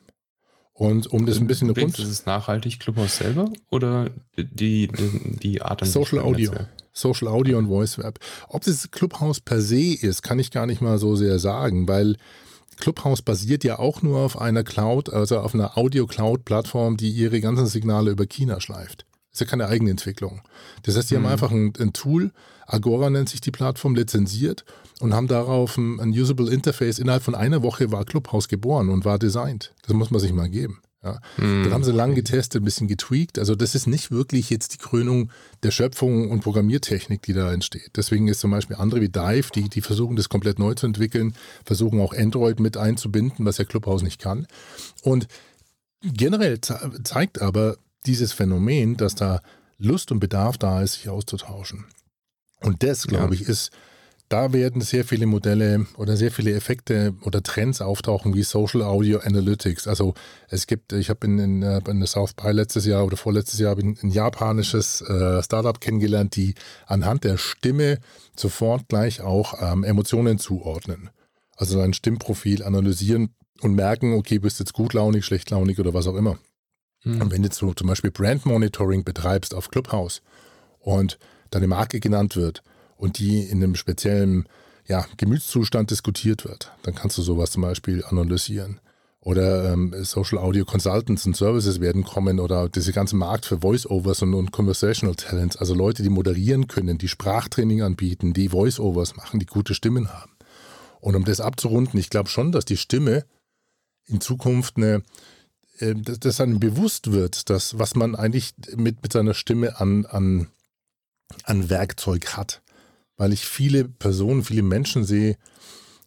Und 0.71 1.07
um 1.07 1.25
das 1.25 1.39
ein 1.39 1.47
bisschen 1.47 1.71
rund. 1.71 1.97
Ist 1.97 2.07
es 2.07 2.27
nachhaltig 2.27 2.79
Clubhouse 2.79 3.17
selber 3.17 3.51
oder 3.71 4.11
die, 4.37 4.87
die, 4.87 5.39
die 5.39 5.61
Art 5.63 5.81
und 5.81 5.87
Social 5.87 6.19
Audio. 6.19 6.51
Social 6.93 7.27
Audio 7.27 7.57
und 7.57 7.69
Voice 7.69 7.97
Web. 7.97 8.19
Ob 8.49 8.63
das 8.63 8.91
Clubhouse 8.91 9.39
per 9.39 9.61
se 9.61 9.95
ist, 9.95 10.21
kann 10.21 10.37
ich 10.37 10.51
gar 10.51 10.67
nicht 10.67 10.81
mal 10.81 10.99
so 10.99 11.15
sehr 11.15 11.39
sagen, 11.39 11.87
weil 11.87 12.17
Clubhouse 12.77 13.21
basiert 13.21 13.63
ja 13.63 13.79
auch 13.79 14.01
nur 14.01 14.19
auf 14.19 14.39
einer 14.39 14.63
Cloud, 14.63 15.11
also 15.11 15.39
auf 15.39 15.53
einer 15.53 15.77
Audio-Cloud-Plattform, 15.77 16.97
die 16.97 17.09
ihre 17.09 17.41
ganzen 17.41 17.67
Signale 17.67 18.11
über 18.11 18.25
China 18.25 18.59
schleift. 18.59 19.05
Das 19.31 19.41
ist 19.41 19.47
ja 19.47 19.51
keine 19.51 19.67
Eigenentwicklung. 19.67 20.41
Das 20.83 20.95
heißt, 20.95 21.11
die 21.11 21.15
mhm. 21.15 21.23
haben 21.23 21.31
einfach 21.31 21.51
ein, 21.51 21.73
ein, 21.79 21.93
Tool, 21.93 22.31
Agora 22.67 23.09
nennt 23.09 23.29
sich 23.29 23.41
die 23.41 23.51
Plattform, 23.51 23.95
lizenziert 23.95 24.65
und 24.99 25.13
haben 25.13 25.27
darauf 25.27 25.77
ein, 25.77 25.99
ein, 25.99 26.09
Usable 26.09 26.51
Interface. 26.51 26.99
Innerhalb 26.99 27.23
von 27.23 27.35
einer 27.35 27.61
Woche 27.61 27.91
war 27.91 28.05
Clubhouse 28.05 28.47
geboren 28.47 28.89
und 28.89 29.05
war 29.05 29.19
designt. 29.19 29.73
Das 29.85 29.93
muss 29.93 30.09
man 30.09 30.21
sich 30.21 30.31
mal 30.31 30.49
geben. 30.49 30.81
Ja. 31.05 31.19
Mhm. 31.37 31.63
Dann 31.63 31.73
haben 31.73 31.83
sie 31.83 31.91
lang 31.91 32.15
getestet, 32.15 32.63
ein 32.63 32.65
bisschen 32.65 32.87
getweakt. 32.87 33.37
Also 33.37 33.55
das 33.55 33.75
ist 33.75 33.85
nicht 33.85 34.09
wirklich 34.09 34.49
jetzt 34.49 34.73
die 34.73 34.77
Krönung 34.77 35.31
der 35.61 35.69
Schöpfung 35.69 36.31
und 36.31 36.41
Programmiertechnik, 36.41 37.21
die 37.21 37.33
da 37.33 37.53
entsteht. 37.53 37.91
Deswegen 37.95 38.27
ist 38.27 38.39
zum 38.39 38.49
Beispiel 38.49 38.75
andere 38.77 39.01
wie 39.01 39.09
Dive, 39.09 39.49
die, 39.53 39.69
die 39.69 39.81
versuchen 39.81 40.15
das 40.15 40.29
komplett 40.29 40.57
neu 40.57 40.73
zu 40.73 40.87
entwickeln, 40.87 41.35
versuchen 41.63 42.01
auch 42.01 42.13
Android 42.13 42.59
mit 42.59 42.75
einzubinden, 42.75 43.45
was 43.45 43.59
ja 43.59 43.65
Clubhouse 43.65 44.01
nicht 44.01 44.19
kann. 44.19 44.47
Und 45.03 45.27
generell 46.01 46.59
zeigt 46.59 47.39
aber 47.39 47.77
dieses 48.07 48.33
Phänomen, 48.33 48.97
dass 48.97 49.13
da 49.13 49.41
Lust 49.77 50.11
und 50.11 50.19
Bedarf 50.19 50.57
da 50.57 50.81
ist, 50.81 50.93
sich 50.93 51.09
auszutauschen. 51.09 51.85
Und 52.61 52.81
das, 52.81 53.05
glaube 53.05 53.35
ja. 53.35 53.41
ich, 53.41 53.47
ist, 53.47 53.71
da 54.29 54.53
werden 54.53 54.81
sehr 54.81 55.05
viele 55.05 55.27
Modelle 55.27 55.85
oder 55.97 56.17
sehr 56.17 56.31
viele 56.31 56.53
Effekte 56.53 57.13
oder 57.21 57.43
Trends 57.43 57.81
auftauchen 57.81 58.33
wie 58.33 58.43
Social 58.43 58.81
Audio 58.81 59.19
Analytics. 59.19 59.87
Also 59.87 60.15
es 60.49 60.65
gibt, 60.65 60.93
ich 60.93 61.09
habe 61.09 61.27
in, 61.27 61.37
in, 61.37 61.63
äh, 61.63 61.81
in 61.87 61.99
der 61.99 62.07
South 62.07 62.33
by 62.33 62.51
letztes 62.51 62.85
Jahr 62.85 63.05
oder 63.05 63.17
vorletztes 63.17 63.59
Jahr 63.59 63.77
ein, 63.77 63.97
ein 64.01 64.09
japanisches 64.09 65.01
äh, 65.01 65.43
Startup 65.43 65.79
kennengelernt, 65.79 66.35
die 66.35 66.55
anhand 66.87 67.23
der 67.23 67.37
Stimme 67.37 67.99
sofort 68.35 68.87
gleich 68.87 69.21
auch 69.21 69.53
ähm, 69.61 69.83
Emotionen 69.83 70.39
zuordnen. 70.39 71.11
Also 71.55 71.79
ein 71.79 71.93
Stimmprofil 71.93 72.63
analysieren 72.63 73.29
und 73.61 73.75
merken, 73.75 74.13
okay, 74.13 74.39
bist 74.39 74.59
jetzt 74.59 74.73
gutlaunig, 74.73 75.23
schlechtlaunig 75.23 75.79
oder 75.79 75.93
was 75.93 76.07
auch 76.07 76.15
immer. 76.15 76.39
Mhm. 77.03 77.21
Und 77.21 77.31
wenn 77.31 77.43
du 77.43 77.49
zum 77.49 77.87
Beispiel 77.87 78.11
Brand 78.11 78.45
Monitoring 78.45 79.03
betreibst 79.03 79.53
auf 79.53 79.69
Clubhouse 79.69 80.23
und 80.79 81.19
deine 81.51 81.67
Marke 81.67 81.99
genannt 81.99 82.35
wird 82.35 82.63
und 82.97 83.19
die 83.19 83.41
in 83.41 83.63
einem 83.63 83.75
speziellen 83.75 84.47
ja, 84.87 85.05
Gemütszustand 85.17 85.91
diskutiert 85.91 86.45
wird, 86.45 86.71
dann 86.83 86.95
kannst 86.95 87.17
du 87.17 87.21
sowas 87.21 87.51
zum 87.51 87.63
Beispiel 87.63 88.03
analysieren. 88.05 88.79
Oder 89.19 89.73
ähm, 89.73 89.91
Social 90.03 90.37
Audio 90.37 90.65
Consultants 90.65 91.25
und 91.25 91.35
Services 91.35 91.81
werden 91.81 92.03
kommen 92.03 92.39
oder 92.39 92.69
diese 92.69 92.93
ganze 92.93 93.15
Markt 93.15 93.47
für 93.47 93.61
Voice-Overs 93.61 94.21
und, 94.21 94.35
und 94.35 94.51
Conversational 94.51 95.15
Talents, 95.15 95.57
also 95.57 95.73
Leute, 95.73 96.03
die 96.03 96.09
moderieren 96.09 96.67
können, 96.67 96.99
die 96.99 97.07
Sprachtraining 97.07 97.81
anbieten, 97.81 98.33
die 98.33 98.49
Voice-Overs 98.49 99.15
machen, 99.15 99.39
die 99.39 99.47
gute 99.47 99.73
Stimmen 99.73 100.13
haben. 100.13 100.31
Und 101.01 101.15
um 101.15 101.25
das 101.25 101.41
abzurunden, 101.41 101.99
ich 101.99 102.11
glaube 102.11 102.29
schon, 102.29 102.51
dass 102.51 102.65
die 102.65 102.77
Stimme 102.77 103.25
in 104.05 104.21
Zukunft 104.21 104.77
eine 104.77 105.01
äh, 105.79 105.95
dass, 105.95 106.39
einem 106.39 106.59
bewusst 106.59 107.11
wird, 107.11 107.49
dass 107.49 107.79
was 107.79 107.95
man 107.95 108.15
eigentlich 108.15 108.53
mit, 108.75 109.01
mit 109.03 109.11
seiner 109.11 109.33
Stimme 109.33 109.79
an, 109.79 110.05
an, 110.05 110.47
an 111.43 111.69
Werkzeug 111.69 112.37
hat. 112.37 112.61
Weil 113.17 113.33
ich 113.33 113.45
viele 113.45 113.85
Personen, 113.85 114.43
viele 114.43 114.63
Menschen 114.63 115.05
sehe, 115.05 115.37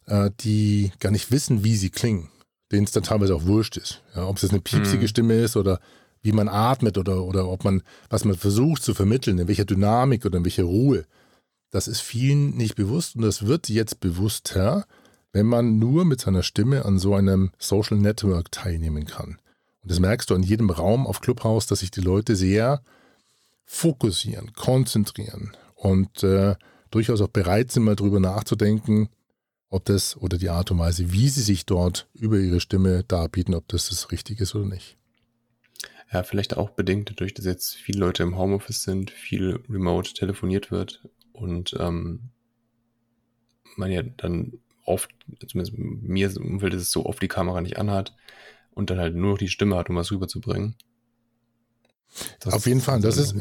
äh, 0.05 0.31
die 0.39 0.91
gar 0.99 1.11
nicht 1.11 1.31
wissen, 1.31 1.63
wie 1.63 1.75
sie 1.75 1.89
klingen, 1.89 2.29
denen 2.71 2.85
es 2.85 2.91
dann 2.91 3.03
teilweise 3.03 3.35
auch 3.35 3.45
wurscht 3.45 3.77
ist. 3.77 4.01
Ja, 4.15 4.27
ob 4.27 4.37
es 4.37 4.43
jetzt 4.43 4.51
eine 4.51 4.61
piepsige 4.61 5.03
mhm. 5.03 5.07
Stimme 5.07 5.33
ist 5.35 5.55
oder 5.55 5.79
wie 6.21 6.31
man 6.31 6.49
atmet 6.49 6.97
oder, 6.97 7.23
oder 7.23 7.47
ob 7.47 7.63
man, 7.63 7.81
was 8.09 8.25
man 8.25 8.35
versucht 8.35 8.83
zu 8.83 8.93
vermitteln, 8.93 9.37
in 9.37 9.47
welcher 9.47 9.65
Dynamik 9.65 10.25
oder 10.25 10.37
in 10.37 10.45
welcher 10.45 10.63
Ruhe. 10.63 11.05
Das 11.71 11.87
ist 11.87 12.01
vielen 12.01 12.57
nicht 12.57 12.75
bewusst 12.75 13.15
und 13.15 13.21
das 13.21 13.45
wird 13.45 13.69
jetzt 13.69 13.99
bewusster, 13.99 14.85
wenn 15.31 15.45
man 15.45 15.77
nur 15.77 16.05
mit 16.05 16.21
seiner 16.21 16.43
Stimme 16.43 16.85
an 16.85 16.99
so 16.99 17.13
einem 17.13 17.51
Social 17.59 17.97
Network 17.97 18.51
teilnehmen 18.51 19.05
kann. 19.05 19.39
Und 19.81 19.91
das 19.91 19.99
merkst 19.99 20.29
du 20.29 20.35
in 20.35 20.43
jedem 20.43 20.69
Raum 20.69 21.07
auf 21.07 21.21
Clubhouse, 21.21 21.67
dass 21.67 21.79
sich 21.79 21.91
die 21.91 22.01
Leute 22.01 22.35
sehr 22.35 22.81
fokussieren, 23.65 24.53
konzentrieren 24.53 25.55
und 25.75 26.23
äh, 26.23 26.55
durchaus 26.91 27.21
auch 27.21 27.29
bereit 27.29 27.71
sind, 27.71 27.83
mal 27.83 27.95
drüber 27.95 28.19
nachzudenken, 28.19 29.09
ob 29.69 29.85
das 29.85 30.17
oder 30.17 30.37
die 30.37 30.49
Art 30.49 30.71
und 30.71 30.79
Weise, 30.79 31.11
wie 31.11 31.29
sie 31.29 31.41
sich 31.41 31.65
dort 31.65 32.07
über 32.13 32.37
ihre 32.37 32.59
Stimme 32.59 33.03
darbieten, 33.03 33.53
ob 33.53 33.67
das 33.67 33.89
das 33.89 34.11
Richtige 34.11 34.43
ist 34.43 34.55
oder 34.55 34.65
nicht. 34.65 34.97
Ja, 36.11 36.23
vielleicht 36.23 36.57
auch 36.57 36.71
bedingt 36.71 37.11
dadurch, 37.11 37.35
dass 37.35 37.45
jetzt 37.45 37.75
viele 37.75 37.99
Leute 37.99 38.23
im 38.23 38.35
Homeoffice 38.37 38.83
sind, 38.83 39.11
viel 39.11 39.63
remote 39.69 40.13
telefoniert 40.13 40.71
wird 40.71 41.07
und 41.33 41.75
ähm, 41.79 42.31
man 43.75 43.91
ja 43.91 44.01
dann 44.01 44.53
oft, 44.85 45.11
zumindest 45.47 45.77
mir 45.77 46.35
im 46.35 46.53
Umfeld 46.53 46.73
ist 46.73 46.81
es 46.81 46.91
so, 46.91 47.05
oft 47.05 47.21
die 47.21 47.27
Kamera 47.27 47.61
nicht 47.61 47.77
anhat, 47.77 48.15
und 48.71 48.89
dann 48.89 48.99
halt 48.99 49.15
nur 49.15 49.31
noch 49.31 49.37
die 49.37 49.49
Stimme 49.49 49.75
hat, 49.75 49.89
um 49.89 49.97
was 49.97 50.11
rüberzubringen. 50.11 50.75
Das 52.39 52.53
Auf 52.53 52.65
jeden 52.65 52.81
Fall, 52.81 53.01
das 53.01 53.17
ist, 53.17 53.35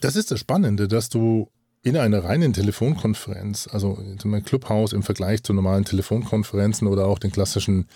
das 0.00 0.16
ist 0.16 0.30
das 0.30 0.38
Spannende, 0.38 0.86
dass 0.86 1.08
du 1.08 1.50
in 1.84 1.98
einer 1.98 2.24
reinen 2.24 2.54
Telefonkonferenz, 2.54 3.68
also 3.70 3.96
in 3.96 4.44
Clubhouse 4.44 4.94
im 4.94 5.02
Vergleich 5.02 5.42
zu 5.42 5.52
normalen 5.52 5.84
Telefonkonferenzen 5.84 6.88
oder 6.88 7.06
auch 7.06 7.18
den 7.18 7.30
klassischen 7.30 7.88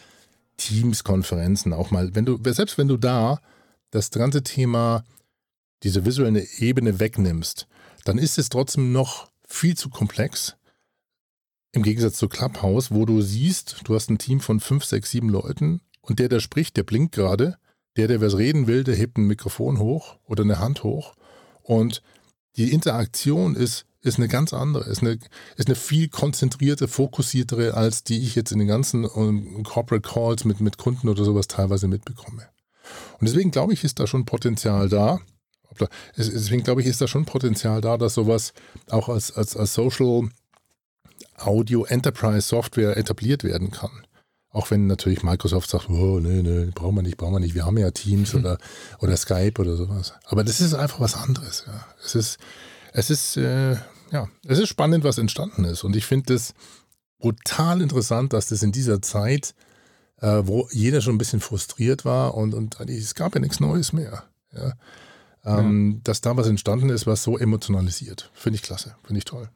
Teams-Konferenzen 0.59 1.73
auch 1.73 1.91
mal, 1.91 2.15
wenn 2.15 2.27
du, 2.27 2.39
selbst 2.53 2.77
wenn 2.77 2.89
du 2.89 2.99
da 2.99 3.41
das 3.91 4.11
ganze 4.11 4.43
Thema, 4.43 5.05
diese 5.83 6.05
visuelle 6.05 6.47
Ebene 6.59 7.01
wegnimmst, 7.01 7.67
dann 8.05 8.19
ist 8.19 8.39
es 8.39 8.51
trotzdem 8.51 8.93
noch 8.93 9.31
viel 9.47 9.75
zu 9.75 9.89
komplex. 9.89 10.57
Im 11.73 11.83
Gegensatz 11.83 12.19
zu 12.19 12.29
Clubhouse, 12.29 12.91
wo 12.91 13.07
du 13.07 13.23
siehst, 13.23 13.81
du 13.85 13.95
hast 13.95 14.11
ein 14.11 14.19
Team 14.19 14.41
von 14.41 14.61
fünf, 14.61 14.85
sechs, 14.85 15.11
sieben 15.11 15.31
Leuten 15.31 15.81
und 16.03 16.19
der, 16.19 16.29
der 16.29 16.41
spricht, 16.41 16.77
der 16.77 16.83
blinkt 16.83 17.15
gerade. 17.15 17.57
Der, 17.97 18.07
der 18.07 18.21
was 18.21 18.37
reden 18.37 18.67
will, 18.67 18.85
der 18.85 18.97
hebt 18.97 19.17
ein 19.17 19.27
Mikrofon 19.27 19.79
hoch 19.79 20.19
oder 20.25 20.45
eine 20.45 20.59
Hand 20.59 20.85
hoch. 20.85 21.15
Und 21.63 22.03
die 22.59 22.73
Interaktion 22.73 23.55
ist, 23.55 23.87
ist 24.01 24.19
eine 24.19 24.29
ganz 24.29 24.53
andere, 24.53 24.85
ist 24.85 25.03
eine, 25.03 25.19
ist 25.57 25.69
eine 25.69 25.75
viel 25.75 26.09
konzentrierte, 26.09 26.89
fokussiertere, 26.89 27.75
als 27.75 28.05
die 28.05 28.19
ich 28.19 28.35
jetzt 28.35 28.53
in 28.53 28.59
den 28.59 28.69
ganzen 28.69 29.05
um, 29.05 29.63
Corporate 29.63 30.09
Calls 30.09 30.45
mit, 30.45 30.61
mit 30.61 30.77
Kunden 30.77 31.09
oder 31.09 31.25
sowas 31.25 31.49
teilweise 31.49 31.89
mitbekomme. 31.89 32.49
Und 33.21 33.29
deswegen 33.29 33.51
glaube 33.51 33.73
ich, 33.73 33.85
ist 33.85 34.01
da 34.01 34.07
schon 34.07 34.25
Potenzial 34.25 34.89
da. 34.89 35.21
Deswegen 36.17 36.65
glaube 36.65 36.81
ich, 36.81 36.87
ist 36.87 37.01
da 37.01 37.07
schon 37.07 37.25
Potenzial 37.25 37.81
da, 37.81 37.97
dass 37.97 38.15
sowas 38.15 38.53
auch 38.89 39.09
als, 39.09 39.33
als, 39.33 39.57
als 39.57 39.75
Social 39.75 40.29
Audio 41.37 41.85
Enterprise 41.85 42.49
Software 42.49 42.97
etabliert 42.97 43.45
werden 43.45 43.71
kann. 43.71 43.91
Auch 44.51 44.71
wenn 44.71 44.87
natürlich 44.87 45.23
Microsoft 45.23 45.69
sagt, 45.69 45.91
oh, 45.91 46.21
nee, 46.21 46.43
nee, 46.43 46.71
brauchen 46.75 46.97
wir 46.97 47.03
nicht, 47.03 47.19
brauchen 47.19 47.35
wir 47.35 47.41
nicht, 47.41 47.55
wir 47.55 47.67
haben 47.67 47.77
ja 47.77 47.91
Teams 47.91 48.33
mhm. 48.33 48.41
oder, 48.41 48.59
oder 49.01 49.17
Skype 49.17 49.61
oder 49.61 49.77
sowas. 49.77 50.15
Aber 50.25 50.43
das 50.43 50.61
ist 50.61 50.75
einfach 50.75 51.01
was 51.01 51.15
anderes. 51.15 51.65
Ja. 51.67 51.87
Es 52.03 52.15
ist, 52.15 52.39
es 52.93 53.11
ist, 53.11 53.37
äh, 53.37 53.75
ja, 54.11 54.29
es 54.47 54.59
ist 54.59 54.69
spannend, 54.69 55.05
was 55.05 55.19
entstanden 55.19 55.65
ist. 55.65 55.85
Und 55.85 55.97
ich 55.97 56.07
finde 56.07 56.35
es 56.35 56.55
brutal 57.19 57.83
interessant, 57.83 58.33
dass 58.33 58.49
das 58.49 58.63
in 58.63 58.73
dieser 58.73 59.03
Zeit, 59.03 59.55
äh, 60.21 60.43
wo 60.45 60.69
jeder 60.73 61.03
schon 61.03 61.17
ein 61.17 61.19
bisschen 61.19 61.41
frustriert 61.41 62.05
war 62.07 62.35
und, 62.35 62.55
und 62.55 62.81
es 62.81 63.15
gab 63.15 63.35
ja 63.35 63.41
nichts 63.41 63.61
Neues 63.61 63.93
mehr. 63.93 64.25
Ja. 64.53 64.73
Ähm, 65.45 65.93
ja. 65.93 66.01
Dass 66.05 66.23
da 66.23 66.37
was 66.37 66.47
entstanden 66.47 66.89
ist, 66.89 67.07
was 67.07 67.23
so 67.23 67.37
emotionalisiert. 67.37 68.31
Finde 68.35 68.57
ich 68.57 68.63
klasse, 68.63 68.97
finde 69.05 69.19
ich 69.19 69.25
toll. 69.25 69.51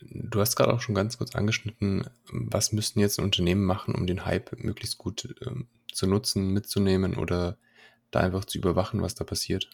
Du 0.00 0.40
hast 0.40 0.56
gerade 0.56 0.72
auch 0.72 0.80
schon 0.80 0.94
ganz 0.94 1.18
kurz 1.18 1.34
angeschnitten, 1.34 2.08
was 2.30 2.72
müssten 2.72 3.00
jetzt 3.00 3.18
Unternehmen 3.18 3.64
machen, 3.64 3.94
um 3.94 4.06
den 4.06 4.24
Hype 4.24 4.62
möglichst 4.62 4.98
gut 4.98 5.34
ähm, 5.44 5.66
zu 5.92 6.06
nutzen, 6.06 6.52
mitzunehmen 6.52 7.16
oder 7.16 7.56
da 8.10 8.20
einfach 8.20 8.44
zu 8.44 8.58
überwachen, 8.58 9.02
was 9.02 9.14
da 9.14 9.24
passiert? 9.24 9.68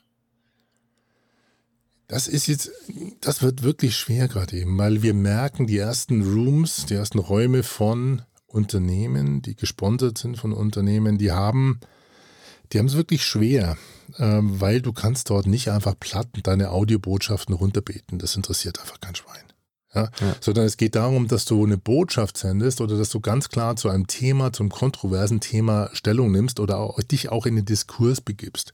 Das 2.09 2.29
ist 2.29 2.47
jetzt, 2.47 2.71
das 3.21 3.43
wird 3.43 3.63
wirklich 3.63 3.97
schwer 3.97 4.29
gerade 4.29 4.57
eben, 4.57 4.77
weil 4.77 5.03
wir 5.03 5.15
merken, 5.15 5.67
die 5.67 5.79
ersten 5.79 6.23
Rooms, 6.23 6.87
die 6.87 6.95
ersten 6.95 7.19
Räume 7.19 7.63
von 7.63 8.23
Unternehmen, 8.47 9.41
die 9.41 9.57
gesponsert 9.57 10.19
sind 10.19 10.37
von 10.37 10.53
Unternehmen, 10.53 11.17
die 11.19 11.33
haben, 11.33 11.81
die 12.73 12.79
haben 12.79 12.87
es 12.87 12.97
wirklich 12.97 13.25
schwer, 13.25 13.79
ähm, 14.19 14.61
weil 14.61 14.83
du 14.83 14.93
kannst 14.93 15.31
dort 15.31 15.47
nicht 15.47 15.71
einfach 15.71 15.99
platt 15.99 16.29
deine 16.43 16.71
Audiobotschaften 16.71 17.55
runterbeten. 17.55 18.19
Das 18.19 18.37
interessiert 18.37 18.81
einfach 18.81 19.01
kein 19.01 19.15
Schwein. 19.15 19.54
Ja? 19.95 20.03
ja? 20.21 20.35
Sondern 20.41 20.65
es 20.65 20.77
geht 20.77 20.95
darum, 20.95 21.29
dass 21.29 21.45
du 21.45 21.65
eine 21.65 21.79
Botschaft 21.79 22.37
sendest 22.37 22.81
oder 22.81 22.97
dass 22.97 23.11
du 23.11 23.21
ganz 23.21 23.49
klar 23.49 23.77
zu 23.77 23.89
einem 23.89 24.07
Thema, 24.07 24.53
zum 24.53 24.69
kontroversen 24.69 25.41
Thema 25.41 25.91
Stellung 25.93 26.33
nimmst 26.33 26.61
oder 26.61 26.79
auch, 26.79 27.01
dich 27.03 27.31
auch 27.31 27.47
in 27.47 27.57
den 27.57 27.65
Diskurs 27.65 28.21
begibst. 28.21 28.73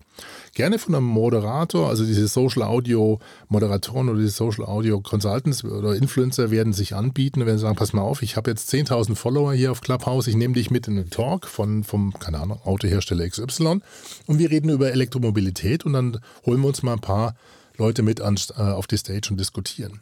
Gerne 0.55 0.79
von 0.79 0.95
einem 0.95 1.07
Moderator, 1.07 1.89
also 1.89 2.05
diese 2.05 2.29
Social 2.29 2.63
Audio 2.63 3.21
Moderatoren 3.49 4.09
oder 4.09 4.19
diese 4.19 4.33
Social 4.33 4.65
Audio 4.65 5.01
Consultants 5.01 5.65
oder 5.65 5.95
Influencer 5.95 6.51
werden 6.51 6.73
sich 6.73 6.95
anbieten 6.95 7.41
und 7.41 7.47
werden 7.47 7.59
sagen, 7.59 7.77
pass 7.77 7.93
mal 7.93 8.03
auf, 8.03 8.23
ich 8.23 8.37
habe 8.37 8.51
jetzt 8.51 8.73
10.000 8.73 9.15
Follower 9.15 9.53
hier 9.55 9.73
auf 9.73 9.81
Clubhouse, 9.81 10.27
ich 10.27 10.37
nehme 10.37 10.55
dich 10.55 10.71
mit 10.71 10.89
in 10.89 10.99
einen 10.99 11.11
Talk 11.11 11.47
von, 11.47 11.85
vom, 11.85 12.13
keine 12.19 12.41
Ahnung, 12.41 12.61
Autohersteller 12.65 13.29
XY 13.29 13.81
und 14.27 14.39
wir 14.39 14.51
reden 14.51 14.71
über 14.71 14.91
Elektromobilität 14.91 15.85
und 15.85 15.93
dann 15.93 16.21
holen 16.45 16.61
wir 16.61 16.69
uns 16.69 16.83
mal 16.83 16.95
ein 16.95 17.01
paar 17.01 17.35
Leute 17.77 18.03
mit 18.03 18.21
an, 18.21 18.39
äh, 18.57 18.63
auf 18.63 18.87
die 18.87 18.99
Stage 18.99 19.29
und 19.31 19.39
diskutieren. 19.39 20.01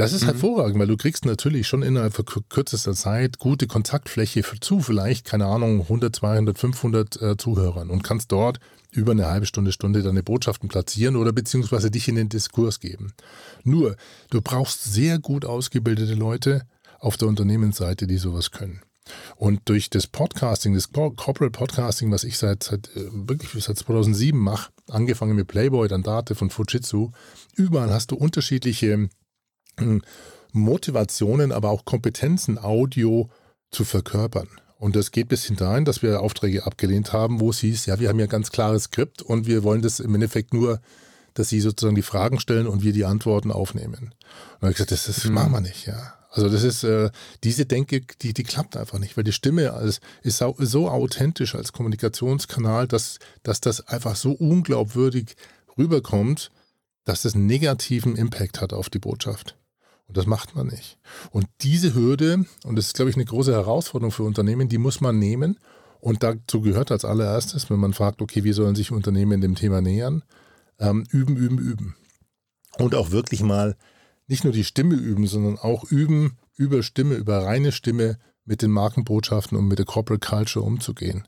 Das 0.00 0.14
ist 0.14 0.22
mhm. 0.22 0.28
hervorragend, 0.28 0.78
weil 0.78 0.86
du 0.86 0.96
kriegst 0.96 1.26
natürlich 1.26 1.68
schon 1.68 1.82
innerhalb 1.82 2.14
von 2.14 2.24
kürzester 2.24 2.94
Zeit 2.94 3.38
gute 3.38 3.66
Kontaktfläche 3.66 4.42
zu 4.58 4.80
vielleicht, 4.80 5.26
keine 5.26 5.44
Ahnung, 5.44 5.82
100, 5.82 6.16
200, 6.16 6.58
500 6.58 7.20
äh, 7.20 7.36
Zuhörern 7.36 7.90
und 7.90 8.02
kannst 8.02 8.32
dort 8.32 8.60
über 8.92 9.12
eine 9.12 9.26
halbe 9.26 9.44
Stunde, 9.44 9.72
Stunde 9.72 10.02
deine 10.02 10.22
Botschaften 10.22 10.70
platzieren 10.70 11.16
oder 11.16 11.32
beziehungsweise 11.32 11.90
dich 11.90 12.08
in 12.08 12.14
den 12.14 12.30
Diskurs 12.30 12.80
geben. 12.80 13.12
Nur, 13.62 13.94
du 14.30 14.40
brauchst 14.40 14.84
sehr 14.84 15.18
gut 15.18 15.44
ausgebildete 15.44 16.14
Leute 16.14 16.62
auf 16.98 17.18
der 17.18 17.28
Unternehmensseite, 17.28 18.06
die 18.06 18.16
sowas 18.16 18.52
können. 18.52 18.80
Und 19.36 19.68
durch 19.68 19.90
das 19.90 20.06
Podcasting, 20.06 20.72
das 20.72 20.92
Corporate 20.92 21.50
Podcasting, 21.50 22.10
was 22.10 22.24
ich 22.24 22.38
seit, 22.38 22.62
seit 22.62 22.88
äh, 22.96 23.10
wirklich 23.12 23.62
seit 23.62 23.76
2007 23.76 24.40
mache, 24.40 24.70
angefangen 24.88 25.36
mit 25.36 25.48
Playboy, 25.48 25.88
dann 25.88 26.02
Date 26.02 26.34
von 26.34 26.48
Fujitsu, 26.48 27.10
überall 27.54 27.90
hast 27.90 28.12
du 28.12 28.16
unterschiedliche 28.16 29.10
Motivationen, 30.52 31.52
aber 31.52 31.70
auch 31.70 31.84
Kompetenzen, 31.84 32.58
Audio 32.58 33.30
zu 33.70 33.84
verkörpern. 33.84 34.48
Und 34.78 34.96
das 34.96 35.10
geht 35.10 35.28
bis 35.28 35.44
hinein, 35.44 35.84
dass 35.84 36.02
wir 36.02 36.22
Aufträge 36.22 36.64
abgelehnt 36.64 37.12
haben, 37.12 37.40
wo 37.40 37.50
es 37.50 37.58
hieß, 37.58 37.86
ja, 37.86 38.00
wir 38.00 38.08
haben 38.08 38.18
ja 38.18 38.26
ganz 38.26 38.50
klares 38.50 38.84
Skript 38.84 39.20
und 39.20 39.46
wir 39.46 39.62
wollen 39.62 39.82
das 39.82 40.00
im 40.00 40.14
Endeffekt 40.14 40.54
nur, 40.54 40.80
dass 41.34 41.50
sie 41.50 41.60
sozusagen 41.60 41.96
die 41.96 42.02
Fragen 42.02 42.40
stellen 42.40 42.66
und 42.66 42.82
wir 42.82 42.92
die 42.92 43.04
Antworten 43.04 43.52
aufnehmen. 43.52 44.14
Und 44.14 44.14
da 44.60 44.62
habe 44.62 44.70
ich 44.70 44.76
gesagt, 44.76 44.92
das, 44.92 45.04
das 45.04 45.24
mhm. 45.24 45.34
machen 45.34 45.52
wir 45.52 45.60
nicht, 45.60 45.86
ja. 45.86 46.14
Also 46.30 46.48
das 46.48 46.62
ist, 46.62 46.84
äh, 46.84 47.10
diese 47.42 47.66
Denke, 47.66 48.02
die, 48.22 48.32
die 48.32 48.42
klappt 48.44 48.76
einfach 48.76 48.98
nicht, 48.98 49.16
weil 49.16 49.24
die 49.24 49.32
Stimme 49.32 49.72
als, 49.72 50.00
ist 50.22 50.38
so, 50.38 50.54
so 50.58 50.88
authentisch 50.88 51.54
als 51.54 51.72
Kommunikationskanal, 51.72 52.86
dass, 52.86 53.18
dass 53.42 53.60
das 53.60 53.86
einfach 53.88 54.16
so 54.16 54.32
unglaubwürdig 54.32 55.34
rüberkommt, 55.76 56.52
dass 57.04 57.22
das 57.22 57.34
einen 57.34 57.46
negativen 57.46 58.16
Impact 58.16 58.60
hat 58.60 58.72
auf 58.72 58.88
die 58.88 59.00
Botschaft. 59.00 59.56
Und 60.10 60.16
das 60.16 60.26
macht 60.26 60.56
man 60.56 60.66
nicht. 60.66 60.98
Und 61.30 61.46
diese 61.60 61.94
Hürde, 61.94 62.44
und 62.64 62.74
das 62.74 62.88
ist, 62.88 62.94
glaube 62.94 63.10
ich, 63.10 63.16
eine 63.16 63.26
große 63.26 63.52
Herausforderung 63.52 64.10
für 64.10 64.24
Unternehmen, 64.24 64.68
die 64.68 64.78
muss 64.78 65.00
man 65.00 65.20
nehmen. 65.20 65.60
Und 66.00 66.24
dazu 66.24 66.62
gehört 66.62 66.90
als 66.90 67.04
allererstes, 67.04 67.70
wenn 67.70 67.78
man 67.78 67.92
fragt, 67.92 68.20
okay, 68.20 68.42
wie 68.42 68.52
sollen 68.52 68.74
sich 68.74 68.90
Unternehmen 68.90 69.40
dem 69.40 69.54
Thema 69.54 69.80
nähern, 69.80 70.24
ähm, 70.80 71.04
üben, 71.12 71.36
üben, 71.36 71.58
üben. 71.58 71.94
Und 72.76 72.96
auch 72.96 73.12
wirklich 73.12 73.44
mal 73.44 73.76
nicht 74.26 74.42
nur 74.42 74.52
die 74.52 74.64
Stimme 74.64 74.96
üben, 74.96 75.28
sondern 75.28 75.58
auch 75.58 75.84
üben, 75.84 76.38
über 76.56 76.82
Stimme, 76.82 77.14
über 77.14 77.44
reine 77.44 77.70
Stimme 77.70 78.18
mit 78.44 78.62
den 78.62 78.72
Markenbotschaften 78.72 79.56
und 79.56 79.68
mit 79.68 79.78
der 79.78 79.86
Corporate 79.86 80.26
Culture 80.26 80.64
umzugehen. 80.64 81.22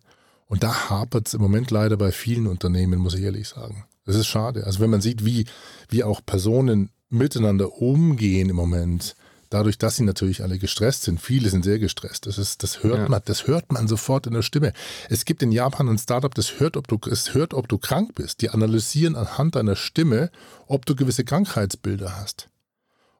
Und 0.46 0.64
da 0.64 0.90
hapert 0.90 1.28
es 1.28 1.34
im 1.34 1.40
Moment 1.40 1.70
leider 1.70 1.96
bei 1.96 2.10
vielen 2.10 2.48
Unternehmen, 2.48 2.98
muss 2.98 3.14
ich 3.14 3.22
ehrlich 3.22 3.46
sagen. 3.46 3.84
Das 4.04 4.16
ist 4.16 4.26
schade. 4.26 4.64
Also 4.66 4.80
wenn 4.80 4.90
man 4.90 5.00
sieht, 5.00 5.24
wie, 5.24 5.46
wie 5.88 6.02
auch 6.02 6.20
Personen 6.26 6.90
miteinander 7.12 7.80
umgehen 7.80 8.48
im 8.48 8.56
Moment, 8.56 9.14
dadurch, 9.50 9.78
dass 9.78 9.96
sie 9.96 10.04
natürlich 10.04 10.42
alle 10.42 10.58
gestresst 10.58 11.02
sind, 11.02 11.20
viele 11.20 11.50
sind 11.50 11.64
sehr 11.64 11.78
gestresst. 11.78 12.26
Das 12.26 12.38
ist, 12.38 12.62
das 12.62 12.82
hört 12.82 12.98
ja. 12.98 13.08
man, 13.08 13.20
das 13.24 13.46
hört 13.46 13.70
man 13.72 13.86
sofort 13.86 14.26
in 14.26 14.32
der 14.32 14.42
Stimme. 14.42 14.72
Es 15.08 15.24
gibt 15.24 15.42
in 15.42 15.52
Japan 15.52 15.88
ein 15.88 15.98
Startup, 15.98 16.34
das 16.34 16.58
hört, 16.58 16.76
ob 16.76 16.88
du, 16.88 16.98
es 17.10 17.34
hört, 17.34 17.54
ob 17.54 17.68
du 17.68 17.78
krank 17.78 18.14
bist. 18.14 18.40
Die 18.40 18.50
analysieren 18.50 19.14
anhand 19.16 19.56
deiner 19.56 19.76
Stimme, 19.76 20.30
ob 20.66 20.86
du 20.86 20.96
gewisse 20.96 21.24
Krankheitsbilder 21.24 22.16
hast. 22.16 22.48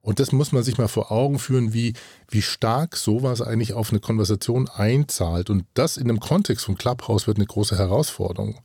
Und 0.00 0.18
das 0.18 0.32
muss 0.32 0.50
man 0.50 0.64
sich 0.64 0.78
mal 0.78 0.88
vor 0.88 1.12
Augen 1.12 1.38
führen, 1.38 1.72
wie, 1.72 1.94
wie 2.28 2.42
stark 2.42 2.96
sowas 2.96 3.40
eigentlich 3.40 3.72
auf 3.72 3.90
eine 3.90 4.00
Konversation 4.00 4.68
einzahlt. 4.68 5.48
Und 5.48 5.64
das 5.74 5.96
in 5.96 6.08
dem 6.08 6.18
Kontext 6.18 6.64
von 6.64 6.76
Clubhouse 6.76 7.28
wird 7.28 7.36
eine 7.36 7.46
große 7.46 7.78
Herausforderung. 7.78 8.60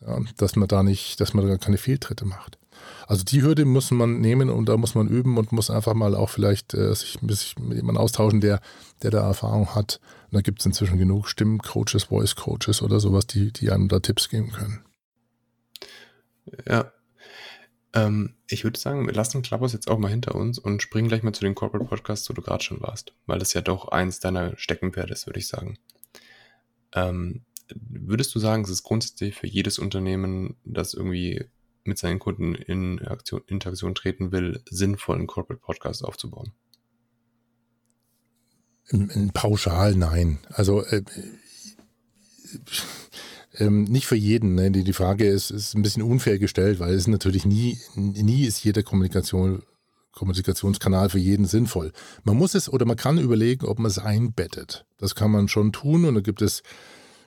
Ja, 0.00 0.18
dass 0.38 0.56
man 0.56 0.68
da 0.68 0.82
nicht, 0.82 1.20
dass 1.20 1.34
man 1.34 1.46
da 1.46 1.58
keine 1.58 1.76
Fehltritte 1.76 2.24
macht. 2.24 2.56
Also 3.06 3.24
die 3.24 3.42
Hürde 3.42 3.64
muss 3.64 3.90
man 3.90 4.20
nehmen 4.20 4.50
und 4.50 4.68
da 4.68 4.76
muss 4.76 4.94
man 4.94 5.08
üben 5.08 5.36
und 5.38 5.52
muss 5.52 5.70
einfach 5.70 5.94
mal 5.94 6.14
auch 6.14 6.30
vielleicht 6.30 6.74
äh, 6.74 6.94
sich 6.94 7.18
bisschen 7.20 7.68
mit 7.68 7.76
jemandem 7.76 8.02
austauschen, 8.02 8.40
der, 8.40 8.60
der 9.02 9.10
da 9.10 9.26
Erfahrung 9.26 9.74
hat. 9.74 10.00
Und 10.30 10.36
da 10.36 10.40
gibt 10.40 10.60
es 10.60 10.66
inzwischen 10.66 10.98
genug 10.98 11.28
Stimmcoaches, 11.28 12.04
Voice 12.04 12.36
Coaches 12.36 12.82
oder 12.82 13.00
sowas, 13.00 13.26
die, 13.26 13.52
die 13.52 13.70
einem 13.70 13.88
da 13.88 14.00
Tipps 14.00 14.28
geben 14.28 14.52
können. 14.52 14.84
Ja. 16.66 16.92
Ähm, 17.92 18.34
ich 18.46 18.64
würde 18.64 18.78
sagen, 18.78 19.06
wir 19.06 19.14
lassen 19.14 19.42
Clubhouse 19.42 19.72
jetzt 19.72 19.90
auch 19.90 19.98
mal 19.98 20.10
hinter 20.10 20.36
uns 20.36 20.58
und 20.58 20.82
springen 20.82 21.08
gleich 21.08 21.22
mal 21.22 21.32
zu 21.32 21.44
den 21.44 21.54
Corporate 21.54 21.88
Podcasts, 21.88 22.28
wo 22.30 22.34
du 22.34 22.42
gerade 22.42 22.62
schon 22.62 22.80
warst, 22.80 23.12
weil 23.26 23.40
das 23.40 23.52
ja 23.52 23.60
doch 23.60 23.88
eins 23.88 24.20
deiner 24.20 24.56
Steckenpferde 24.56 25.12
ist, 25.12 25.26
würde 25.26 25.40
ich 25.40 25.48
sagen. 25.48 25.78
Ähm, 26.92 27.42
würdest 27.74 28.34
du 28.34 28.38
sagen, 28.38 28.62
es 28.62 28.70
ist 28.70 28.82
grundsätzlich 28.82 29.34
für 29.34 29.46
jedes 29.46 29.78
Unternehmen, 29.78 30.56
das 30.64 30.94
irgendwie 30.94 31.46
mit 31.84 31.98
seinen 31.98 32.18
Kunden 32.18 32.54
in 32.54 33.00
Aktion, 33.00 33.42
Interaktion 33.46 33.94
treten 33.94 34.32
will, 34.32 34.62
sinnvoll 34.68 35.16
einen 35.16 35.26
Corporate 35.26 35.62
Podcast 35.62 36.04
aufzubauen? 36.04 36.52
Pauschal 39.32 39.94
nein. 39.94 40.38
Also 40.48 40.82
äh, 40.84 41.02
äh, 43.52 43.70
nicht 43.70 44.06
für 44.06 44.16
jeden. 44.16 44.54
Ne? 44.54 44.70
Die, 44.70 44.84
die 44.84 44.92
Frage 44.92 45.26
ist, 45.26 45.50
ist 45.50 45.74
ein 45.74 45.82
bisschen 45.82 46.02
unfair 46.02 46.38
gestellt, 46.38 46.80
weil 46.80 46.94
es 46.94 47.06
natürlich 47.06 47.44
nie, 47.46 47.78
nie 47.94 48.44
ist 48.44 48.64
jeder 48.64 48.82
Kommunikation, 48.82 49.62
Kommunikationskanal 50.12 51.08
für 51.08 51.18
jeden 51.18 51.46
sinnvoll. 51.46 51.92
Man 52.24 52.36
muss 52.36 52.54
es 52.54 52.68
oder 52.68 52.84
man 52.84 52.96
kann 52.96 53.18
überlegen, 53.18 53.66
ob 53.66 53.78
man 53.78 53.90
es 53.90 53.98
einbettet. 53.98 54.86
Das 54.98 55.14
kann 55.14 55.30
man 55.30 55.48
schon 55.48 55.72
tun 55.72 56.04
und 56.04 56.14
da 56.14 56.20
gibt 56.20 56.42
es 56.42 56.62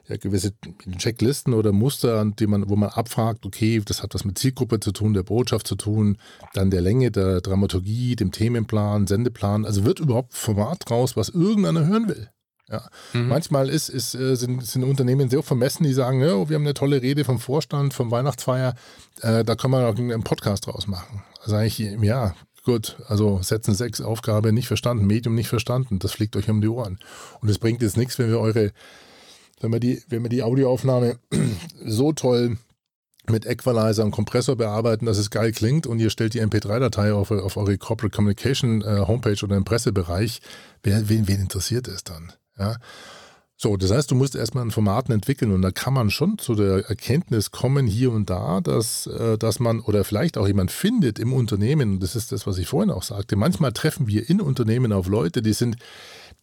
ja, 0.07 0.17
gewisse 0.17 0.53
Checklisten 0.97 1.53
oder 1.53 1.71
Muster, 1.71 2.25
die 2.25 2.47
man, 2.47 2.69
wo 2.69 2.75
man 2.75 2.89
abfragt, 2.89 3.45
okay, 3.45 3.81
das 3.85 4.03
hat 4.03 4.13
was 4.13 4.25
mit 4.25 4.37
Zielgruppe 4.37 4.79
zu 4.79 4.91
tun, 4.91 5.13
der 5.13 5.23
Botschaft 5.23 5.67
zu 5.67 5.75
tun, 5.75 6.17
dann 6.53 6.71
der 6.71 6.81
Länge 6.81 7.11
der 7.11 7.41
Dramaturgie, 7.41 8.15
dem 8.15 8.31
Themenplan, 8.31 9.07
Sendeplan. 9.07 9.65
Also 9.65 9.85
wird 9.85 9.99
überhaupt 9.99 10.33
Format 10.33 10.89
draus, 10.89 11.15
was 11.15 11.29
irgendeiner 11.29 11.87
hören 11.87 12.07
will. 12.09 12.29
Ja. 12.69 12.89
Mhm. 13.13 13.27
Manchmal 13.27 13.69
ist, 13.69 13.89
ist, 13.89 14.15
äh, 14.15 14.35
sind, 14.35 14.65
sind 14.65 14.83
Unternehmen 14.83 15.29
sehr 15.29 15.43
vermessen, 15.43 15.83
die 15.83 15.93
sagen, 15.93 16.21
ja, 16.21 16.49
wir 16.49 16.55
haben 16.55 16.63
eine 16.63 16.73
tolle 16.73 17.01
Rede 17.01 17.23
vom 17.23 17.39
Vorstand, 17.39 17.93
vom 17.93 18.09
Weihnachtsfeier, 18.09 18.73
äh, 19.21 19.43
da 19.43 19.55
kann 19.55 19.71
man 19.71 19.85
auch 19.85 19.97
einen 19.97 20.23
Podcast 20.23 20.65
draus 20.65 20.87
machen. 20.87 21.23
Also 21.41 21.57
eigentlich, 21.57 21.79
ja, 22.01 22.35
gut, 22.65 22.97
also 23.07 23.41
Setzen 23.41 23.75
6, 23.75 24.01
Aufgabe 24.01 24.53
nicht 24.53 24.67
verstanden, 24.67 25.05
Medium 25.05 25.35
nicht 25.35 25.49
verstanden, 25.49 25.99
das 25.99 26.13
fliegt 26.13 26.35
euch 26.35 26.49
um 26.49 26.61
die 26.61 26.69
Ohren. 26.69 26.99
Und 27.41 27.49
es 27.49 27.59
bringt 27.59 27.81
jetzt 27.81 27.97
nichts, 27.97 28.17
wenn 28.17 28.29
wir 28.29 28.39
eure 28.39 28.71
wenn 29.63 29.71
wir 29.71 29.80
die, 29.80 30.04
wenn 30.10 30.21
wir 30.23 30.30
die 30.30 30.43
Audioaufnahme 30.43 31.17
so 31.86 32.12
toll 32.12 32.58
mit 33.30 33.45
Equalizer 33.45 34.04
und 34.04 34.12
Kompressor 34.12 34.58
bearbeiten, 34.58 35.06
dass 35.06 35.17
es 35.17 35.30
geil 35.30 35.54
klingt 35.54 35.88
und 35.88 35.99
ihr 35.99 36.10
stellt 36.10 36.34
die 36.34 36.41
MP3-Datei 36.41 37.13
auf, 37.13 37.32
auf 37.32 37.56
eure 37.56 37.78
Corporate 37.78 38.13
Communication 38.13 38.82
äh, 38.82 39.06
Homepage 39.08 39.41
oder 39.43 39.56
im 39.56 39.63
Pressebereich, 39.63 40.41
wer, 40.84 41.08
wen, 41.08 41.28
wen 41.28 41.39
interessiert 41.39 41.88
es 41.88 42.04
dann? 42.04 42.34
Ja. 42.60 42.76
So, 43.56 43.78
das 43.78 43.91
heißt, 43.91 44.12
du 44.12 44.15
musst 44.15 44.36
erstmal 44.36 44.65
ein 44.65 44.71
Formaten 44.71 45.13
entwickeln 45.13 45.54
und 45.54 45.62
da 45.62 45.71
kann 45.71 45.93
man 45.93 46.10
schon 46.10 46.38
zu 46.38 46.54
der 46.54 46.89
Erkenntnis 46.89 47.52
kommen 47.52 47.88
hier 47.88 48.12
und 48.12 48.30
da, 48.30 48.60
dass, 48.60 49.08
äh, 49.08 49.38
dass 49.38 49.62
man 49.62 49.80
oder 49.80 50.04
vielleicht 50.04 50.38
auch 50.38 50.47
jemand 50.47 50.69
findet 50.69 51.17
im 51.17 51.32
Unternehmen, 51.32 51.93
und 51.93 52.04
das 52.04 52.17
ist 52.17 52.34
das, 52.34 52.45
was 52.45 52.58
ich 52.58 52.67
vorhin 52.67 52.91
auch 52.91 53.04
sagte, 53.04 53.38
manchmal 53.38 53.71
treffen 53.71 54.08
wir 54.08 54.30
in 54.30 54.41
Unternehmen 54.41 54.91
auf 54.91 55.08
Leute, 55.08 55.41
die 55.41 55.54
sind 55.54 55.78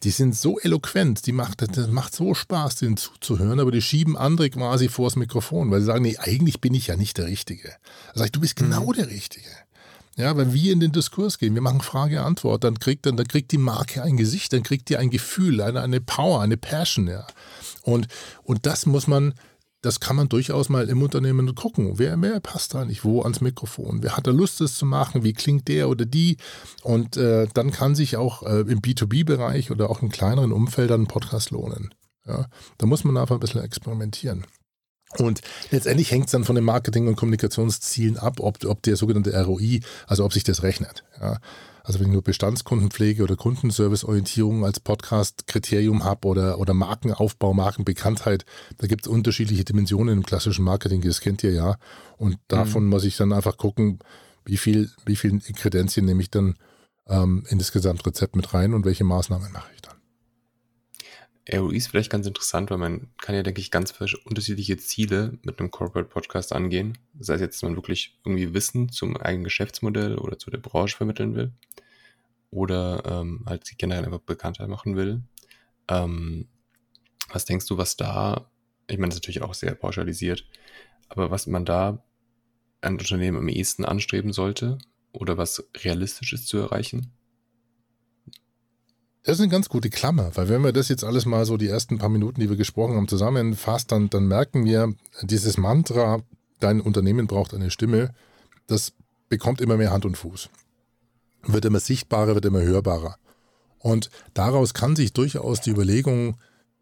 die 0.03 0.09
sind 0.09 0.35
so 0.35 0.59
eloquent, 0.59 1.25
die 1.27 1.31
macht, 1.31 1.61
das 1.61 1.87
macht 1.87 2.15
so 2.15 2.33
Spaß, 2.33 2.75
denen 2.75 2.97
zuzuhören, 2.97 3.59
aber 3.59 3.71
die 3.71 3.81
schieben 3.81 4.17
andere 4.17 4.49
quasi 4.49 4.89
vors 4.89 5.15
Mikrofon, 5.15 5.69
weil 5.69 5.81
sie 5.81 5.87
sagen, 5.87 6.03
nee, 6.03 6.17
eigentlich 6.17 6.59
bin 6.59 6.73
ich 6.73 6.87
ja 6.87 6.95
nicht 6.95 7.17
der 7.17 7.27
Richtige. 7.27 7.69
Da 8.13 8.19
sage 8.19 8.25
ich, 8.25 8.31
du 8.31 8.41
bist 8.41 8.55
genau 8.55 8.87
mhm. 8.87 8.93
der 8.93 9.07
Richtige. 9.09 9.49
Ja, 10.17 10.35
wenn 10.35 10.53
wir 10.53 10.73
in 10.73 10.81
den 10.81 10.91
Diskurs 10.91 11.37
gehen, 11.37 11.55
wir 11.55 11.61
machen 11.61 11.81
Frage-Antwort, 11.81 12.63
dann 12.63 12.79
kriegt, 12.79 13.05
dann, 13.05 13.15
dann 13.15 13.27
kriegt 13.27 13.51
die 13.51 13.57
Marke 13.57 14.03
ein 14.03 14.17
Gesicht, 14.17 14.51
dann 14.51 14.63
kriegt 14.63 14.89
die 14.89 14.97
ein 14.97 15.09
Gefühl, 15.09 15.61
eine, 15.61 15.81
eine 15.81 16.01
Power, 16.01 16.41
eine 16.41 16.57
Passion, 16.57 17.07
ja. 17.07 17.25
Und, 17.83 18.07
und 18.43 18.65
das 18.65 18.85
muss 18.85 19.07
man, 19.07 19.33
das 19.81 19.99
kann 19.99 20.15
man 20.15 20.29
durchaus 20.29 20.69
mal 20.69 20.89
im 20.89 21.01
Unternehmen 21.01 21.53
gucken. 21.55 21.97
Wer, 21.97 22.21
wer 22.21 22.39
passt 22.39 22.73
da 22.73 22.85
nicht 22.85 23.03
wo 23.03 23.21
ans 23.23 23.41
Mikrofon? 23.41 24.03
Wer 24.03 24.15
hat 24.15 24.27
da 24.27 24.31
Lust, 24.31 24.61
das 24.61 24.75
zu 24.75 24.85
machen? 24.85 25.23
Wie 25.23 25.33
klingt 25.33 25.67
der 25.67 25.89
oder 25.89 26.05
die? 26.05 26.37
Und 26.83 27.17
äh, 27.17 27.47
dann 27.53 27.71
kann 27.71 27.95
sich 27.95 28.15
auch 28.17 28.43
äh, 28.43 28.61
im 28.61 28.81
B2B-Bereich 28.81 29.71
oder 29.71 29.89
auch 29.89 30.01
in 30.01 30.09
kleineren 30.09 30.51
Umfeldern 30.51 31.03
ein 31.03 31.07
Podcast 31.07 31.49
lohnen. 31.51 31.93
Ja, 32.27 32.45
da 32.77 32.85
muss 32.85 33.03
man 33.03 33.17
einfach 33.17 33.35
ein 33.35 33.39
bisschen 33.39 33.63
experimentieren. 33.63 34.45
Und 35.17 35.41
letztendlich 35.71 36.11
hängt 36.11 36.25
es 36.25 36.31
dann 36.31 36.45
von 36.45 36.55
den 36.55 36.63
Marketing- 36.63 37.07
und 37.07 37.15
Kommunikationszielen 37.15 38.17
ab, 38.17 38.39
ob, 38.39 38.63
ob 38.63 38.81
der 38.83 38.95
sogenannte 38.95 39.33
ROI, 39.43 39.81
also 40.07 40.23
ob 40.23 40.31
sich 40.31 40.43
das 40.43 40.63
rechnet. 40.63 41.03
Ja. 41.19 41.39
Also 41.83 41.99
wenn 41.99 42.07
ich 42.07 42.13
nur 42.13 42.21
Bestandskundenpflege 42.21 43.23
oder 43.23 43.35
Kundenserviceorientierung 43.35 44.65
als 44.65 44.79
Podcast-Kriterium 44.79 46.03
habe 46.03 46.27
oder, 46.27 46.59
oder 46.59 46.73
Markenaufbau, 46.73 47.53
Markenbekanntheit, 47.53 48.45
da 48.77 48.87
gibt 48.87 49.05
es 49.05 49.07
unterschiedliche 49.07 49.63
Dimensionen 49.63 50.19
im 50.19 50.25
klassischen 50.25 50.63
Marketing, 50.63 51.01
das 51.01 51.21
kennt 51.21 51.43
ihr 51.43 51.53
ja. 51.53 51.77
Und 52.17 52.37
davon 52.47 52.83
mhm. 52.83 52.89
muss 52.89 53.03
ich 53.03 53.17
dann 53.17 53.33
einfach 53.33 53.57
gucken, 53.57 53.99
wie 54.45 54.57
viel, 54.57 54.89
wie 55.05 55.15
viele 55.15 55.39
Kredenzien 55.39 56.05
nehme 56.05 56.21
ich 56.21 56.31
dann 56.31 56.55
ähm, 57.07 57.45
in 57.49 57.57
das 57.59 57.71
Gesamtrezept 57.71 58.35
mit 58.35 58.53
rein 58.53 58.73
und 58.73 58.85
welche 58.85 59.03
Maßnahmen 59.03 59.51
mache 59.51 59.69
ich 59.75 59.81
dann. 59.81 60.00
ROI 61.53 61.75
ist 61.75 61.87
vielleicht 61.87 62.11
ganz 62.11 62.27
interessant, 62.27 62.71
weil 62.71 62.77
man 62.77 63.09
kann 63.17 63.35
ja, 63.35 63.43
denke 63.43 63.59
ich, 63.59 63.71
ganz 63.71 63.93
unterschiedliche 64.25 64.77
Ziele 64.77 65.37
mit 65.43 65.59
einem 65.59 65.71
Corporate 65.71 66.09
Podcast 66.09 66.53
angehen. 66.53 66.97
Sei 67.19 67.35
es 67.35 67.41
jetzt, 67.41 67.55
dass 67.55 67.63
man 67.63 67.75
wirklich 67.75 68.17
irgendwie 68.25 68.53
Wissen 68.53 68.89
zum 68.89 69.17
eigenen 69.17 69.43
Geschäftsmodell 69.43 70.17
oder 70.17 70.37
zu 70.37 70.49
der 70.49 70.59
Branche 70.59 70.95
vermitteln 70.95 71.35
will 71.35 71.51
oder 72.51 73.03
ähm, 73.05 73.43
halt 73.45 73.65
sich 73.65 73.77
generell 73.77 74.05
einfach 74.05 74.19
bekannter 74.19 74.67
machen 74.67 74.95
will. 74.95 75.23
Ähm, 75.87 76.47
was 77.29 77.45
denkst 77.45 77.65
du, 77.65 77.77
was 77.77 77.97
da, 77.97 78.49
ich 78.87 78.97
meine, 78.97 79.09
das 79.09 79.15
ist 79.15 79.23
natürlich 79.23 79.41
auch 79.41 79.53
sehr 79.53 79.73
pauschalisiert, 79.73 80.45
aber 81.09 81.31
was 81.31 81.47
man 81.47 81.65
da 81.65 82.03
ein 82.81 82.93
Unternehmen 82.93 83.37
am 83.37 83.47
ehesten 83.47 83.85
anstreben 83.85 84.33
sollte 84.33 84.77
oder 85.13 85.37
was 85.37 85.69
realistisch 85.77 86.33
ist 86.33 86.47
zu 86.47 86.57
erreichen? 86.57 87.13
Das 89.23 89.35
ist 89.35 89.41
eine 89.41 89.51
ganz 89.51 89.69
gute 89.69 89.91
Klammer, 89.91 90.31
weil 90.33 90.49
wenn 90.49 90.63
wir 90.63 90.71
das 90.71 90.89
jetzt 90.89 91.03
alles 91.03 91.27
mal 91.27 91.45
so 91.45 91.55
die 91.55 91.67
ersten 91.67 91.99
paar 91.99 92.09
Minuten, 92.09 92.41
die 92.41 92.49
wir 92.49 92.57
gesprochen 92.57 92.95
haben, 92.95 93.07
zusammenfasst, 93.07 93.91
dann, 93.91 94.09
dann 94.09 94.27
merken 94.27 94.65
wir, 94.65 94.95
dieses 95.21 95.57
Mantra, 95.57 96.23
dein 96.59 96.81
Unternehmen 96.81 97.27
braucht 97.27 97.53
eine 97.53 97.69
Stimme, 97.69 98.15
das 98.65 98.93
bekommt 99.29 99.61
immer 99.61 99.77
mehr 99.77 99.91
Hand 99.91 100.05
und 100.05 100.17
Fuß. 100.17 100.49
Wird 101.43 101.65
immer 101.65 101.79
sichtbarer, 101.79 102.33
wird 102.33 102.45
immer 102.45 102.61
hörbarer. 102.61 103.17
Und 103.77 104.09
daraus 104.33 104.73
kann 104.73 104.95
sich 104.95 105.13
durchaus 105.13 105.61
die 105.61 105.71
Überlegung 105.71 106.37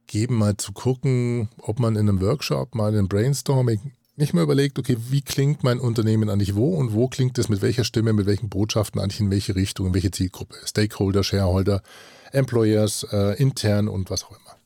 geben, 0.07 0.35
mal 0.35 0.55
zu 0.55 0.71
gucken, 0.71 1.49
ob 1.59 1.79
man 1.79 1.95
in 1.95 2.07
einem 2.07 2.21
Workshop, 2.21 2.73
mal 2.73 2.93
in 2.93 2.99
einem 2.99 3.09
Brainstorming 3.09 3.93
nicht 4.15 4.33
mehr 4.33 4.43
überlegt, 4.43 4.79
okay, 4.79 4.97
wie 5.09 5.21
klingt 5.21 5.63
mein 5.63 5.79
Unternehmen 5.79 6.29
eigentlich 6.29 6.55
wo 6.55 6.75
und 6.75 6.93
wo 6.93 7.07
klingt 7.07 7.37
es 7.37 7.47
mit 7.47 7.61
welcher 7.61 7.85
Stimme, 7.85 8.11
mit 8.11 8.25
welchen 8.25 8.49
Botschaften 8.49 8.99
eigentlich 8.99 9.21
in 9.21 9.31
welche 9.31 9.55
Richtung, 9.55 9.87
in 9.87 9.93
welche 9.93 10.11
Zielgruppe, 10.11 10.55
Stakeholder, 10.65 11.23
Shareholder, 11.23 11.81
Employers, 12.31 13.05
äh, 13.11 13.41
intern 13.41 13.87
und 13.87 14.09
was 14.09 14.23
auch 14.23 14.31
immer. 14.31 14.59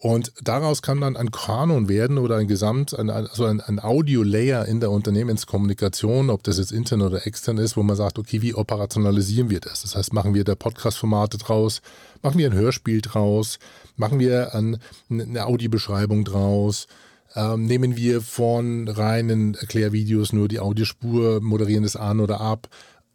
Und 0.00 0.32
daraus 0.40 0.80
kann 0.80 1.00
dann 1.00 1.16
ein 1.16 1.32
Kanon 1.32 1.88
werden 1.88 2.18
oder 2.18 2.36
ein 2.36 2.46
Gesamt, 2.46 2.96
ein, 2.96 3.10
also 3.10 3.46
ein, 3.46 3.60
ein 3.60 3.82
Audio-Layer 3.82 4.64
in 4.66 4.78
der 4.78 4.92
Unternehmenskommunikation, 4.92 6.30
ob 6.30 6.44
das 6.44 6.58
jetzt 6.58 6.70
intern 6.70 7.02
oder 7.02 7.26
extern 7.26 7.58
ist, 7.58 7.76
wo 7.76 7.82
man 7.82 7.96
sagt, 7.96 8.18
okay, 8.18 8.40
wie 8.40 8.54
operationalisieren 8.54 9.50
wir 9.50 9.58
das? 9.58 9.82
Das 9.82 9.96
heißt, 9.96 10.12
machen 10.12 10.34
wir 10.34 10.44
da 10.44 10.54
Podcast-Formate 10.54 11.38
draus, 11.38 11.82
machen 12.22 12.38
wir 12.38 12.48
ein 12.48 12.56
Hörspiel 12.56 13.00
draus, 13.00 13.58
machen 13.96 14.20
wir 14.20 14.54
ein, 14.54 14.78
eine 15.10 15.46
Audiobeschreibung 15.46 16.24
draus, 16.24 16.86
ähm, 17.34 17.66
nehmen 17.66 17.96
wir 17.96 18.20
von 18.20 18.86
reinen 18.86 19.54
Erklärvideos 19.54 20.32
nur 20.32 20.46
die 20.46 20.60
Audiospur, 20.60 21.40
moderieren 21.40 21.82
das 21.82 21.96
an 21.96 22.20
oder 22.20 22.40
ab 22.40 22.68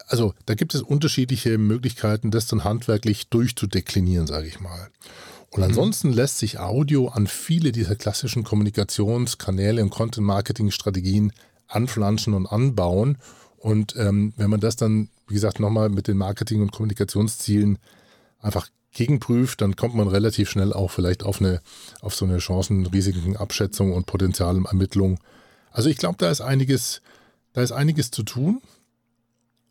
also 0.06 0.34
da 0.46 0.54
gibt 0.54 0.74
es 0.74 0.82
unterschiedliche 0.82 1.58
Möglichkeiten, 1.58 2.30
das 2.30 2.46
dann 2.46 2.64
handwerklich 2.64 3.28
durchzudeklinieren, 3.28 4.26
sage 4.26 4.46
ich 4.46 4.60
mal. 4.60 4.88
Und 5.50 5.60
mhm. 5.60 5.64
ansonsten 5.64 6.12
lässt 6.12 6.38
sich 6.38 6.58
Audio 6.58 7.08
an 7.08 7.26
viele 7.26 7.72
dieser 7.72 7.94
klassischen 7.96 8.44
Kommunikationskanäle 8.44 9.82
und 9.82 9.90
Content-Marketing-Strategien 9.90 11.32
anflanschen 11.68 12.34
und 12.34 12.46
anbauen. 12.46 13.18
Und 13.56 13.94
ähm, 13.96 14.34
wenn 14.36 14.50
man 14.50 14.60
das 14.60 14.76
dann, 14.76 15.08
wie 15.28 15.34
gesagt, 15.34 15.60
nochmal 15.60 15.88
mit 15.88 16.08
den 16.08 16.18
Marketing- 16.18 16.60
und 16.60 16.72
Kommunikationszielen 16.72 17.78
einfach 18.40 18.68
gegenprüft, 18.92 19.60
dann 19.60 19.74
kommt 19.74 19.94
man 19.94 20.08
relativ 20.08 20.50
schnell 20.50 20.72
auch 20.72 20.90
vielleicht 20.90 21.22
auf 21.22 21.40
eine, 21.40 21.60
auf 22.00 22.14
so 22.14 22.24
eine 22.26 22.38
Chancen-Risiken-Abschätzung 22.38 23.92
und 23.92 24.06
Potenzialermittlung. 24.06 25.18
Also 25.72 25.88
ich 25.88 25.96
glaube, 25.96 26.16
da 26.18 26.30
ist 26.30 26.40
einiges, 26.40 27.00
da 27.54 27.62
ist 27.62 27.72
einiges 27.72 28.10
zu 28.10 28.22
tun 28.22 28.60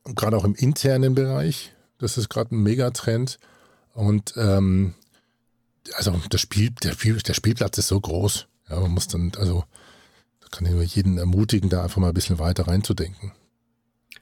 gerade 0.06 0.38
auch 0.38 0.46
im 0.46 0.56
internen 0.56 1.16
Bereich. 1.16 1.74
Das 1.98 2.18
ist 2.18 2.30
gerade 2.30 2.56
ein 2.56 2.63
Megatrend. 2.63 3.39
Und 3.94 4.34
ähm, 4.38 4.96
also 5.96 6.20
das 6.30 6.42
Spiel, 6.42 6.72
der, 6.84 6.94
Spiel, 6.94 7.18
der 7.18 7.34
Spielplatz 7.34 7.78
ist 7.78 7.88
so 7.88 8.00
groß. 8.00 8.48
Ja, 8.70 8.80
man 8.80 8.92
muss 8.92 9.08
dann, 9.08 9.32
also 9.38 9.63
da 10.42 10.48
kann 10.50 10.66
ich 10.66 10.72
nur 10.72 10.84
jeden 10.84 11.18
ermutigen, 11.18 11.70
da 11.70 11.84
einfach 11.84 11.98
mal 11.98 12.10
ein 12.10 12.13
bisschen 12.13 12.39
weiter 12.39 12.68
reinzudenken. 12.68 13.34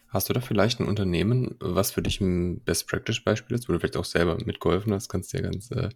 Hast 0.09 0.27
du 0.27 0.33
da 0.33 0.41
vielleicht 0.41 0.81
ein 0.81 0.87
Unternehmen, 0.87 1.55
was 1.59 1.91
für 1.91 2.01
dich 2.01 2.19
ein 2.19 2.59
Best 2.59 2.87
Practice 2.87 3.23
Beispiel 3.23 3.55
ist, 3.55 3.69
wo 3.69 3.73
du 3.73 3.79
vielleicht 3.79 3.95
auch 3.95 4.05
selber 4.05 4.37
mitgeholfen 4.43 4.93
hast, 4.93 5.07
kannst 5.07 5.31
ja 5.31 5.39
ganz 5.39 5.71
äh, 5.71 5.89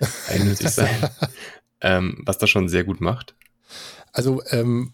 einnötig 0.28 0.70
sein, 0.70 1.08
ähm, 1.80 2.20
was 2.26 2.38
das 2.38 2.50
schon 2.50 2.68
sehr 2.68 2.82
gut 2.82 3.00
macht? 3.00 3.36
Also 4.12 4.42
ähm, 4.50 4.92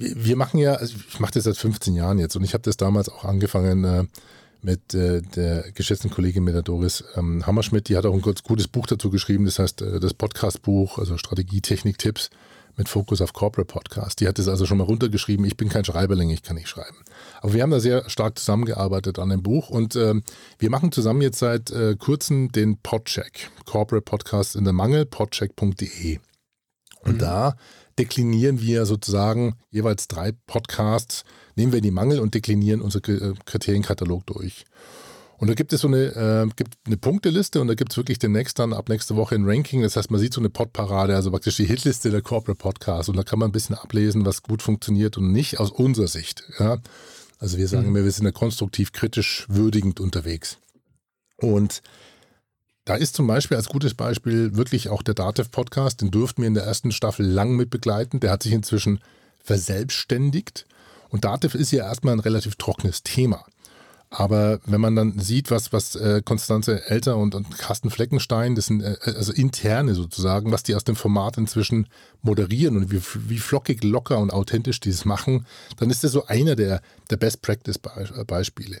wir 0.00 0.36
machen 0.36 0.58
ja, 0.58 0.74
also 0.74 0.96
ich 1.08 1.20
mache 1.20 1.32
das 1.32 1.44
seit 1.44 1.56
15 1.56 1.94
Jahren 1.94 2.18
jetzt 2.18 2.34
und 2.34 2.42
ich 2.42 2.54
habe 2.54 2.62
das 2.62 2.76
damals 2.76 3.08
auch 3.08 3.24
angefangen 3.24 3.84
äh, 3.84 4.04
mit 4.62 4.94
äh, 4.94 5.20
der 5.22 5.70
geschätzten 5.72 6.10
Kollegin 6.10 6.44
mit 6.44 6.54
der 6.54 6.62
Doris 6.62 7.04
ähm, 7.16 7.46
Hammerschmidt. 7.46 7.88
Die 7.88 7.96
hat 7.96 8.06
auch 8.06 8.14
ein 8.14 8.22
ganz 8.22 8.42
gutes 8.42 8.68
Buch 8.68 8.86
dazu 8.86 9.10
geschrieben, 9.10 9.44
das 9.44 9.58
heißt 9.58 9.82
äh, 9.82 10.00
das 10.00 10.14
Podcast-Buch, 10.14 10.98
also 10.98 11.18
Strategie, 11.18 11.60
Technik, 11.60 11.98
Tipps 11.98 12.30
mit 12.76 12.88
Fokus 12.88 13.20
auf 13.20 13.34
Corporate 13.34 13.70
Podcast. 13.70 14.20
Die 14.20 14.28
hat 14.28 14.38
das 14.38 14.48
also 14.48 14.64
schon 14.64 14.78
mal 14.78 14.84
runtergeschrieben. 14.84 15.44
Ich 15.44 15.56
bin 15.56 15.68
kein 15.68 15.84
Schreiberling, 15.84 16.30
ich 16.30 16.42
kann 16.42 16.56
nicht 16.56 16.68
schreiben. 16.68 16.96
Aber 17.42 17.52
wir 17.52 17.62
haben 17.62 17.70
da 17.70 17.80
sehr 17.80 18.08
stark 18.08 18.38
zusammengearbeitet 18.38 19.18
an 19.18 19.28
dem 19.28 19.42
Buch 19.42 19.68
und 19.68 19.96
äh, 19.96 20.14
wir 20.58 20.70
machen 20.70 20.92
zusammen 20.92 21.20
jetzt 21.20 21.38
seit 21.38 21.70
äh, 21.70 21.96
kurzem 21.96 22.52
den 22.52 22.78
Podcheck, 22.78 23.50
Corporate 23.66 24.04
Podcast 24.04 24.56
in 24.56 24.64
der 24.64 24.72
Mangel, 24.72 25.04
podcheck.de. 25.04 26.18
Und 27.02 27.14
mhm. 27.14 27.18
da 27.18 27.56
deklinieren 28.00 28.60
wir 28.60 28.86
sozusagen 28.86 29.56
jeweils 29.70 30.08
drei 30.08 30.32
Podcasts, 30.46 31.24
nehmen 31.54 31.72
wir 31.72 31.82
die 31.82 31.90
Mangel 31.90 32.20
und 32.20 32.34
deklinieren 32.34 32.80
unseren 32.80 33.32
äh, 33.32 33.34
Kriterienkatalog 33.44 34.24
durch. 34.26 34.64
Und 35.36 35.48
da 35.48 35.54
gibt 35.54 35.72
es 35.72 35.82
so 35.82 35.88
eine, 35.88 35.98
äh, 35.98 36.48
gibt 36.56 36.78
eine 36.86 36.96
Punkteliste 36.96 37.60
und 37.60 37.68
da 37.68 37.74
gibt 37.74 37.92
es 37.92 37.96
wirklich 37.98 38.18
demnächst 38.18 38.58
dann 38.58 38.72
ab 38.72 38.88
nächste 38.88 39.16
Woche 39.16 39.34
ein 39.34 39.44
Ranking. 39.44 39.82
Das 39.82 39.96
heißt, 39.96 40.10
man 40.10 40.20
sieht 40.20 40.32
so 40.32 40.40
eine 40.40 40.50
Podparade, 40.50 41.14
also 41.14 41.30
praktisch 41.30 41.56
die 41.56 41.66
Hitliste 41.66 42.10
der 42.10 42.22
Corporate 42.22 42.58
Podcasts. 42.58 43.08
Und 43.10 43.16
da 43.16 43.22
kann 43.22 43.38
man 43.38 43.50
ein 43.50 43.52
bisschen 43.52 43.76
ablesen, 43.76 44.24
was 44.24 44.42
gut 44.42 44.62
funktioniert 44.62 45.18
und 45.18 45.32
nicht 45.32 45.60
aus 45.60 45.70
unserer 45.70 46.08
Sicht. 46.08 46.44
Ja? 46.58 46.78
Also 47.38 47.58
wir 47.58 47.68
sagen 47.68 47.84
mhm. 47.84 47.96
immer, 47.96 48.04
wir 48.04 48.12
sind 48.12 48.24
da 48.24 48.32
konstruktiv 48.32 48.92
kritisch 48.92 49.46
würdigend 49.48 50.00
unterwegs. 50.00 50.58
Und 51.36 51.82
da 52.90 52.96
ist 52.96 53.14
zum 53.14 53.28
Beispiel 53.28 53.56
als 53.56 53.68
gutes 53.68 53.94
Beispiel 53.94 54.56
wirklich 54.56 54.88
auch 54.88 55.02
der 55.02 55.14
Datev-Podcast, 55.14 56.00
den 56.00 56.10
durften 56.10 56.42
wir 56.42 56.48
in 56.48 56.54
der 56.54 56.64
ersten 56.64 56.90
Staffel 56.90 57.24
lang 57.24 57.54
mit 57.54 57.70
begleiten. 57.70 58.18
Der 58.18 58.32
hat 58.32 58.42
sich 58.42 58.50
inzwischen 58.50 58.98
verselbstständigt. 59.38 60.66
Und 61.08 61.24
Datev 61.24 61.56
ist 61.56 61.70
ja 61.70 61.84
erstmal 61.84 62.14
ein 62.14 62.18
relativ 62.18 62.56
trockenes 62.56 63.04
Thema. 63.04 63.44
Aber 64.10 64.58
wenn 64.66 64.80
man 64.80 64.96
dann 64.96 65.20
sieht, 65.20 65.52
was, 65.52 65.72
was 65.72 65.94
äh, 65.94 66.20
Konstanze 66.24 66.84
Elter 66.90 67.16
und, 67.16 67.36
und 67.36 67.56
Carsten 67.58 67.90
Fleckenstein, 67.90 68.56
das 68.56 68.66
sind 68.66 68.82
äh, 68.82 68.96
also 69.04 69.32
interne 69.32 69.94
sozusagen, 69.94 70.50
was 70.50 70.64
die 70.64 70.74
aus 70.74 70.82
dem 70.82 70.96
Format 70.96 71.38
inzwischen 71.38 71.86
moderieren 72.22 72.76
und 72.76 72.90
wie, 72.90 73.00
wie 73.28 73.38
flockig, 73.38 73.84
locker 73.84 74.18
und 74.18 74.32
authentisch 74.32 74.80
die 74.80 74.90
es 74.90 75.04
machen, 75.04 75.46
dann 75.76 75.90
ist 75.90 76.02
das 76.02 76.10
so 76.10 76.26
einer 76.26 76.56
der, 76.56 76.82
der 77.08 77.18
Best-Practice-Beispiele. 77.18 78.80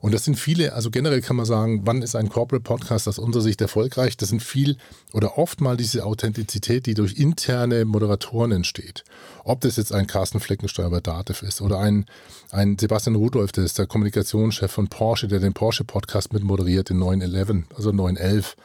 Und 0.00 0.12
das 0.12 0.24
sind 0.24 0.38
viele, 0.38 0.72
also 0.72 0.90
generell 0.90 1.20
kann 1.20 1.36
man 1.36 1.46
sagen, 1.46 1.82
wann 1.84 2.02
ist 2.02 2.14
ein 2.14 2.28
Corporate 2.28 2.62
Podcast 2.62 3.08
aus 3.08 3.18
unserer 3.18 3.42
Sicht 3.42 3.60
erfolgreich? 3.60 4.16
Das 4.16 4.28
sind 4.28 4.42
viel 4.42 4.76
oder 5.12 5.38
oft 5.38 5.60
mal 5.60 5.76
diese 5.76 6.04
Authentizität, 6.04 6.86
die 6.86 6.94
durch 6.94 7.14
interne 7.14 7.84
Moderatoren 7.84 8.52
entsteht. 8.52 9.04
Ob 9.44 9.60
das 9.60 9.76
jetzt 9.76 9.92
ein 9.92 10.06
Carsten 10.06 10.40
Fleckenstein 10.40 10.90
bei 10.90 11.00
Dativ 11.00 11.42
ist 11.42 11.60
oder 11.60 11.78
ein, 11.78 12.06
ein 12.50 12.78
Sebastian 12.78 13.16
Rudolph, 13.16 13.52
der 13.52 13.64
ist 13.64 13.78
der 13.78 13.86
Kommunikationschef 13.86 14.70
von 14.70 14.88
Porsche, 14.88 15.28
der 15.28 15.40
den 15.40 15.52
Porsche 15.52 15.84
Podcast 15.84 16.32
mit 16.32 16.42
moderiert, 16.42 16.90
den 16.90 16.98
911, 16.98 17.64
also 17.74 17.92
911. 17.92 18.56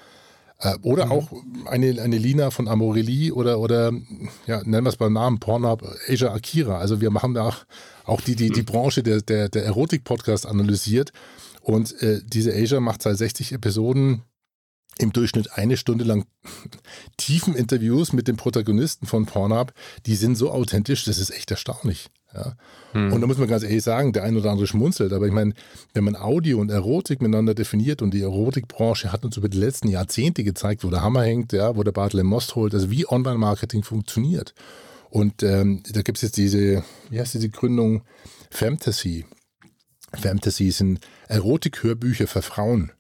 Äh, 0.59 0.75
oder 0.81 1.07
mhm. 1.07 1.11
auch 1.11 1.31
eine, 1.65 2.01
eine 2.01 2.17
Lina 2.17 2.51
von 2.51 2.67
Amorelie 2.67 3.33
oder, 3.33 3.59
oder 3.59 3.93
ja, 4.45 4.61
nennen 4.63 4.85
wir 4.85 4.89
es 4.89 4.97
beim 4.97 5.13
Namen, 5.13 5.39
Pornhub, 5.39 5.83
Asia 6.07 6.33
Akira. 6.33 6.77
Also 6.79 7.01
wir 7.01 7.13
haben 7.13 7.33
da 7.33 7.53
auch, 8.05 8.21
die, 8.21 8.35
die, 8.35 8.49
die 8.49 8.61
mhm. 8.61 8.65
Branche 8.65 9.03
der, 9.03 9.21
der, 9.21 9.49
der 9.49 9.65
Erotik-Podcast 9.65 10.45
analysiert. 10.45 11.11
Und 11.61 12.01
äh, 12.01 12.21
diese 12.25 12.53
Asia 12.53 12.79
macht 12.79 13.01
seit 13.01 13.17
60 13.17 13.53
Episoden 13.53 14.23
im 14.97 15.13
Durchschnitt 15.13 15.53
eine 15.53 15.77
Stunde 15.77 16.03
lang 16.03 16.25
tiefen 17.17 17.55
Interviews 17.55 18.11
mit 18.11 18.27
den 18.27 18.35
Protagonisten 18.35 19.05
von 19.05 19.25
Pornhub. 19.25 19.73
Die 20.05 20.15
sind 20.15 20.35
so 20.35 20.51
authentisch, 20.51 21.05
das 21.05 21.19
ist 21.19 21.29
echt 21.29 21.51
erstaunlich. 21.51 22.09
Ja. 22.33 22.53
Hm. 22.91 23.11
Und 23.11 23.21
da 23.21 23.27
muss 23.27 23.37
man 23.37 23.47
ganz 23.47 23.63
ehrlich 23.63 23.83
sagen, 23.83 24.13
der 24.13 24.23
ein 24.23 24.37
oder 24.37 24.51
andere 24.51 24.67
schmunzelt, 24.67 25.13
aber 25.13 25.25
ich 25.25 25.33
meine, 25.33 25.53
wenn 25.93 26.03
man 26.03 26.15
Audio 26.15 26.59
und 26.59 26.69
Erotik 26.69 27.21
miteinander 27.21 27.55
definiert 27.55 28.01
und 28.01 28.13
die 28.13 28.21
Erotikbranche 28.21 29.11
hat 29.11 29.25
uns 29.25 29.37
über 29.37 29.49
die 29.49 29.57
letzten 29.57 29.87
Jahrzehnte 29.87 30.43
gezeigt, 30.43 30.83
wo 30.83 30.89
der 30.89 31.01
Hammer 31.01 31.23
hängt, 31.23 31.53
ja, 31.53 31.75
wo 31.75 31.83
der 31.83 31.91
Bartel 31.91 32.19
im 32.19 32.27
Most 32.27 32.55
holt, 32.55 32.73
also 32.73 32.91
wie 32.91 33.07
Online-Marketing 33.07 33.83
funktioniert. 33.83 34.53
Und 35.09 35.41
ähm, 35.41 35.81
da 35.91 36.03
gibt 36.03 36.19
es 36.19 36.21
jetzt 36.21 36.37
diese, 36.37 36.83
wie 37.09 37.19
heißt 37.19 37.33
diese 37.33 37.49
Gründung? 37.49 38.03
Fantasy. 38.51 39.25
Fantasy 40.13 40.71
sind 40.71 40.99
Erotik-Hörbücher 41.27 42.27
für 42.27 42.41
Frauen 42.41 42.91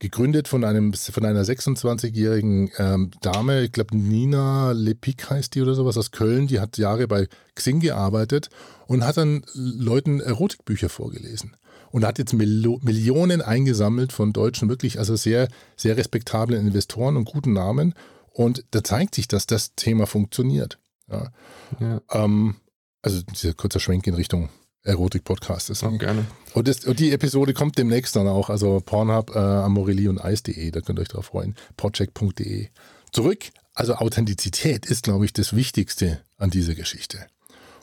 gegründet 0.00 0.48
von 0.48 0.64
einem 0.64 0.94
von 0.94 1.24
einer 1.24 1.44
26-jährigen 1.44 2.70
ähm, 2.78 3.10
Dame, 3.20 3.62
ich 3.62 3.72
glaube 3.72 3.96
Nina 3.96 4.72
Lepik 4.72 5.30
heißt 5.30 5.54
die 5.54 5.62
oder 5.62 5.74
sowas 5.74 5.96
aus 5.96 6.10
Köln, 6.10 6.48
die 6.48 6.58
hat 6.58 6.78
Jahre 6.78 7.06
bei 7.06 7.28
Xing 7.54 7.80
gearbeitet 7.80 8.48
und 8.86 9.04
hat 9.04 9.18
dann 9.18 9.44
Leuten 9.54 10.20
Erotikbücher 10.20 10.88
vorgelesen 10.88 11.54
und 11.92 12.04
hat 12.06 12.18
jetzt 12.18 12.32
Mil 12.32 12.78
Millionen 12.80 13.42
eingesammelt 13.42 14.12
von 14.12 14.32
deutschen 14.32 14.70
wirklich 14.70 14.98
also 14.98 15.16
sehr 15.16 15.48
sehr 15.76 15.96
respektablen 15.96 16.66
Investoren 16.66 17.18
und 17.18 17.26
guten 17.26 17.52
Namen 17.52 17.94
und 18.32 18.64
da 18.70 18.82
zeigt 18.82 19.14
sich, 19.14 19.28
dass 19.28 19.46
das 19.46 19.74
Thema 19.74 20.06
funktioniert. 20.06 20.78
Ja. 21.10 21.30
ja. 21.78 22.00
Ähm, 22.10 22.56
also 23.02 23.20
dieser 23.22 23.52
kurzer 23.52 23.80
Schwenk 23.80 24.06
in 24.06 24.14
Richtung 24.14 24.48
Erotik-Podcast 24.84 25.70
ist. 25.70 25.82
Oh, 25.82 25.96
gerne. 25.98 26.24
Und, 26.54 26.68
das, 26.68 26.84
und, 26.84 26.98
die 26.98 27.12
Episode 27.12 27.52
kommt 27.54 27.78
demnächst 27.78 28.16
dann 28.16 28.26
auch, 28.26 28.50
also 28.50 28.80
Pornhub, 28.84 29.34
äh, 29.34 29.38
Amorelie 29.38 30.08
und 30.08 30.18
Eis.de, 30.18 30.70
da 30.70 30.80
könnt 30.80 30.98
ihr 30.98 31.02
euch 31.02 31.08
drauf 31.08 31.26
freuen. 31.26 31.54
Podcheck.de. 31.76 32.68
Zurück, 33.12 33.44
also 33.74 33.94
Authentizität 33.94 34.86
ist, 34.86 35.04
glaube 35.04 35.24
ich, 35.24 35.32
das 35.32 35.54
Wichtigste 35.54 36.20
an 36.38 36.50
dieser 36.50 36.74
Geschichte. 36.74 37.26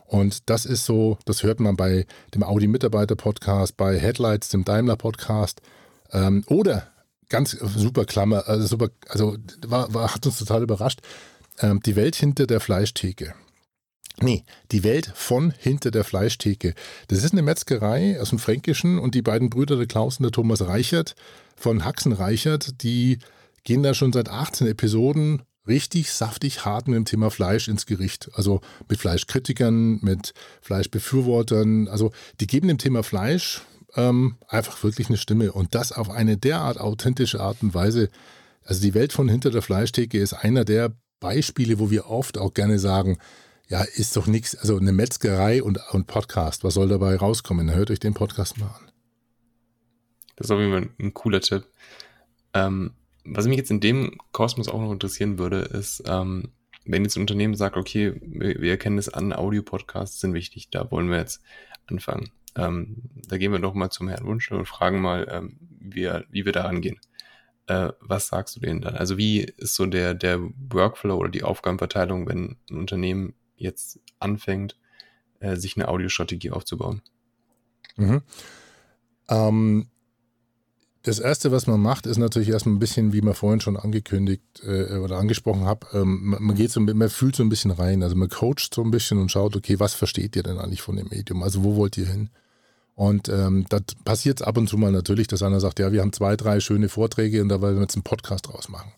Und 0.06 0.50
das 0.50 0.66
ist 0.66 0.86
so, 0.86 1.18
das 1.26 1.44
hört 1.44 1.60
man 1.60 1.76
bei 1.76 2.06
dem 2.34 2.44
Audi-Mitarbeiter-Podcast, 2.44 3.76
bei 3.76 4.00
Headlights, 4.00 4.50
dem 4.50 4.64
Daimler-Podcast 4.64 5.62
ähm, 6.12 6.44
oder 6.48 6.88
ganz 7.30 7.52
super 7.52 8.06
Klammer, 8.06 8.48
also 8.48 8.66
super, 8.68 8.90
also 9.10 9.38
war, 9.66 9.94
war, 9.94 10.16
hat 10.16 10.26
uns 10.26 10.40
total 10.40 10.64
überrascht, 10.64 11.02
ähm, 11.60 11.82
die 11.86 11.96
Welt 11.96 12.16
hinter 12.16 12.48
der 12.48 12.62
Fleischtheke. 12.62 13.34
Nee, 14.20 14.44
die 14.72 14.84
Welt 14.84 15.12
von 15.14 15.54
hinter 15.60 15.92
der 15.92 16.04
Fleischtheke. 16.04 16.74
Das 17.08 17.24
ist 17.24 17.34
eine 17.34 17.44
Metzgerei 17.44 18.20
aus 18.20 18.30
dem 18.30 18.40
Fränkischen 18.40 18.98
und 18.98 19.14
die 19.14 19.22
beiden 19.22 19.50
Brüder, 19.50 19.78
der 19.78 19.86
Klaus 19.86 20.18
und 20.18 20.24
der 20.24 20.32
Thomas 20.32 20.62
Reichert 20.62 21.16
von 21.56 21.86
Haxen 21.86 22.14
Reichert, 22.14 22.82
die 22.82 23.20
gehen 23.64 23.84
da 23.84 23.94
schon 23.94 24.14
seit 24.14 24.30
18 24.30 24.68
Episoden 24.68 25.44
richtig 25.68 26.12
saftig 26.12 26.66
hart 26.66 26.88
mit 26.88 26.96
dem 26.96 27.06
Thema 27.06 27.30
Fleisch 27.30 27.68
ins 27.68 27.86
Gericht. 27.86 28.30
Also 28.34 28.62
mit 28.90 29.00
Fleischkritikern, 29.00 30.00
mit 30.02 30.34
Fleischbefürwortern. 30.62 31.88
Also 31.88 32.12
die 32.40 32.48
geben 32.48 32.70
dem 32.70 32.78
Thema 32.78 33.04
Fleisch 33.04 33.62
ähm, 33.96 34.38
einfach 34.48 34.84
wirklich 34.84 35.10
eine 35.10 35.18
Stimme 35.18 35.52
und 35.52 35.76
das 35.76 35.92
auf 35.92 36.10
eine 36.10 36.38
derart 36.38 36.80
authentische 36.80 37.40
Art 37.40 37.58
und 37.62 37.74
Weise. 37.74 38.10
Also 38.64 38.82
die 38.82 38.94
Welt 38.94 39.14
von 39.14 39.30
hinter 39.30 39.52
der 39.52 39.62
Fleischtheke 39.62 40.18
ist 40.18 40.34
einer 40.34 40.66
der 40.66 40.94
Beispiele, 41.20 41.80
wo 41.80 41.92
wir 41.92 42.10
oft 42.10 42.38
auch 42.38 42.54
gerne 42.54 42.80
sagen, 42.80 43.18
ja, 43.68 43.82
ist 43.82 44.16
doch 44.16 44.28
nichts, 44.28 44.56
also 44.56 44.78
eine 44.78 44.92
Metzgerei 44.92 45.62
und, 45.62 45.80
und 45.92 46.08
Podcast, 46.08 46.64
was 46.64 46.76
soll 46.76 46.88
dabei 46.88 47.16
rauskommen? 47.16 47.74
Hört 47.74 47.92
euch 47.92 48.00
den 48.00 48.14
Podcast 48.14 48.58
mal 48.58 48.68
an. 48.68 48.92
Das 50.36 50.48
ist 50.48 50.52
auf 50.52 50.60
jeden 50.60 50.72
Fall 50.72 50.90
ein 51.00 51.14
cooler 51.14 51.42
Tipp. 51.42 51.66
Ähm, 52.54 52.94
was 53.26 53.46
mich 53.48 53.58
jetzt 53.58 53.72
in 53.72 53.82
dem 53.82 54.18
Kosmos 54.32 54.70
auch 54.70 54.80
noch 54.80 54.92
interessieren 54.92 55.38
würde, 55.38 55.60
ist, 55.60 56.04
ähm, 56.08 56.52
wenn 56.86 57.04
jetzt 57.04 57.18
ein 57.18 57.22
Unternehmen 57.22 57.56
sagt, 57.56 57.76
okay, 57.76 58.14
wir, 58.22 58.62
wir 58.62 58.72
erkennen 58.72 58.98
es 58.98 59.10
an, 59.10 59.34
Audio-Podcasts 59.34 60.22
sind 60.22 60.34
wichtig, 60.34 60.70
da 60.70 60.90
wollen 60.90 61.10
wir 61.10 61.18
jetzt 61.18 61.42
anfangen. 61.88 62.32
Ähm, 62.56 63.04
da 63.28 63.38
gehen 63.38 63.52
wir 63.52 63.60
doch 63.60 63.74
mal 63.74 63.90
zum 63.90 64.08
Herrn 64.08 64.26
Wunsch 64.26 64.50
und 64.52 64.66
fragen 64.66 65.02
mal, 65.02 65.28
ähm, 65.30 65.58
wie, 65.60 66.10
wie 66.30 66.46
wir 66.46 66.54
da 66.54 66.64
rangehen. 66.64 67.00
Äh, 67.68 67.90
was 68.00 68.30
sagst 68.30 68.56
du 68.56 68.60
denen 68.62 68.82
dann? 68.82 68.96
Also 68.96 69.18
wie 69.18 69.42
ist 69.42 69.76
so 69.76 69.86
der, 69.86 70.14
der 70.14 70.40
Workflow 70.40 71.18
oder 71.18 71.30
die 71.30 71.44
Aufgabenverteilung, 71.44 72.28
wenn 72.28 72.56
ein 72.70 72.78
Unternehmen 72.78 73.34
jetzt 73.58 74.00
anfängt, 74.20 74.78
äh, 75.40 75.56
sich 75.56 75.76
eine 75.76 75.88
Audiostrategie 75.88 76.52
aufzubauen? 76.52 77.02
Mhm. 77.98 78.22
Ähm, 79.30 79.88
das 81.04 81.20
erste, 81.20 81.52
was 81.52 81.68
man 81.68 81.80
macht, 81.80 82.06
ist 82.06 82.18
natürlich 82.18 82.50
erstmal 82.50 82.76
ein 82.76 82.80
bisschen, 82.80 83.14
wie 83.14 83.22
man 83.22 83.34
vorhin 83.34 83.62
schon 83.62 83.78
angekündigt 83.78 84.44
äh, 84.64 84.98
oder 84.98 85.18
angesprochen 85.18 85.64
habe, 85.64 85.88
ähm, 85.94 86.36
man 86.40 86.56
geht 86.56 86.72
so, 86.72 86.82
man 86.82 87.10
fühlt 87.10 87.36
so 87.36 87.44
ein 87.44 87.50
bisschen 87.50 87.72
rein. 87.72 88.04
Also 88.04 88.16
man 88.16 88.30
coacht 88.30 88.74
so 88.74 88.84
ein 88.84 88.92
bisschen 88.92 89.18
und 89.18 89.32
schaut, 89.32 89.56
okay, 89.56 89.80
was 89.80 89.94
versteht 89.94 90.36
ihr 90.36 90.44
denn 90.44 90.58
eigentlich 90.58 90.82
von 90.82 90.98
dem 90.98 91.08
Medium? 91.08 91.44
Also 91.44 91.64
wo 91.64 91.76
wollt 91.78 91.98
ihr 91.98 92.08
hin? 92.08 92.30
Und 92.98 93.30
ähm, 93.30 93.68
das 93.70 93.84
passiert 94.06 94.42
ab 94.42 94.58
und 94.58 94.68
zu 94.68 94.76
mal 94.76 94.92
natürlich, 94.92 95.28
dass 95.28 95.44
einer 95.44 95.60
sagt, 95.60 95.78
ja, 95.78 95.92
wir 95.92 96.02
haben 96.02 96.14
zwei, 96.14 96.36
drei 96.36 96.60
schöne 96.60 96.90
Vorträge 96.90 97.44
und 97.44 97.50
da 97.50 97.62
wollen 97.62 97.76
wir 97.76 97.84
jetzt 97.84 97.96
einen 97.96 98.02
Podcast 98.02 98.48
draus 98.48 98.70
machen. 98.70 98.92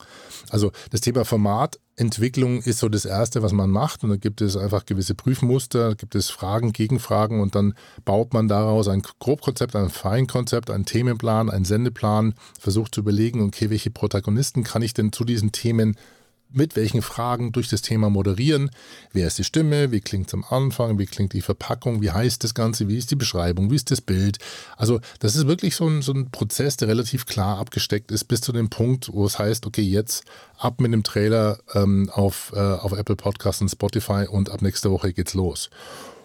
Also 0.49 0.71
das 0.89 1.01
Thema 1.01 1.25
Formatentwicklung 1.25 2.61
ist 2.61 2.79
so 2.79 2.87
das 2.87 3.03
Erste, 3.03 3.43
was 3.43 3.51
man 3.51 3.69
macht. 3.69 4.05
Und 4.05 4.11
da 4.11 4.15
gibt 4.15 4.39
es 4.39 4.55
einfach 4.55 4.85
gewisse 4.85 5.15
Prüfmuster, 5.15 5.95
gibt 5.95 6.15
es 6.15 6.29
Fragen, 6.29 6.71
Gegenfragen 6.71 7.41
und 7.41 7.55
dann 7.55 7.73
baut 8.05 8.33
man 8.33 8.47
daraus 8.47 8.87
ein 8.87 9.01
Grobkonzept, 9.01 9.75
ein 9.75 9.89
Feinkonzept, 9.89 10.71
einen 10.71 10.85
Themenplan, 10.85 11.49
einen 11.49 11.65
Sendeplan, 11.65 12.35
versucht 12.57 12.95
zu 12.95 13.01
überlegen, 13.01 13.41
okay, 13.41 13.69
welche 13.69 13.91
Protagonisten 13.91 14.63
kann 14.63 14.81
ich 14.81 14.93
denn 14.93 15.11
zu 15.11 15.25
diesen 15.25 15.51
Themen 15.51 15.97
mit 16.51 16.75
welchen 16.75 17.01
Fragen 17.01 17.51
durch 17.51 17.69
das 17.69 17.81
Thema 17.81 18.09
moderieren. 18.09 18.71
Wer 19.13 19.27
ist 19.27 19.37
die 19.37 19.43
Stimme? 19.43 19.91
Wie 19.91 20.01
klingt 20.01 20.27
es 20.27 20.33
am 20.33 20.43
Anfang? 20.49 20.97
Wie 20.97 21.05
klingt 21.05 21.33
die 21.33 21.41
Verpackung? 21.41 22.01
Wie 22.01 22.11
heißt 22.11 22.43
das 22.43 22.53
Ganze? 22.53 22.87
Wie 22.87 22.97
ist 22.97 23.11
die 23.11 23.15
Beschreibung? 23.15 23.71
Wie 23.71 23.75
ist 23.75 23.91
das 23.91 24.01
Bild? 24.01 24.39
Also 24.75 24.99
das 25.19 25.35
ist 25.35 25.47
wirklich 25.47 25.75
so 25.75 25.87
ein, 25.87 26.01
so 26.01 26.13
ein 26.13 26.31
Prozess, 26.31 26.77
der 26.77 26.87
relativ 26.87 27.25
klar 27.25 27.59
abgesteckt 27.59 28.11
ist, 28.11 28.25
bis 28.25 28.41
zu 28.41 28.51
dem 28.51 28.69
Punkt, 28.69 29.11
wo 29.13 29.25
es 29.25 29.37
heißt, 29.37 29.65
okay, 29.65 29.81
jetzt 29.81 30.23
ab 30.57 30.81
mit 30.81 30.91
dem 30.91 31.03
Trailer 31.03 31.59
ähm, 31.73 32.09
auf, 32.11 32.51
äh, 32.55 32.59
auf 32.59 32.93
Apple 32.93 33.15
Podcasts 33.15 33.61
und 33.61 33.69
Spotify 33.69 34.25
und 34.29 34.49
ab 34.49 34.61
nächster 34.61 34.91
Woche 34.91 35.13
geht's 35.13 35.33
los. 35.33 35.69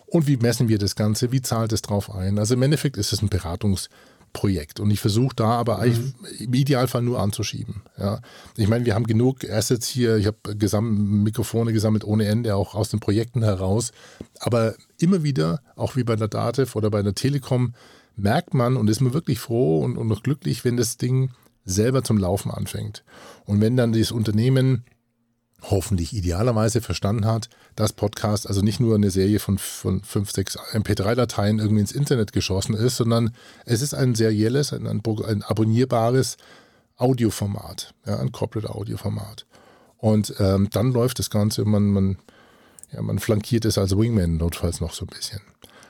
Und 0.06 0.26
wie 0.26 0.36
messen 0.36 0.68
wir 0.68 0.78
das 0.78 0.94
Ganze? 0.94 1.32
Wie 1.32 1.42
zahlt 1.42 1.72
es 1.72 1.82
drauf 1.82 2.14
ein? 2.14 2.38
Also 2.38 2.54
im 2.54 2.62
Endeffekt 2.62 2.96
ist 2.96 3.12
es 3.12 3.20
ein 3.20 3.30
Beratungs- 3.30 3.88
Projekt. 4.34 4.80
Und 4.80 4.90
ich 4.90 5.00
versuche 5.00 5.34
da 5.34 5.46
aber 5.46 5.78
eigentlich 5.78 6.14
mhm. 6.20 6.46
im 6.46 6.54
Idealfall 6.54 7.00
nur 7.00 7.20
anzuschieben. 7.20 7.82
Ja. 7.96 8.20
Ich 8.58 8.68
meine, 8.68 8.84
wir 8.84 8.94
haben 8.94 9.06
genug 9.06 9.48
Assets 9.48 9.88
hier. 9.88 10.16
Ich 10.16 10.26
habe 10.26 10.56
gesam 10.56 11.22
Mikrofone 11.22 11.72
gesammelt 11.72 12.04
ohne 12.04 12.26
Ende, 12.26 12.54
auch 12.54 12.74
aus 12.74 12.90
den 12.90 13.00
Projekten 13.00 13.42
heraus. 13.42 13.92
Aber 14.40 14.74
immer 14.98 15.22
wieder, 15.22 15.60
auch 15.76 15.96
wie 15.96 16.04
bei 16.04 16.16
der 16.16 16.28
Dativ 16.28 16.76
oder 16.76 16.90
bei 16.90 17.02
der 17.02 17.14
Telekom, 17.14 17.72
merkt 18.16 18.52
man 18.52 18.76
und 18.76 18.90
ist 18.90 19.00
man 19.00 19.14
wirklich 19.14 19.38
froh 19.38 19.80
und, 19.80 19.96
und 19.96 20.08
noch 20.08 20.22
glücklich, 20.22 20.64
wenn 20.64 20.76
das 20.76 20.98
Ding 20.98 21.30
selber 21.64 22.04
zum 22.04 22.18
Laufen 22.18 22.50
anfängt. 22.50 23.04
Und 23.46 23.62
wenn 23.62 23.76
dann 23.76 23.92
das 23.92 24.12
Unternehmen 24.12 24.84
hoffentlich 25.62 26.12
idealerweise 26.12 26.82
verstanden 26.82 27.24
hat, 27.24 27.48
dass 27.76 27.92
Podcast 27.92 28.46
also 28.46 28.60
nicht 28.60 28.80
nur 28.80 28.94
eine 28.94 29.10
Serie 29.10 29.40
von, 29.40 29.58
von 29.58 30.02
fünf, 30.02 30.30
sechs 30.30 30.56
MP3-Dateien 30.56 31.58
irgendwie 31.58 31.80
ins 31.80 31.92
Internet 31.92 32.32
geschossen 32.32 32.74
ist, 32.74 32.96
sondern 32.96 33.34
es 33.64 33.82
ist 33.82 33.94
ein 33.94 34.14
serielles, 34.14 34.72
ein, 34.72 34.86
ein, 34.86 35.42
abonnierbares 35.42 36.36
Audioformat, 36.96 37.94
ja, 38.06 38.18
ein 38.18 38.32
Corporate 38.32 38.72
Audioformat. 38.72 39.46
Und 39.98 40.34
ähm, 40.38 40.68
dann 40.70 40.92
läuft 40.92 41.18
das 41.18 41.30
Ganze, 41.30 41.64
man, 41.64 41.90
man, 41.90 42.18
ja, 42.92 43.02
man 43.02 43.18
flankiert 43.18 43.64
es 43.64 43.78
als 43.78 43.96
Wingman 43.96 44.36
notfalls 44.36 44.80
noch 44.80 44.92
so 44.92 45.04
ein 45.04 45.08
bisschen. 45.08 45.40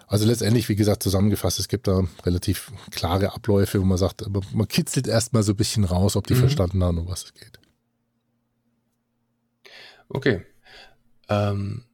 Also 0.06 0.26
letztendlich, 0.26 0.68
wie 0.68 0.76
gesagt, 0.76 1.02
zusammengefasst, 1.02 1.58
es 1.58 1.68
gibt 1.68 1.88
da 1.88 2.04
relativ 2.24 2.70
klare 2.90 3.34
Abläufe, 3.34 3.80
wo 3.80 3.84
man 3.84 3.98
sagt, 3.98 4.24
man 4.52 4.68
kitzelt 4.68 5.08
erstmal 5.08 5.42
so 5.42 5.52
ein 5.52 5.56
bisschen 5.56 5.84
raus, 5.84 6.16
ob 6.16 6.26
die 6.26 6.34
mhm. 6.34 6.40
verstanden 6.40 6.84
haben, 6.84 6.98
um 6.98 7.08
was 7.08 7.24
es 7.24 7.34
geht. 7.34 7.58
Okay. 10.08 10.44
Ähm, 11.28 11.84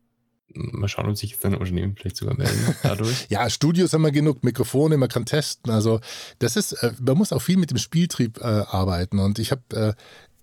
mal 0.54 0.88
schauen, 0.88 1.08
ob 1.08 1.16
sich 1.16 1.30
jetzt 1.30 1.44
ein 1.44 1.54
Unternehmen 1.54 1.94
vielleicht 1.96 2.16
sogar 2.16 2.36
melden 2.36 2.74
dadurch. 2.82 3.26
ja, 3.28 3.48
Studios 3.48 3.92
haben 3.92 4.02
wir 4.02 4.10
genug, 4.10 4.42
Mikrofone, 4.42 4.96
man 4.96 5.08
kann 5.08 5.26
testen. 5.26 5.72
Also 5.72 6.00
das 6.38 6.56
ist, 6.56 6.72
äh, 6.72 6.92
man 7.00 7.18
muss 7.18 7.32
auch 7.32 7.42
viel 7.42 7.56
mit 7.56 7.70
dem 7.70 7.78
Spieltrieb 7.78 8.38
äh, 8.40 8.44
arbeiten. 8.44 9.18
Und 9.18 9.38
ich 9.38 9.50
habe, 9.50 9.62
äh, 9.74 9.92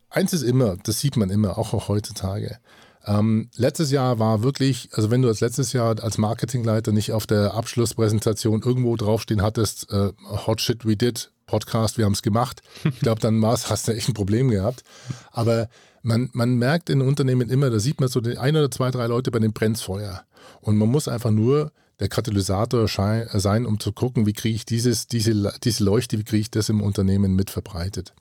eins 0.10 0.34
ist 0.34 0.44
immer, 0.44 0.78
das 0.78 1.00
sieht 1.00 1.18
man 1.18 1.30
immer, 1.30 1.58
auch, 1.58 1.74
auch 1.74 1.88
heutzutage. 1.88 2.60
Ähm, 3.06 3.50
letztes 3.56 3.92
Jahr 3.92 4.20
war 4.20 4.44
wirklich, 4.44 4.90
also 4.94 5.10
wenn 5.12 5.22
du 5.22 5.30
als 5.30 5.40
letztes 5.40 5.72
Jahr 5.72 6.02
als 6.04 6.18
Marketingleiter 6.18 6.92
nicht 6.92 7.14
auf 7.14 7.26
der 7.26 7.54
Abschlusspräsentation 7.54 8.62
irgendwo 8.62 8.98
draufstehen 8.98 9.42
hattest, 9.42 9.92
äh, 9.92 10.12
Hot 10.46 10.62
Shit 10.62 10.86
We 10.86 10.98
Did, 10.98 11.32
Podcast, 11.46 11.98
wir 11.98 12.04
haben 12.04 12.14
es 12.14 12.22
gemacht, 12.22 12.62
ich 12.84 13.00
glaube, 13.00 13.22
dann 13.22 13.42
war's, 13.42 13.70
hast 13.70 13.88
du 13.88 13.94
echt 13.94 14.10
ein 14.10 14.14
Problem 14.14 14.50
gehabt. 14.50 14.84
Aber 15.32 15.70
man, 16.08 16.30
man 16.34 16.56
merkt 16.56 16.90
in 16.90 17.02
Unternehmen 17.02 17.50
immer, 17.50 17.70
da 17.70 17.80
sieht 17.80 18.00
man 18.00 18.10
so 18.10 18.22
ein 18.22 18.56
oder 18.56 18.72
zwei, 18.72 18.90
drei 18.92 19.08
Leute 19.08 19.30
bei 19.30 19.40
dem 19.40 19.54
Brennfeuer. 19.54 20.24
Und 20.62 20.78
man 20.78 20.90
muss 20.90 21.08
einfach 21.08 21.32
nur 21.32 21.72
der 22.00 22.08
Katalysator 22.08 22.88
sein, 22.88 23.66
um 23.66 23.80
zu 23.80 23.92
gucken, 23.92 24.26
wie 24.26 24.34
kriege 24.34 24.56
ich 24.56 24.66
dieses, 24.66 25.08
diese, 25.08 25.54
diese 25.64 25.84
Leuchte, 25.84 26.18
wie 26.18 26.24
kriege 26.24 26.42
ich 26.42 26.52
das 26.52 26.70
im 26.70 26.82
Unternehmen 26.82 27.36
mit 27.36 27.50
verbreitet. 27.50 28.14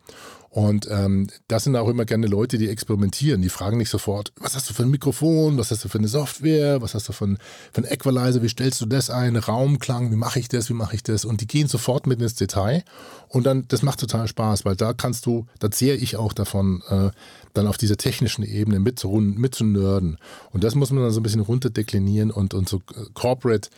Und 0.56 0.88
ähm, 0.90 1.26
das 1.48 1.64
sind 1.64 1.76
auch 1.76 1.86
immer 1.86 2.06
gerne 2.06 2.26
Leute, 2.26 2.56
die 2.56 2.70
experimentieren. 2.70 3.42
Die 3.42 3.50
fragen 3.50 3.76
nicht 3.76 3.90
sofort, 3.90 4.32
was 4.40 4.56
hast 4.56 4.70
du 4.70 4.72
für 4.72 4.84
ein 4.84 4.88
Mikrofon, 4.88 5.58
was 5.58 5.70
hast 5.70 5.84
du 5.84 5.90
für 5.90 5.98
eine 5.98 6.08
Software, 6.08 6.80
was 6.80 6.94
hast 6.94 7.10
du 7.10 7.12
für 7.12 7.26
ein, 7.26 7.38
für 7.74 7.82
ein 7.82 7.84
Equalizer, 7.84 8.40
wie 8.40 8.48
stellst 8.48 8.80
du 8.80 8.86
das 8.86 9.10
ein, 9.10 9.36
Raumklang, 9.36 10.10
wie 10.12 10.16
mache 10.16 10.38
ich 10.38 10.48
das, 10.48 10.70
wie 10.70 10.72
mache 10.72 10.94
ich 10.94 11.02
das? 11.02 11.26
Und 11.26 11.42
die 11.42 11.46
gehen 11.46 11.68
sofort 11.68 12.06
mit 12.06 12.22
ins 12.22 12.36
Detail. 12.36 12.84
Und 13.28 13.44
dann, 13.44 13.68
das 13.68 13.82
macht 13.82 14.00
total 14.00 14.28
Spaß, 14.28 14.64
weil 14.64 14.76
da 14.76 14.94
kannst 14.94 15.26
du, 15.26 15.44
da 15.58 15.70
zehre 15.70 15.98
ich 15.98 16.16
auch 16.16 16.32
davon, 16.32 16.82
äh, 16.88 17.10
dann 17.52 17.66
auf 17.66 17.76
dieser 17.76 17.98
technischen 17.98 18.42
Ebene 18.42 18.78
mit 18.78 19.04
mit 19.04 19.54
zu. 19.54 19.68
Und 19.70 20.18
das 20.54 20.74
muss 20.74 20.90
man 20.90 21.02
dann 21.02 21.12
so 21.12 21.20
ein 21.20 21.22
bisschen 21.22 21.42
runterdeklinieren 21.42 22.30
und, 22.30 22.54
und 22.54 22.66
so 22.66 22.78
äh, 22.78 23.04
corporate 23.12 23.68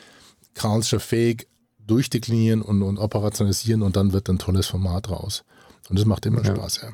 culture 0.54 1.00
fähig 1.00 1.48
durchdeklinieren 1.84 2.62
und, 2.62 2.82
und 2.82 2.98
operationalisieren 2.98 3.82
und 3.82 3.96
dann 3.96 4.12
wird 4.12 4.30
ein 4.30 4.38
tolles 4.38 4.68
Format 4.68 5.10
raus. 5.10 5.42
Und 5.88 5.98
das 5.98 6.06
macht 6.06 6.26
immer 6.26 6.44
ja. 6.44 6.54
Spaß, 6.54 6.80
ja. 6.82 6.88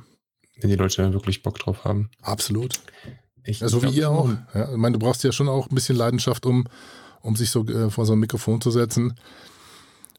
Wenn 0.61 0.70
die 0.70 0.76
Leute 0.76 1.03
dann 1.03 1.12
wirklich 1.12 1.42
Bock 1.42 1.59
drauf 1.59 1.84
haben. 1.84 2.11
Absolut. 2.22 2.80
Ich 3.45 3.62
also 3.62 3.82
wie 3.82 3.88
ihr 3.88 4.11
auch. 4.11 4.30
Ja, 4.55 4.70
ich 4.70 4.76
meine, 4.76 4.95
du 4.95 5.05
brauchst 5.05 5.24
ja 5.24 5.32
schon 5.32 5.49
auch 5.49 5.68
ein 5.68 5.74
bisschen 5.74 5.97
Leidenschaft, 5.97 6.47
um, 6.47 6.66
um 7.20 7.36
sich 7.36 7.51
so 7.51 7.66
äh, 7.66 7.90
vor 7.90 8.07
so 8.07 8.14
ein 8.14 8.18
Mikrofon 8.18 8.61
zu 8.61 8.70
setzen. 8.70 9.14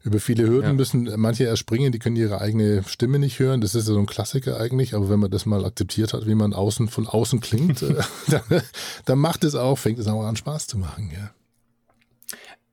Über 0.03 0.19
viele 0.19 0.43
Hürden 0.43 0.71
ja. 0.71 0.73
müssen 0.73 1.09
manche 1.15 1.47
erspringen, 1.47 1.91
die 1.91 1.97
können 1.97 2.15
ihre 2.15 2.39
eigene 2.39 2.83
Stimme 2.83 3.17
nicht 3.17 3.39
hören. 3.39 3.61
Das 3.61 3.73
ist 3.73 3.87
ja 3.87 3.95
so 3.95 3.99
ein 3.99 4.05
Klassiker 4.05 4.59
eigentlich, 4.59 4.93
aber 4.93 5.09
wenn 5.09 5.19
man 5.19 5.31
das 5.31 5.47
mal 5.47 5.65
akzeptiert 5.65 6.13
hat, 6.13 6.27
wie 6.27 6.35
man 6.35 6.53
außen 6.53 6.89
von 6.89 7.07
außen 7.07 7.39
klingt, 7.39 7.81
äh, 7.81 7.95
dann, 8.27 8.61
dann, 9.05 9.17
macht 9.17 9.43
es 9.43 9.55
auch, 9.55 9.77
fängt 9.77 9.97
es 9.97 10.07
auch 10.07 10.23
an 10.23 10.35
Spaß 10.35 10.67
zu 10.67 10.77
machen, 10.77 11.11
ja. 11.11 11.31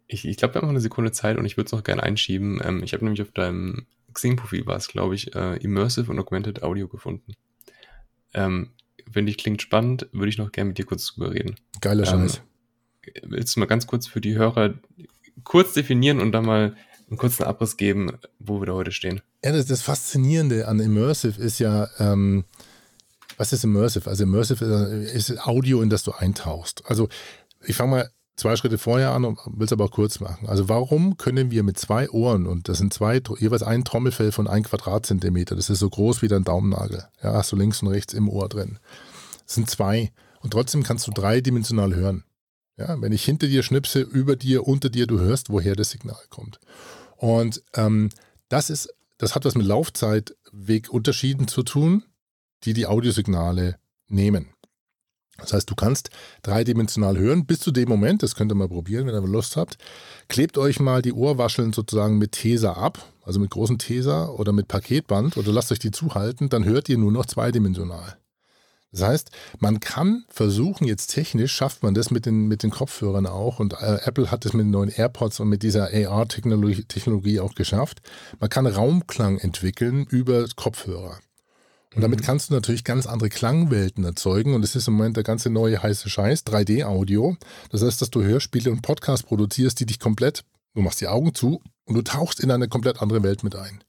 Ich, 0.08 0.26
ich 0.26 0.36
glaube, 0.36 0.52
wir 0.52 0.60
haben 0.60 0.66
noch 0.66 0.72
eine 0.72 0.80
Sekunde 0.82 1.10
Zeit 1.12 1.38
und 1.38 1.46
ich 1.46 1.56
würde 1.56 1.66
es 1.68 1.72
noch 1.72 1.84
gerne 1.84 2.02
einschieben. 2.02 2.60
Ähm, 2.62 2.82
ich 2.82 2.92
habe 2.92 3.02
nämlich 3.02 3.22
auf 3.22 3.30
deinem 3.30 3.86
Xing-Profil 4.12 4.66
war 4.66 4.76
es, 4.76 4.88
glaube 4.88 5.14
ich, 5.14 5.34
äh, 5.34 5.56
Immersive 5.56 6.10
und 6.10 6.18
Augmented 6.18 6.62
Audio 6.62 6.88
gefunden. 6.88 7.34
Ähm, 8.34 8.70
Finde 9.10 9.30
ich, 9.30 9.38
klingt 9.38 9.60
spannend, 9.60 10.08
würde 10.12 10.28
ich 10.28 10.38
noch 10.38 10.52
gerne 10.52 10.68
mit 10.68 10.78
dir 10.78 10.86
kurz 10.86 11.06
drüber 11.06 11.32
reden. 11.32 11.56
Geiler 11.80 12.06
ähm, 12.06 12.28
Scheiß. 12.28 12.42
Willst 13.24 13.56
du 13.56 13.60
mal 13.60 13.66
ganz 13.66 13.86
kurz 13.86 14.06
für 14.06 14.20
die 14.20 14.34
Hörer 14.34 14.74
kurz 15.44 15.74
definieren 15.74 16.20
und 16.20 16.32
dann 16.32 16.44
mal 16.44 16.76
einen 17.08 17.18
kurzen 17.18 17.44
Abriss 17.44 17.76
geben, 17.76 18.18
wo 18.38 18.60
wir 18.60 18.66
da 18.66 18.72
heute 18.72 18.92
stehen? 18.92 19.20
Ja, 19.44 19.52
das, 19.52 19.66
das 19.66 19.82
Faszinierende 19.82 20.68
an 20.68 20.80
Immersive 20.80 21.40
ist 21.40 21.58
ja, 21.58 21.88
ähm, 21.98 22.44
was 23.36 23.52
ist 23.52 23.64
Immersive? 23.64 24.08
Also 24.08 24.22
Immersive 24.22 24.64
ist 24.64 25.46
Audio, 25.46 25.82
in 25.82 25.90
das 25.90 26.04
du 26.04 26.12
eintauchst. 26.12 26.84
Also 26.86 27.08
ich 27.64 27.76
fange 27.76 27.90
mal 27.90 28.10
zwei 28.36 28.56
Schritte 28.56 28.78
vorher 28.78 29.12
an 29.12 29.24
und 29.24 29.38
will 29.46 29.64
es 29.64 29.72
aber 29.72 29.84
auch 29.84 29.90
kurz 29.90 30.20
machen. 30.20 30.48
Also 30.48 30.68
warum 30.68 31.16
können 31.16 31.50
wir 31.50 31.62
mit 31.62 31.78
zwei 31.78 32.10
Ohren, 32.10 32.46
und 32.46 32.68
das 32.68 32.78
sind 32.78 32.92
zwei, 32.92 33.20
jeweils 33.38 33.62
ein 33.62 33.84
Trommelfell 33.84 34.32
von 34.32 34.48
ein 34.48 34.62
Quadratzentimeter, 34.62 35.54
das 35.54 35.70
ist 35.70 35.78
so 35.78 35.90
groß 35.90 36.22
wie 36.22 36.28
dein 36.28 36.44
Daumennagel, 36.44 37.04
ja, 37.22 37.34
hast 37.34 37.52
du 37.52 37.56
links 37.56 37.82
und 37.82 37.88
rechts 37.88 38.14
im 38.14 38.28
Ohr 38.28 38.48
drin. 38.48 38.78
Das 39.44 39.54
sind 39.54 39.68
zwei. 39.68 40.12
Und 40.40 40.52
trotzdem 40.52 40.82
kannst 40.82 41.06
du 41.06 41.12
dreidimensional 41.12 41.94
hören. 41.94 42.24
Ja, 42.76 43.00
wenn 43.00 43.12
ich 43.12 43.24
hinter 43.24 43.46
dir 43.46 43.62
schnipse, 43.62 44.00
über 44.00 44.34
dir, 44.34 44.66
unter 44.66 44.88
dir, 44.88 45.06
du 45.06 45.20
hörst, 45.20 45.50
woher 45.50 45.76
das 45.76 45.90
Signal 45.90 46.18
kommt. 46.30 46.58
Und 47.16 47.62
ähm, 47.74 48.08
das 48.48 48.70
ist, 48.70 48.92
das 49.18 49.34
hat 49.34 49.44
was 49.44 49.54
mit 49.54 49.66
Laufzeitwegunterschieden 49.66 51.48
zu 51.48 51.62
tun, 51.62 52.02
die 52.64 52.72
die 52.72 52.86
Audiosignale 52.86 53.76
nehmen. 54.08 54.51
Das 55.38 55.52
heißt, 55.52 55.68
du 55.68 55.74
kannst 55.74 56.10
dreidimensional 56.42 57.18
hören 57.18 57.46
bis 57.46 57.60
zu 57.60 57.70
dem 57.72 57.88
Moment, 57.88 58.22
das 58.22 58.34
könnt 58.34 58.52
ihr 58.52 58.54
mal 58.54 58.68
probieren, 58.68 59.06
wenn 59.06 59.14
ihr 59.14 59.26
Lust 59.26 59.56
habt. 59.56 59.78
Klebt 60.28 60.58
euch 60.58 60.78
mal 60.78 61.02
die 61.02 61.12
Ohrwascheln 61.12 61.72
sozusagen 61.72 62.18
mit 62.18 62.32
Tesa 62.32 62.74
ab, 62.74 63.04
also 63.24 63.40
mit 63.40 63.50
großen 63.50 63.78
Tesa 63.78 64.28
oder 64.28 64.52
mit 64.52 64.68
Paketband 64.68 65.36
oder 65.36 65.52
lasst 65.52 65.72
euch 65.72 65.78
die 65.78 65.90
zuhalten, 65.90 66.48
dann 66.48 66.64
hört 66.64 66.88
ihr 66.88 66.98
nur 66.98 67.12
noch 67.12 67.26
zweidimensional. 67.26 68.16
Das 68.92 69.02
heißt, 69.02 69.30
man 69.58 69.80
kann 69.80 70.24
versuchen, 70.28 70.86
jetzt 70.86 71.06
technisch 71.08 71.52
schafft 71.52 71.82
man 71.82 71.94
das 71.94 72.10
mit 72.10 72.26
den, 72.26 72.46
mit 72.46 72.62
den 72.62 72.70
Kopfhörern 72.70 73.26
auch 73.26 73.58
und 73.58 73.72
äh, 73.72 74.00
Apple 74.04 74.30
hat 74.30 74.44
es 74.44 74.52
mit 74.52 74.66
den 74.66 74.70
neuen 74.70 74.90
AirPods 74.90 75.40
und 75.40 75.48
mit 75.48 75.62
dieser 75.62 75.88
AR-Technologie 75.90 76.84
Technologie 76.84 77.40
auch 77.40 77.54
geschafft. 77.54 78.02
Man 78.38 78.50
kann 78.50 78.66
Raumklang 78.66 79.38
entwickeln 79.38 80.06
über 80.10 80.46
Kopfhörer. 80.56 81.18
Und 81.94 82.02
damit 82.02 82.20
mhm. 82.20 82.24
kannst 82.24 82.50
du 82.50 82.54
natürlich 82.54 82.84
ganz 82.84 83.06
andere 83.06 83.28
Klangwelten 83.28 84.04
erzeugen. 84.04 84.54
Und 84.54 84.64
es 84.64 84.76
ist 84.76 84.88
im 84.88 84.94
Moment 84.94 85.16
der 85.16 85.24
ganze 85.24 85.50
neue 85.50 85.82
heiße 85.82 86.08
Scheiß, 86.08 86.46
3D-Audio. 86.46 87.36
Das 87.70 87.82
heißt, 87.82 88.00
dass 88.00 88.10
du 88.10 88.22
Hörspiele 88.22 88.70
und 88.70 88.82
Podcasts 88.82 89.26
produzierst, 89.26 89.78
die 89.80 89.86
dich 89.86 89.98
komplett, 89.98 90.44
du 90.74 90.82
machst 90.82 91.00
die 91.00 91.08
Augen 91.08 91.34
zu 91.34 91.62
und 91.84 91.94
du 91.94 92.02
tauchst 92.02 92.40
in 92.40 92.50
eine 92.50 92.68
komplett 92.68 93.02
andere 93.02 93.22
Welt 93.22 93.44
mit 93.44 93.56
ein. 93.56 93.82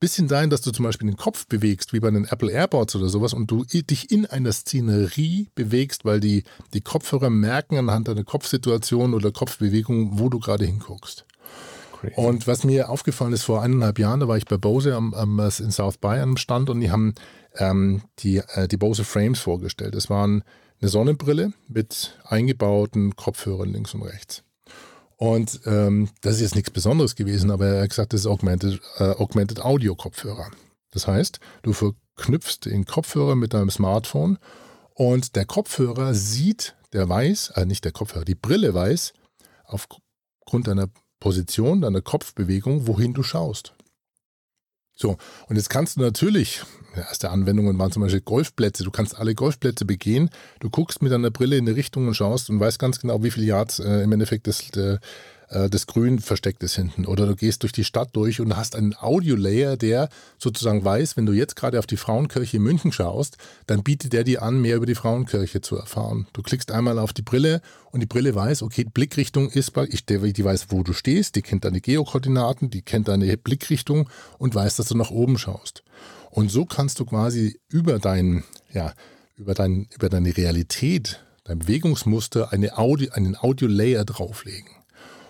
Bisschen 0.00 0.28
sein, 0.28 0.50
dass 0.50 0.60
du 0.60 0.70
zum 0.70 0.84
Beispiel 0.84 1.08
den 1.08 1.16
Kopf 1.16 1.46
bewegst, 1.46 1.92
wie 1.92 2.00
bei 2.00 2.10
den 2.10 2.26
Apple 2.26 2.50
AirPods 2.50 2.96
oder 2.96 3.08
sowas, 3.08 3.32
und 3.32 3.50
du 3.50 3.64
dich 3.64 4.10
in 4.10 4.26
einer 4.26 4.52
Szenerie 4.52 5.48
bewegst, 5.54 6.04
weil 6.04 6.20
die, 6.20 6.42
die 6.74 6.82
Kopfhörer 6.82 7.30
merken 7.30 7.78
anhand 7.78 8.08
deiner 8.08 8.24
Kopfsituation 8.24 9.14
oder 9.14 9.30
Kopfbewegung, 9.30 10.18
wo 10.18 10.28
du 10.28 10.40
gerade 10.40 10.66
hinguckst. 10.66 11.24
Crazy. 12.04 12.20
Und 12.20 12.46
was 12.46 12.64
mir 12.64 12.88
aufgefallen 12.88 13.32
ist, 13.32 13.44
vor 13.44 13.62
eineinhalb 13.62 13.98
Jahren, 13.98 14.20
da 14.20 14.28
war 14.28 14.36
ich 14.36 14.44
bei 14.44 14.56
Bose 14.56 14.94
am, 14.94 15.14
am, 15.14 15.38
in 15.38 15.70
South 15.70 15.98
By 15.98 16.18
am 16.20 16.36
Stand 16.36 16.70
und 16.70 16.80
die 16.80 16.90
haben 16.90 17.14
ähm, 17.56 18.02
die, 18.20 18.38
äh, 18.38 18.68
die 18.68 18.76
Bose 18.76 19.04
Frames 19.04 19.38
vorgestellt. 19.38 19.94
Das 19.94 20.10
waren 20.10 20.44
eine 20.80 20.88
Sonnenbrille 20.88 21.52
mit 21.68 22.18
eingebauten 22.24 23.16
Kopfhörern 23.16 23.70
links 23.70 23.94
und 23.94 24.02
rechts. 24.02 24.42
Und 25.16 25.60
ähm, 25.64 26.08
das 26.20 26.36
ist 26.36 26.40
jetzt 26.40 26.54
nichts 26.54 26.70
Besonderes 26.70 27.14
gewesen, 27.14 27.50
aber 27.50 27.66
er 27.66 27.82
hat 27.82 27.90
gesagt, 27.90 28.12
das 28.12 28.22
ist 28.22 28.26
Augmented, 28.26 28.80
äh, 28.98 29.10
Augmented 29.12 29.60
Audio 29.60 29.94
Kopfhörer. 29.94 30.50
Das 30.90 31.06
heißt, 31.06 31.40
du 31.62 31.72
verknüpfst 31.72 32.66
den 32.66 32.84
Kopfhörer 32.84 33.36
mit 33.36 33.54
deinem 33.54 33.70
Smartphone 33.70 34.38
und 34.94 35.36
der 35.36 35.44
Kopfhörer 35.44 36.14
sieht, 36.14 36.76
der 36.92 37.08
weiß, 37.08 37.50
äh, 37.56 37.64
nicht 37.64 37.84
der 37.84 37.92
Kopfhörer, 37.92 38.24
die 38.24 38.34
Brille 38.34 38.74
weiß, 38.74 39.12
aufgrund 39.64 40.66
deiner 40.66 40.88
Position, 41.24 41.80
deiner 41.80 42.02
Kopfbewegung, 42.02 42.86
wohin 42.86 43.14
du 43.14 43.22
schaust. 43.22 43.72
So, 44.94 45.16
und 45.48 45.56
jetzt 45.56 45.70
kannst 45.70 45.96
du 45.96 46.02
natürlich, 46.02 46.60
erste 46.94 47.30
Anwendungen 47.30 47.78
waren 47.78 47.90
zum 47.90 48.02
Beispiel 48.02 48.20
Golfplätze, 48.20 48.84
du 48.84 48.90
kannst 48.90 49.16
alle 49.16 49.34
Golfplätze 49.34 49.86
begehen, 49.86 50.28
du 50.60 50.68
guckst 50.68 51.00
mit 51.00 51.12
deiner 51.12 51.30
Brille 51.30 51.56
in 51.56 51.66
eine 51.66 51.76
Richtung 51.78 52.08
und 52.08 52.14
schaust 52.14 52.50
und 52.50 52.60
weißt 52.60 52.78
ganz 52.78 53.00
genau, 53.00 53.22
wie 53.22 53.30
viele 53.30 53.46
Yards 53.46 53.78
äh, 53.78 54.02
im 54.02 54.12
Endeffekt 54.12 54.46
das, 54.46 54.68
äh, 54.76 54.98
das 55.70 55.86
Grün 55.86 56.18
versteckt 56.18 56.62
ist 56.62 56.74
hinten. 56.74 57.06
Oder 57.06 57.26
du 57.26 57.36
gehst 57.36 57.62
durch 57.62 57.72
die 57.72 57.84
Stadt 57.84 58.10
durch 58.14 58.40
und 58.40 58.56
hast 58.56 58.74
einen 58.74 58.94
Audio-Layer, 58.98 59.76
der 59.76 60.08
sozusagen 60.38 60.84
weiß, 60.84 61.16
wenn 61.16 61.26
du 61.26 61.32
jetzt 61.32 61.56
gerade 61.56 61.78
auf 61.78 61.86
die 61.86 61.96
Frauenkirche 61.96 62.56
in 62.56 62.62
München 62.62 62.92
schaust, 62.92 63.36
dann 63.66 63.82
bietet 63.82 64.12
der 64.12 64.24
dir 64.24 64.42
an, 64.42 64.60
mehr 64.60 64.76
über 64.76 64.86
die 64.86 64.94
Frauenkirche 64.94 65.60
zu 65.60 65.76
erfahren. 65.76 66.26
Du 66.32 66.42
klickst 66.42 66.70
einmal 66.72 66.98
auf 66.98 67.12
die 67.12 67.22
Brille 67.22 67.60
und 67.92 68.00
die 68.00 68.06
Brille 68.06 68.34
weiß, 68.34 68.62
okay, 68.62 68.84
Blickrichtung 68.84 69.48
ist, 69.48 69.72
ich, 69.88 70.04
die 70.06 70.44
weiß, 70.44 70.66
wo 70.70 70.82
du 70.82 70.92
stehst, 70.92 71.36
die 71.36 71.42
kennt 71.42 71.64
deine 71.64 71.80
Geokoordinaten, 71.80 72.70
die 72.70 72.82
kennt 72.82 73.08
deine 73.08 73.36
Blickrichtung 73.36 74.08
und 74.38 74.54
weiß, 74.54 74.76
dass 74.76 74.88
du 74.88 74.96
nach 74.96 75.10
oben 75.10 75.38
schaust. 75.38 75.84
Und 76.30 76.50
so 76.50 76.64
kannst 76.64 76.98
du 76.98 77.04
quasi 77.04 77.60
über 77.68 78.00
dein, 78.00 78.42
ja, 78.72 78.92
über, 79.36 79.54
dein, 79.54 79.88
über 79.94 80.08
deine 80.08 80.36
Realität, 80.36 81.20
dein 81.44 81.60
Bewegungsmuster 81.60 82.52
eine 82.52 82.76
Audio, 82.76 83.12
einen 83.12 83.36
Audio-Layer 83.36 84.04
drauflegen. 84.04 84.70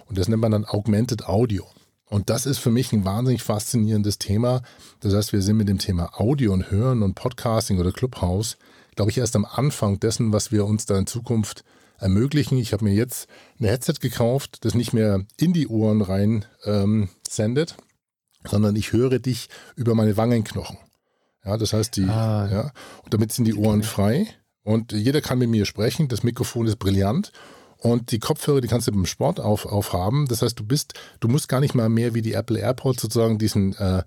Und 0.07 0.19
das 0.19 0.29
nennt 0.29 0.43
man 0.43 0.53
dann 0.53 0.65
Augmented 0.65 1.27
Audio. 1.27 1.67
Und 2.09 2.31
das 2.31 2.47
ist 2.47 2.59
für 2.59 2.71
mich 2.71 2.93
ein 2.93 3.05
wahnsinnig 3.05 3.43
faszinierendes 3.43 4.19
Thema. 4.19 4.63
Das 5.01 5.15
heißt, 5.15 5.33
wir 5.33 5.43
sind 5.43 5.57
mit 5.57 5.69
dem 5.69 5.79
Thema 5.79 6.21
Audio 6.21 6.53
und 6.53 6.71
Hören 6.71 7.03
und 7.03 7.15
Podcasting 7.15 7.79
oder 7.79 7.93
Clubhouse, 7.93 8.57
glaube 8.95 9.11
ich, 9.11 9.19
erst 9.19 9.37
am 9.37 9.45
Anfang 9.45 9.99
dessen, 9.99 10.33
was 10.33 10.53
wir 10.53 10.65
uns 10.67 10.87
da 10.87 10.99
in 10.99 11.07
Zukunft 11.07 11.65
ermöglichen. 11.99 12.59
Ich 12.59 12.73
habe 12.73 12.85
mir 12.85 12.95
jetzt 12.95 13.27
ein 13.59 13.67
Headset 13.67 13.95
gekauft, 14.01 14.65
das 14.65 14.75
nicht 14.75 14.93
mehr 14.93 15.25
in 15.39 15.53
die 15.53 15.67
Ohren 15.69 16.03
rein 16.03 16.45
ähm, 16.65 17.09
sendet, 17.29 17.77
sondern 18.47 18.77
ich 18.77 18.93
höre 18.93 19.19
dich 19.19 19.49
über 19.75 19.95
meine 19.95 20.17
Wangenknochen. 20.17 20.79
Ja, 21.45 21.57
das 21.57 21.73
heißt, 21.73 21.97
die, 21.97 22.05
ah, 22.05 22.49
ja, 22.51 22.73
und 23.03 23.13
damit 23.13 23.33
sind 23.33 23.45
die 23.45 23.55
Ohren 23.55 23.83
frei 23.83 24.29
und 24.63 24.93
jeder 24.93 25.21
kann 25.21 25.39
mit 25.39 25.51
mir 25.51 25.67
sprechen. 25.67 26.09
Das 26.09 26.23
Mikrofon 26.23 26.67
ist 26.67 26.77
brillant 26.77 27.33
und 27.85 28.13
die 28.13 28.19
Kopfhörer, 28.19 28.63
die 28.63 28.69
kannst 28.69 28.89
du 28.89 28.93
beim 28.93 29.05
Sport 29.05 29.41
auf, 29.41 29.67
aufhaben. 29.67 30.27
Das 30.27 30.41
heißt, 30.41 30.59
du 30.59 30.65
bist, 30.65 30.95
du 31.21 31.29
musst 31.29 31.51
gar 31.51 31.61
nicht 31.61 31.75
mal 31.75 31.91
mehr 31.91 32.15
wie 32.15 32.23
die 32.23 32.33
Apple 32.33 32.59
AirPods 32.59 33.03
sozusagen 33.03 33.37
diesen, 33.37 33.77
äh, 33.77 34.03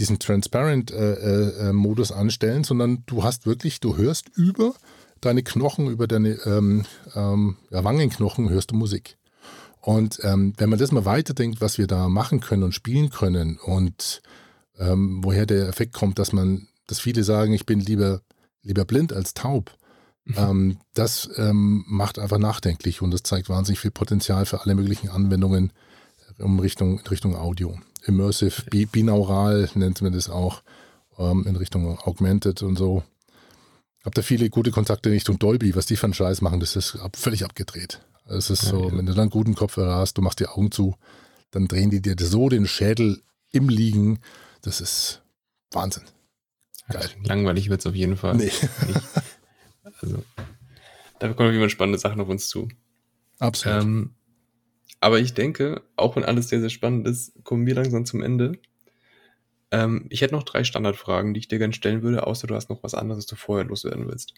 diesen 0.00 0.18
Transparent-Modus 0.18 2.10
äh, 2.10 2.14
äh, 2.14 2.16
anstellen, 2.16 2.64
sondern 2.64 3.04
du 3.06 3.22
hast 3.22 3.46
wirklich, 3.46 3.78
du 3.78 3.96
hörst 3.96 4.30
über 4.30 4.74
deine 5.20 5.44
Knochen, 5.44 5.86
über 5.86 6.08
deine 6.08 6.30
ähm, 6.44 6.86
ähm, 7.14 7.56
ja, 7.70 7.84
Wangenknochen 7.84 8.50
hörst 8.50 8.72
du 8.72 8.74
Musik. 8.74 9.16
Und 9.80 10.18
ähm, 10.24 10.54
wenn 10.56 10.68
man 10.68 10.80
das 10.80 10.90
mal 10.90 11.04
weiterdenkt, 11.04 11.60
was 11.60 11.78
wir 11.78 11.86
da 11.86 12.08
machen 12.08 12.40
können 12.40 12.64
und 12.64 12.74
spielen 12.74 13.10
können 13.10 13.58
und 13.58 14.22
ähm, 14.76 15.20
woher 15.22 15.46
der 15.46 15.68
Effekt 15.68 15.92
kommt, 15.92 16.18
dass 16.18 16.32
man, 16.32 16.66
dass 16.88 16.98
viele 16.98 17.22
sagen, 17.22 17.52
ich 17.52 17.64
bin 17.64 17.78
lieber, 17.78 18.22
lieber 18.64 18.84
blind 18.84 19.12
als 19.12 19.34
taub. 19.34 19.70
Ähm, 20.36 20.78
das 20.94 21.28
ähm, 21.36 21.84
macht 21.86 22.18
einfach 22.18 22.38
nachdenklich 22.38 23.02
und 23.02 23.10
das 23.10 23.22
zeigt 23.22 23.48
wahnsinnig 23.48 23.80
viel 23.80 23.90
Potenzial 23.90 24.46
für 24.46 24.62
alle 24.62 24.74
möglichen 24.74 25.08
Anwendungen 25.08 25.72
in 26.38 26.58
Richtung, 26.58 26.98
in 26.98 27.06
Richtung 27.06 27.36
Audio. 27.36 27.78
Immersive, 28.06 28.62
binaural 28.86 29.68
nennt 29.74 30.00
man 30.02 30.12
das 30.12 30.30
auch, 30.30 30.62
ähm, 31.18 31.46
in 31.46 31.56
Richtung 31.56 31.98
Augmented 31.98 32.62
und 32.62 32.76
so. 32.76 33.02
Hab 34.04 34.14
da 34.14 34.22
viele 34.22 34.48
gute 34.48 34.70
Kontakte 34.70 35.10
in 35.10 35.14
Richtung 35.14 35.38
Dolby, 35.38 35.76
was 35.76 35.86
die 35.86 35.96
für 35.96 36.06
einen 36.06 36.14
Scheiß 36.14 36.40
machen, 36.40 36.60
das 36.60 36.76
ist 36.76 36.96
ab, 36.96 37.16
völlig 37.16 37.44
abgedreht. 37.44 38.00
Es 38.26 38.48
ist 38.48 38.62
so, 38.62 38.88
ja, 38.88 38.96
wenn 38.96 39.06
du 39.06 39.12
dann 39.12 39.22
einen 39.22 39.30
guten 39.30 39.54
Kopfhörer 39.54 39.96
hast, 39.96 40.16
du 40.16 40.22
machst 40.22 40.40
die 40.40 40.46
Augen 40.46 40.70
zu, 40.70 40.94
dann 41.50 41.66
drehen 41.66 41.90
die 41.90 42.00
dir 42.00 42.14
so 42.18 42.48
den 42.48 42.66
Schädel 42.66 43.22
im 43.50 43.68
Liegen. 43.68 44.20
Das 44.62 44.80
ist 44.80 45.20
Wahnsinn. 45.72 46.04
Geil. 46.88 47.10
Langweilig 47.22 47.68
wird 47.68 47.80
es 47.80 47.86
auf 47.86 47.94
jeden 47.94 48.16
Fall. 48.16 48.36
Nee. 48.36 48.52
Also, 50.02 50.24
da 51.18 51.28
bekommt 51.28 51.52
jemand 51.52 51.72
spannende 51.72 51.98
Sachen 51.98 52.20
auf 52.20 52.28
uns 52.28 52.48
zu. 52.48 52.68
Absolut. 53.38 53.82
Ähm, 53.82 54.14
aber 55.00 55.18
ich 55.18 55.34
denke, 55.34 55.82
auch 55.96 56.16
wenn 56.16 56.24
alles 56.24 56.48
sehr, 56.48 56.60
sehr 56.60 56.70
spannend 56.70 57.08
ist, 57.08 57.42
kommen 57.44 57.66
wir 57.66 57.74
langsam 57.74 58.04
zum 58.04 58.22
Ende. 58.22 58.52
Ähm, 59.70 60.06
ich 60.10 60.20
hätte 60.20 60.34
noch 60.34 60.42
drei 60.42 60.64
Standardfragen, 60.64 61.32
die 61.32 61.40
ich 61.40 61.48
dir 61.48 61.58
gerne 61.58 61.72
stellen 61.72 62.02
würde, 62.02 62.26
außer 62.26 62.46
du 62.46 62.54
hast 62.54 62.68
noch 62.68 62.82
was 62.82 62.94
anderes, 62.94 63.18
was 63.18 63.26
du 63.26 63.36
vorher 63.36 63.66
loswerden 63.66 64.08
willst. 64.08 64.34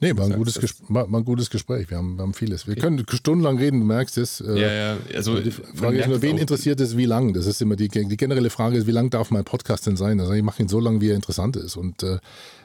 Nee, 0.00 0.16
war 0.16 0.26
ein, 0.26 0.32
gutes 0.32 0.60
war, 0.88 1.06
ein 1.06 1.24
gutes 1.24 1.50
Gespräch. 1.50 1.88
Wir 1.88 1.98
haben, 1.98 2.16
wir 2.16 2.22
haben 2.22 2.34
vieles. 2.34 2.66
Wir 2.66 2.74
können 2.74 3.04
stundenlang 3.08 3.58
reden, 3.58 3.80
du 3.80 3.86
merkst 3.86 4.18
es. 4.18 4.40
Äh, 4.40 4.60
ja, 4.60 4.72
ja. 4.72 4.96
Also, 5.14 5.40
die 5.40 5.52
Frage 5.52 5.98
ist 5.98 6.08
nur, 6.08 6.20
wen 6.20 6.36
interessiert 6.36 6.80
es, 6.80 6.96
wie 6.96 7.06
lang? 7.06 7.32
Das 7.32 7.46
ist 7.46 7.62
immer 7.62 7.76
die, 7.76 7.88
die 7.88 8.16
generelle 8.16 8.50
Frage, 8.50 8.76
ist, 8.76 8.86
wie 8.86 8.92
lang 8.92 9.10
darf 9.10 9.30
mein 9.30 9.44
Podcast 9.44 9.86
denn 9.86 9.96
sein? 9.96 10.20
Also 10.20 10.32
ich 10.32 10.42
mache 10.42 10.62
ihn 10.62 10.68
so 10.68 10.80
lang, 10.80 11.00
wie 11.00 11.10
er 11.10 11.14
interessant 11.14 11.56
ist. 11.56 11.76
Und 11.76 12.02
äh, 12.02 12.18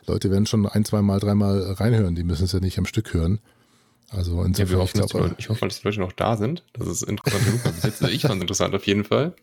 Leute 0.08 0.32
werden 0.32 0.48
schon 0.48 0.66
ein, 0.66 0.84
zwei 0.86 1.02
Mal, 1.02 1.20
dreimal 1.20 1.62
reinhören. 1.74 2.16
Die 2.16 2.24
müssen 2.24 2.46
es 2.46 2.52
ja 2.52 2.60
nicht 2.60 2.78
am 2.80 2.86
Stück 2.86 3.14
hören. 3.14 3.40
Also 4.12 4.42
insofern, 4.44 4.68
ja, 4.68 4.72
wir 4.72 4.80
hoffen, 4.80 5.02
ich, 5.04 5.10
glaub, 5.12 5.40
ich 5.40 5.50
hoffe, 5.50 5.66
dass 5.68 5.82
die 5.82 5.88
Leute 5.88 6.00
noch 6.00 6.14
da 6.14 6.36
sind. 6.36 6.64
Das 6.74 6.88
ist 6.88 7.04
interessant 7.04 7.46
genug. 7.64 7.84
Jetzt 7.84 8.02
ich 8.02 8.22
fand 8.24 8.36
es 8.36 8.42
interessant 8.42 8.74
auf 8.74 8.88
jeden 8.88 9.04
Fall. 9.04 9.36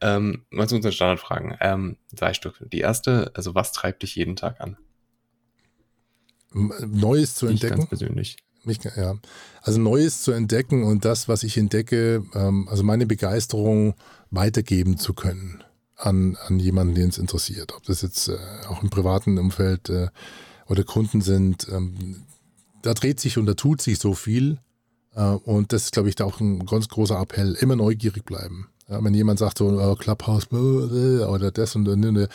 Ähm, 0.00 0.42
mal 0.50 0.68
zu 0.68 0.74
unseren 0.74 0.92
Standardfragen. 0.92 1.56
Ähm, 1.60 1.96
drei 2.12 2.34
Stück. 2.34 2.56
Die 2.72 2.80
erste, 2.80 3.30
also 3.34 3.54
was 3.54 3.72
treibt 3.72 4.02
dich 4.02 4.16
jeden 4.16 4.34
Tag 4.34 4.60
an? 4.60 4.76
Neues 6.54 7.34
zu 7.34 7.46
entdecken. 7.46 7.74
Ich 7.74 7.78
ganz 7.78 7.88
persönlich. 7.88 8.36
Mich, 8.64 8.78
ja. 8.84 9.16
Also 9.62 9.80
Neues 9.80 10.22
zu 10.22 10.32
entdecken 10.32 10.84
und 10.84 11.04
das, 11.04 11.28
was 11.28 11.42
ich 11.42 11.58
entdecke, 11.58 12.24
ähm, 12.34 12.68
also 12.68 12.84
meine 12.84 13.06
Begeisterung 13.06 13.94
weitergeben 14.30 14.98
zu 14.98 15.14
können 15.14 15.64
an, 15.96 16.36
an 16.46 16.58
jemanden, 16.58 16.94
den 16.94 17.08
es 17.08 17.18
interessiert. 17.18 17.74
Ob 17.74 17.84
das 17.84 18.02
jetzt 18.02 18.28
äh, 18.28 18.36
auch 18.68 18.82
im 18.82 18.90
privaten 18.90 19.38
Umfeld 19.38 19.88
äh, 19.88 20.08
oder 20.68 20.84
Kunden 20.84 21.20
sind. 21.20 21.68
Ähm, 21.70 22.22
da 22.82 22.94
dreht 22.94 23.20
sich 23.20 23.38
und 23.38 23.46
da 23.46 23.54
tut 23.54 23.80
sich 23.82 23.98
so 23.98 24.14
viel. 24.14 24.58
Äh, 25.14 25.22
und 25.22 25.72
das 25.72 25.84
ist, 25.84 25.92
glaube 25.92 26.08
ich, 26.08 26.14
da 26.14 26.24
auch 26.24 26.40
ein 26.40 26.66
ganz 26.66 26.88
großer 26.88 27.20
Appell. 27.20 27.54
Immer 27.54 27.76
neugierig 27.76 28.24
bleiben. 28.24 28.68
Ja, 28.92 29.02
wenn 29.02 29.14
jemand 29.14 29.38
sagt 29.38 29.56
so, 29.56 29.68
oh, 29.68 29.94
Clubhouse 29.94 30.52
oder 30.52 31.50
das 31.50 31.74
und, 31.76 31.88
und, 31.88 32.04
und 32.04 32.28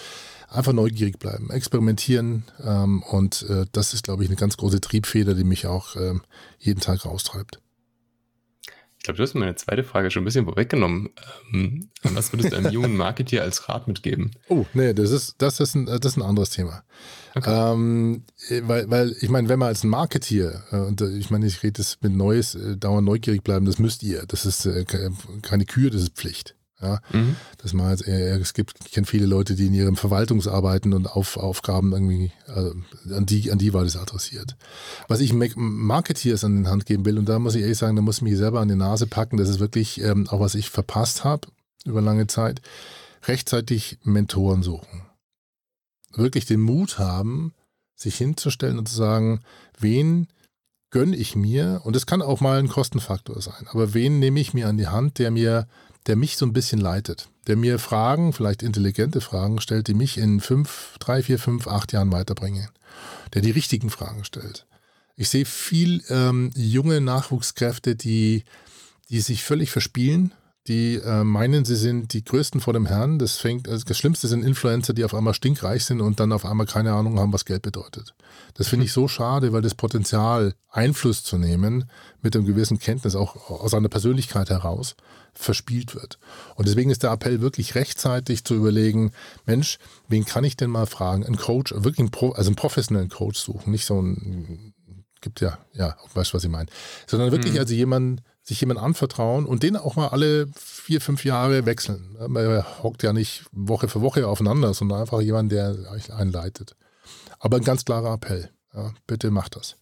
einfach 0.49 0.73
neugierig 0.73 1.19
bleiben, 1.19 1.51
experimentieren 1.51 2.45
ähm, 2.65 3.03
und 3.03 3.43
äh, 3.47 3.65
das 3.73 3.93
ist, 3.93 4.03
glaube 4.03 4.23
ich, 4.23 4.29
eine 4.29 4.37
ganz 4.37 4.57
große 4.57 4.81
Triebfeder, 4.81 5.35
die 5.35 5.43
mich 5.43 5.67
auch 5.67 5.95
ähm, 5.95 6.23
jeden 6.57 6.79
Tag 6.79 7.05
raustreibt. 7.05 7.59
Ich 9.07 9.09
glaube, 9.09 9.19
du 9.19 9.23
hast 9.23 9.35
meine 9.35 9.55
zweite 9.55 9.85
Frage 9.85 10.11
schon 10.11 10.23
ein 10.23 10.25
bisschen 10.25 10.43
vorweggenommen. 10.43 11.11
Ähm, 11.53 11.87
was 12.03 12.33
würdest 12.33 12.51
du 12.51 12.57
einem 12.57 12.73
jungen 12.73 12.97
Marketeer 12.97 13.41
als 13.41 13.69
Rat 13.69 13.87
mitgeben? 13.87 14.31
Oh, 14.49 14.65
nee, 14.73 14.93
das 14.93 15.11
ist, 15.11 15.35
das 15.37 15.61
ist, 15.61 15.75
ein, 15.75 15.85
das 15.85 16.03
ist 16.03 16.17
ein 16.17 16.23
anderes 16.23 16.49
Thema. 16.49 16.83
Okay. 17.33 17.71
Ähm, 17.71 18.25
weil, 18.63 18.89
weil 18.89 19.15
ich 19.21 19.29
meine, 19.29 19.47
wenn 19.47 19.59
man 19.59 19.69
als 19.69 19.85
ein 19.85 19.89
Marketeer, 19.89 20.61
äh, 20.71 20.75
und 20.75 20.99
äh, 20.99 21.17
ich 21.17 21.29
meine, 21.29 21.47
ich 21.47 21.63
rede 21.63 21.77
das 21.77 21.99
mit 22.01 22.17
Neues, 22.17 22.55
äh, 22.55 22.75
dauernd 22.75 23.05
neugierig 23.05 23.45
bleiben, 23.45 23.65
das 23.65 23.79
müsst 23.79 24.03
ihr. 24.03 24.25
Das 24.27 24.45
ist 24.45 24.67
keine 25.41 25.63
Kür, 25.63 25.89
das 25.89 26.01
ist 26.01 26.17
Pflicht. 26.17 26.56
Ja, 26.79 26.99
mhm. 27.11 27.35
das 27.57 27.73
mal, 27.73 27.93
es 27.93 28.53
gibt, 28.53 28.75
ich 28.85 28.91
kenne 28.91 29.07
viele 29.07 29.25
Leute, 29.25 29.55
die 29.55 29.65
in 29.65 29.73
ihren 29.73 29.95
Verwaltungsarbeiten 29.95 30.93
und 30.93 31.07
Auf, 31.07 31.35
Aufgaben 31.37 31.91
irgendwie, 31.91 32.31
also 32.45 32.75
an 33.15 33.25
die, 33.25 33.51
an 33.51 33.57
die 33.57 33.73
war 33.73 33.83
das 33.83 33.97
adressiert. 33.97 34.55
Was 35.07 35.19
ich 35.19 35.33
Marketeers 35.33 36.43
an 36.43 36.55
den 36.55 36.67
Hand 36.67 36.85
geben 36.85 37.03
will, 37.05 37.17
und 37.17 37.27
da 37.27 37.39
muss 37.39 37.55
ich 37.55 37.63
ehrlich 37.63 37.79
sagen, 37.79 37.95
da 37.95 38.03
muss 38.03 38.17
ich 38.17 38.21
mich 38.21 38.37
selber 38.37 38.59
an 38.59 38.67
die 38.67 38.75
Nase 38.75 39.07
packen, 39.07 39.37
das 39.37 39.49
ist 39.49 39.59
wirklich 39.59 40.01
ähm, 40.01 40.27
auch 40.29 40.39
was 40.39 40.53
ich 40.53 40.69
verpasst 40.69 41.23
habe 41.23 41.47
über 41.83 42.01
lange 42.01 42.27
Zeit, 42.27 42.61
rechtzeitig 43.25 43.97
Mentoren 44.03 44.61
suchen. 44.61 45.01
Wirklich 46.13 46.45
den 46.45 46.61
Mut 46.61 46.99
haben, 46.99 47.53
sich 47.95 48.17
hinzustellen 48.17 48.77
und 48.77 48.87
zu 48.87 48.95
sagen, 48.95 49.41
wen 49.79 50.27
gönne 50.91 51.15
ich 51.15 51.35
mir, 51.35 51.81
und 51.83 51.95
das 51.95 52.05
kann 52.05 52.21
auch 52.21 52.39
mal 52.39 52.59
ein 52.59 52.69
Kostenfaktor 52.69 53.41
sein, 53.41 53.67
aber 53.71 53.93
wen 53.95 54.19
nehme 54.19 54.39
ich 54.39 54.53
mir 54.53 54.67
an 54.67 54.77
die 54.77 54.87
Hand, 54.87 55.17
der 55.17 55.31
mir 55.31 55.67
der 56.07 56.15
mich 56.15 56.37
so 56.37 56.45
ein 56.45 56.53
bisschen 56.53 56.79
leitet, 56.79 57.29
der 57.47 57.57
mir 57.57 57.79
Fragen, 57.79 58.33
vielleicht 58.33 58.63
intelligente 58.63 59.21
Fragen 59.21 59.59
stellt, 59.59 59.87
die 59.87 59.93
mich 59.93 60.17
in 60.17 60.39
fünf, 60.39 60.95
drei, 60.99 61.21
vier, 61.21 61.37
fünf, 61.37 61.67
acht 61.67 61.91
Jahren 61.91 62.11
weiterbringen, 62.11 62.69
der 63.33 63.41
die 63.41 63.51
richtigen 63.51 63.89
Fragen 63.89 64.23
stellt. 64.23 64.65
Ich 65.15 65.29
sehe 65.29 65.45
viel 65.45 66.03
ähm, 66.09 66.51
junge 66.55 67.01
Nachwuchskräfte, 67.01 67.95
die, 67.95 68.43
die 69.09 69.19
sich 69.19 69.43
völlig 69.43 69.71
verspielen, 69.71 70.33
die 70.67 70.95
äh, 70.95 71.23
meinen, 71.23 71.63
sie 71.63 71.75
sind 71.75 72.13
die 72.13 72.23
Größten 72.23 72.59
vor 72.59 72.73
dem 72.73 72.85
Herrn. 72.85 73.19
Das 73.19 73.37
fängt, 73.37 73.69
also 73.69 73.85
das 73.85 73.97
Schlimmste 73.97 74.27
sind 74.27 74.43
Influencer, 74.43 74.93
die 74.93 75.05
auf 75.05 75.13
einmal 75.13 75.33
stinkreich 75.33 75.85
sind 75.85 76.01
und 76.01 76.19
dann 76.19 76.31
auf 76.31 76.45
einmal 76.45 76.65
keine 76.65 76.93
Ahnung 76.93 77.19
haben, 77.19 77.31
was 77.31 77.45
Geld 77.45 77.61
bedeutet. 77.61 78.13
Das 78.55 78.67
finde 78.67 78.85
ich 78.85 78.91
so 78.91 79.07
schade, 79.07 79.53
weil 79.53 79.61
das 79.61 79.75
Potenzial, 79.75 80.55
Einfluss 80.69 81.23
zu 81.23 81.37
nehmen, 81.37 81.89
mit 82.21 82.35
einem 82.35 82.45
gewissen 82.45 82.79
Kenntnis, 82.79 83.15
auch 83.15 83.49
aus 83.49 83.73
einer 83.73 83.89
Persönlichkeit 83.89 84.49
heraus, 84.49 84.95
verspielt 85.33 85.95
wird. 85.95 86.19
Und 86.55 86.67
deswegen 86.67 86.89
ist 86.89 87.03
der 87.03 87.11
Appell 87.11 87.41
wirklich 87.41 87.75
rechtzeitig 87.75 88.43
zu 88.43 88.55
überlegen, 88.55 89.11
Mensch, 89.45 89.79
wen 90.07 90.25
kann 90.25 90.43
ich 90.43 90.57
denn 90.57 90.69
mal 90.69 90.85
fragen? 90.85 91.25
Ein 91.25 91.37
Coach, 91.37 91.73
wirklich 91.73 91.99
ein 91.99 92.11
Pro, 92.11 92.31
also 92.31 92.49
einen 92.49 92.55
professionellen 92.55 93.09
Coach 93.09 93.39
suchen, 93.39 93.71
nicht 93.71 93.85
so 93.85 94.01
ein, 94.01 94.73
gibt 95.21 95.41
ja, 95.41 95.57
ja, 95.73 95.95
weißt 96.13 96.31
du, 96.31 96.35
was 96.35 96.43
ich 96.43 96.49
meine, 96.49 96.69
sondern 97.05 97.31
wirklich 97.31 97.53
mhm. 97.53 97.59
also 97.59 97.73
jemanden, 97.73 98.21
sich 98.47 98.61
jemand 98.61 98.79
anvertrauen 98.79 99.45
und 99.45 99.61
den 99.61 99.75
auch 99.75 99.97
mal 99.97 100.07
alle 100.07 100.47
vier, 100.55 101.01
fünf 101.01 101.25
Jahre 101.25 101.65
wechseln. 101.65 102.15
Man 102.29 102.63
hockt 102.81 103.03
ja 103.03 103.11
nicht 103.11 103.43
Woche 103.51 103.89
für 103.89 104.01
Woche 104.01 104.25
aufeinander, 104.25 104.73
sondern 104.73 105.01
einfach 105.01 105.19
jemand, 105.19 105.51
der 105.51 105.75
euch 105.91 106.13
einleitet. 106.13 106.77
Aber 107.39 107.57
ein 107.57 107.63
ganz 107.65 107.83
klarer 107.83 108.13
Appell. 108.13 108.49
Ja, 108.73 108.93
bitte 109.05 109.31
macht 109.31 109.57
das. 109.57 109.75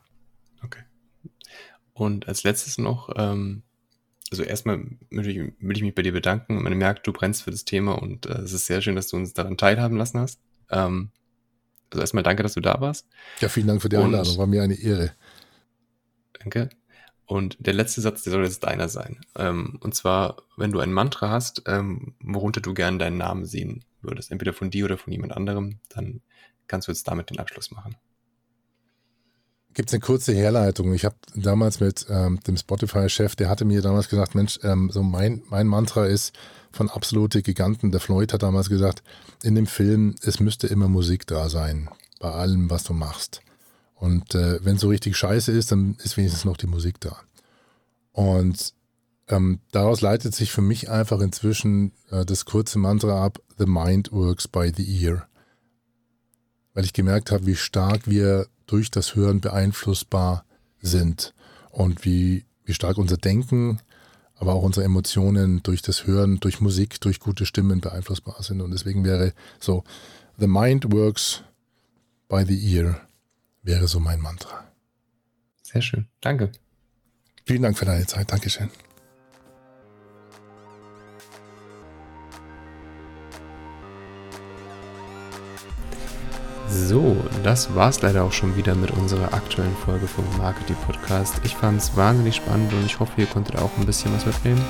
Okay. 0.64 0.82
Und 1.94 2.28
als 2.28 2.44
letztes 2.44 2.80
noch, 2.80 3.10
ähm, 3.16 3.62
also 4.32 4.42
erstmal 4.42 4.84
will 5.12 5.30
ich, 5.30 5.38
will 5.60 5.78
ich, 5.78 5.84
mich 5.84 5.94
bei 5.94 6.02
dir 6.02 6.12
bedanken. 6.12 6.64
Man 6.64 6.76
merkt, 6.76 7.06
du 7.06 7.14
brennst 7.14 7.44
für 7.44 7.52
das 7.52 7.66
Thema 7.66 8.02
und 8.02 8.26
äh, 8.26 8.40
es 8.40 8.52
ist 8.52 8.66
sehr 8.66 8.82
schön, 8.82 8.96
dass 8.96 9.10
du 9.10 9.18
uns 9.18 9.34
daran 9.34 9.58
teilhaben 9.58 9.98
lassen 9.98 10.20
hast. 10.20 10.40
Ähm, 10.72 11.12
also 11.92 12.02
erstmal 12.02 12.24
danke, 12.24 12.42
dass 12.42 12.56
du 12.56 12.62
da 12.62 12.82
warst. 12.82 13.06
Ja, 13.42 13.48
vielen 13.48 13.68
Dank 13.68 13.84
für 13.84 13.90
die 13.90 13.98
Einladung, 13.98 14.38
war 14.40 14.48
mir 14.48 14.64
eine 14.64 14.74
Ehre. 14.74 15.12
Danke. 16.40 16.70
Und 17.26 17.58
der 17.60 17.74
letzte 17.74 18.02
Satz, 18.02 18.24
der 18.24 18.32
soll 18.32 18.44
jetzt 18.44 18.64
deiner 18.64 18.88
sein. 18.88 19.22
Ähm, 19.36 19.80
und 19.82 19.96
zwar, 19.96 20.38
wenn 20.58 20.72
du 20.72 20.80
ein 20.80 20.94
Mantra 20.94 21.30
hast, 21.30 21.64
ähm, 21.66 22.14
worunter 22.22 22.62
du 22.62 22.74
gerne 22.74 23.00
deinen 23.00 23.18
Namen 23.18 23.46
sehen 23.46 23.84
würdest, 24.02 24.32
entweder 24.32 24.54
von 24.54 24.70
dir 24.70 24.86
oder 24.86 24.98
von 24.98 25.12
jemand 25.12 25.34
anderem, 25.34 25.80
dann 25.90 26.22
kannst 26.68 26.88
du 26.88 26.92
jetzt 26.92 27.08
damit 27.08 27.32
den 27.32 27.40
Abschluss 27.40 27.72
machen. 27.72 27.96
Gibt 29.74 29.90
es 29.90 29.94
eine 29.94 30.02
kurze 30.02 30.34
Herleitung? 30.34 30.94
Ich 30.94 31.04
habe 31.04 31.16
damals 31.36 31.82
mit 31.82 32.06
ähm, 32.10 32.40
dem 32.48 32.56
Spotify-Chef, 32.56 33.36
der 33.36 33.50
hatte 33.50 33.66
mir 33.66 33.82
damals 33.82 34.08
gesagt, 34.08 34.34
Mensch, 34.34 34.60
ähm, 34.64 34.90
so 34.90 35.04
mein, 35.04 35.42
mein 35.50 35.68
Mantra 35.68 36.06
ist 36.06 36.34
von 36.72 36.90
absolute 36.90 37.42
Giganten. 37.42 37.92
Der 37.92 38.00
Floyd 38.00 38.32
hat 38.32 38.44
damals 38.44 38.70
gesagt, 38.70 39.04
in 39.44 39.54
dem 39.54 39.68
Film, 39.68 40.16
es 40.22 40.40
müsste 40.40 40.68
immer 40.68 40.88
Musik 40.88 41.28
da 41.28 41.50
sein, 41.50 41.90
bei 42.20 42.32
allem, 42.32 42.70
was 42.70 42.86
du 42.86 42.94
machst. 42.94 43.42
Und 43.96 44.36
äh, 44.36 44.64
wenn 44.64 44.76
es 44.76 44.82
so 44.82 44.90
richtig 44.90 45.18
scheiße 45.18 45.52
ist, 45.52 45.72
dann 45.72 45.96
ist 46.04 46.18
wenigstens 46.18 46.46
noch 46.46 46.58
die 46.58 46.68
Musik 46.68 47.00
da. 47.00 47.18
Und 48.12 48.74
ähm, 49.28 49.60
daraus 49.72 50.02
leitet 50.02 50.36
sich 50.36 50.52
für 50.52 50.62
mich 50.62 50.90
einfach 50.90 51.20
inzwischen 51.20 51.92
äh, 52.12 52.26
das 52.26 52.46
kurze 52.46 52.78
Mantra 52.78 53.26
ab, 53.26 53.40
The 53.58 53.66
Mind 53.66 54.12
Works 54.12 54.48
by 54.48 54.72
the 54.76 55.04
Ear. 55.04 55.28
Weil 56.74 56.86
ich 56.86 56.94
gemerkt 56.94 57.32
habe, 57.32 57.46
wie 57.46 57.56
stark 57.56 58.08
wir 58.08 58.48
durch 58.68 58.92
das 58.92 59.16
Hören 59.16 59.42
beeinflussbar 59.42 60.46
sind 60.82 61.34
und 61.72 62.06
wie, 62.06 62.46
wie 62.66 62.74
stark 62.74 62.98
unser 62.98 63.18
Denken, 63.18 63.80
aber 64.36 64.54
auch 64.54 64.64
unsere 64.64 64.86
Emotionen 64.86 65.64
durch 65.64 65.82
das 65.82 66.06
Hören, 66.06 66.40
durch 66.42 66.60
Musik, 66.60 67.00
durch 67.00 67.20
gute 67.20 67.46
Stimmen 67.46 67.80
beeinflussbar 67.80 68.44
sind. 68.44 68.62
Und 68.62 68.72
deswegen 68.72 69.06
wäre 69.06 69.34
so, 69.60 69.84
The 70.38 70.48
Mind 70.48 70.92
Works 70.92 71.44
by 72.28 72.44
the 72.46 72.76
Ear 72.76 73.00
wäre 73.66 73.88
so 73.88 74.00
mein 74.00 74.22
Mantra. 74.22 74.64
Sehr 75.64 75.82
schön. 75.82 76.08
Danke. 76.22 76.52
Vielen 77.46 77.64
Dank 77.64 77.78
für 77.78 77.86
deine 77.86 78.06
Zeit. 78.06 78.32
Dankeschön. 78.32 78.70
So, 86.70 87.16
das 87.44 87.74
war's 87.74 88.02
leider 88.02 88.24
auch 88.24 88.34
schon 88.34 88.56
wieder 88.56 88.76
mit 88.76 88.92
unserer 88.92 89.34
aktuellen 89.34 89.76
Folge 89.78 90.08
vom 90.08 90.26
Marketing 90.38 90.76
Podcast. 90.86 91.40
Ich 91.44 91.56
fand 91.56 91.80
es 91.80 91.96
wahnsinnig 91.96 92.36
spannend 92.36 92.74
und 92.74 92.86
ich 92.86 93.00
hoffe, 93.00 93.22
ihr 93.22 93.28
konntet 93.28 93.58
auch 93.58 93.72
ein 93.78 93.86
bisschen 93.86 94.14
was 94.14 94.26
mitnehmen. 94.26 94.64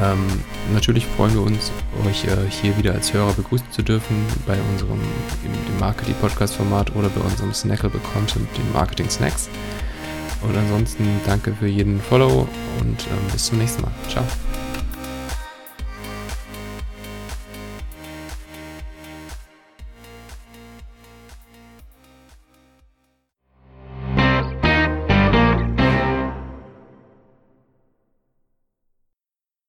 Ähm, 0.00 0.26
natürlich 0.72 1.06
freuen 1.06 1.34
wir 1.34 1.42
uns, 1.42 1.70
euch 2.06 2.24
äh, 2.24 2.50
hier 2.50 2.76
wieder 2.78 2.92
als 2.92 3.12
Hörer 3.12 3.32
begrüßen 3.34 3.70
zu 3.70 3.82
dürfen 3.82 4.16
bei 4.46 4.56
unserem 4.72 5.00
im, 5.44 5.78
Marketing 5.78 6.14
Podcast 6.20 6.54
Format 6.54 6.94
oder 6.94 7.08
bei 7.08 7.20
unserem 7.20 7.52
Snackable 7.52 8.00
Content, 8.12 8.48
den 8.56 8.72
Marketing 8.72 9.10
Snacks. 9.10 9.48
Und 10.40 10.56
ansonsten 10.56 11.20
danke 11.26 11.52
für 11.52 11.68
jeden 11.68 12.00
Follow 12.00 12.48
und 12.80 13.06
ähm, 13.06 13.32
bis 13.32 13.46
zum 13.46 13.58
nächsten 13.58 13.82
Mal. 13.82 13.92
Ciao. 14.08 14.24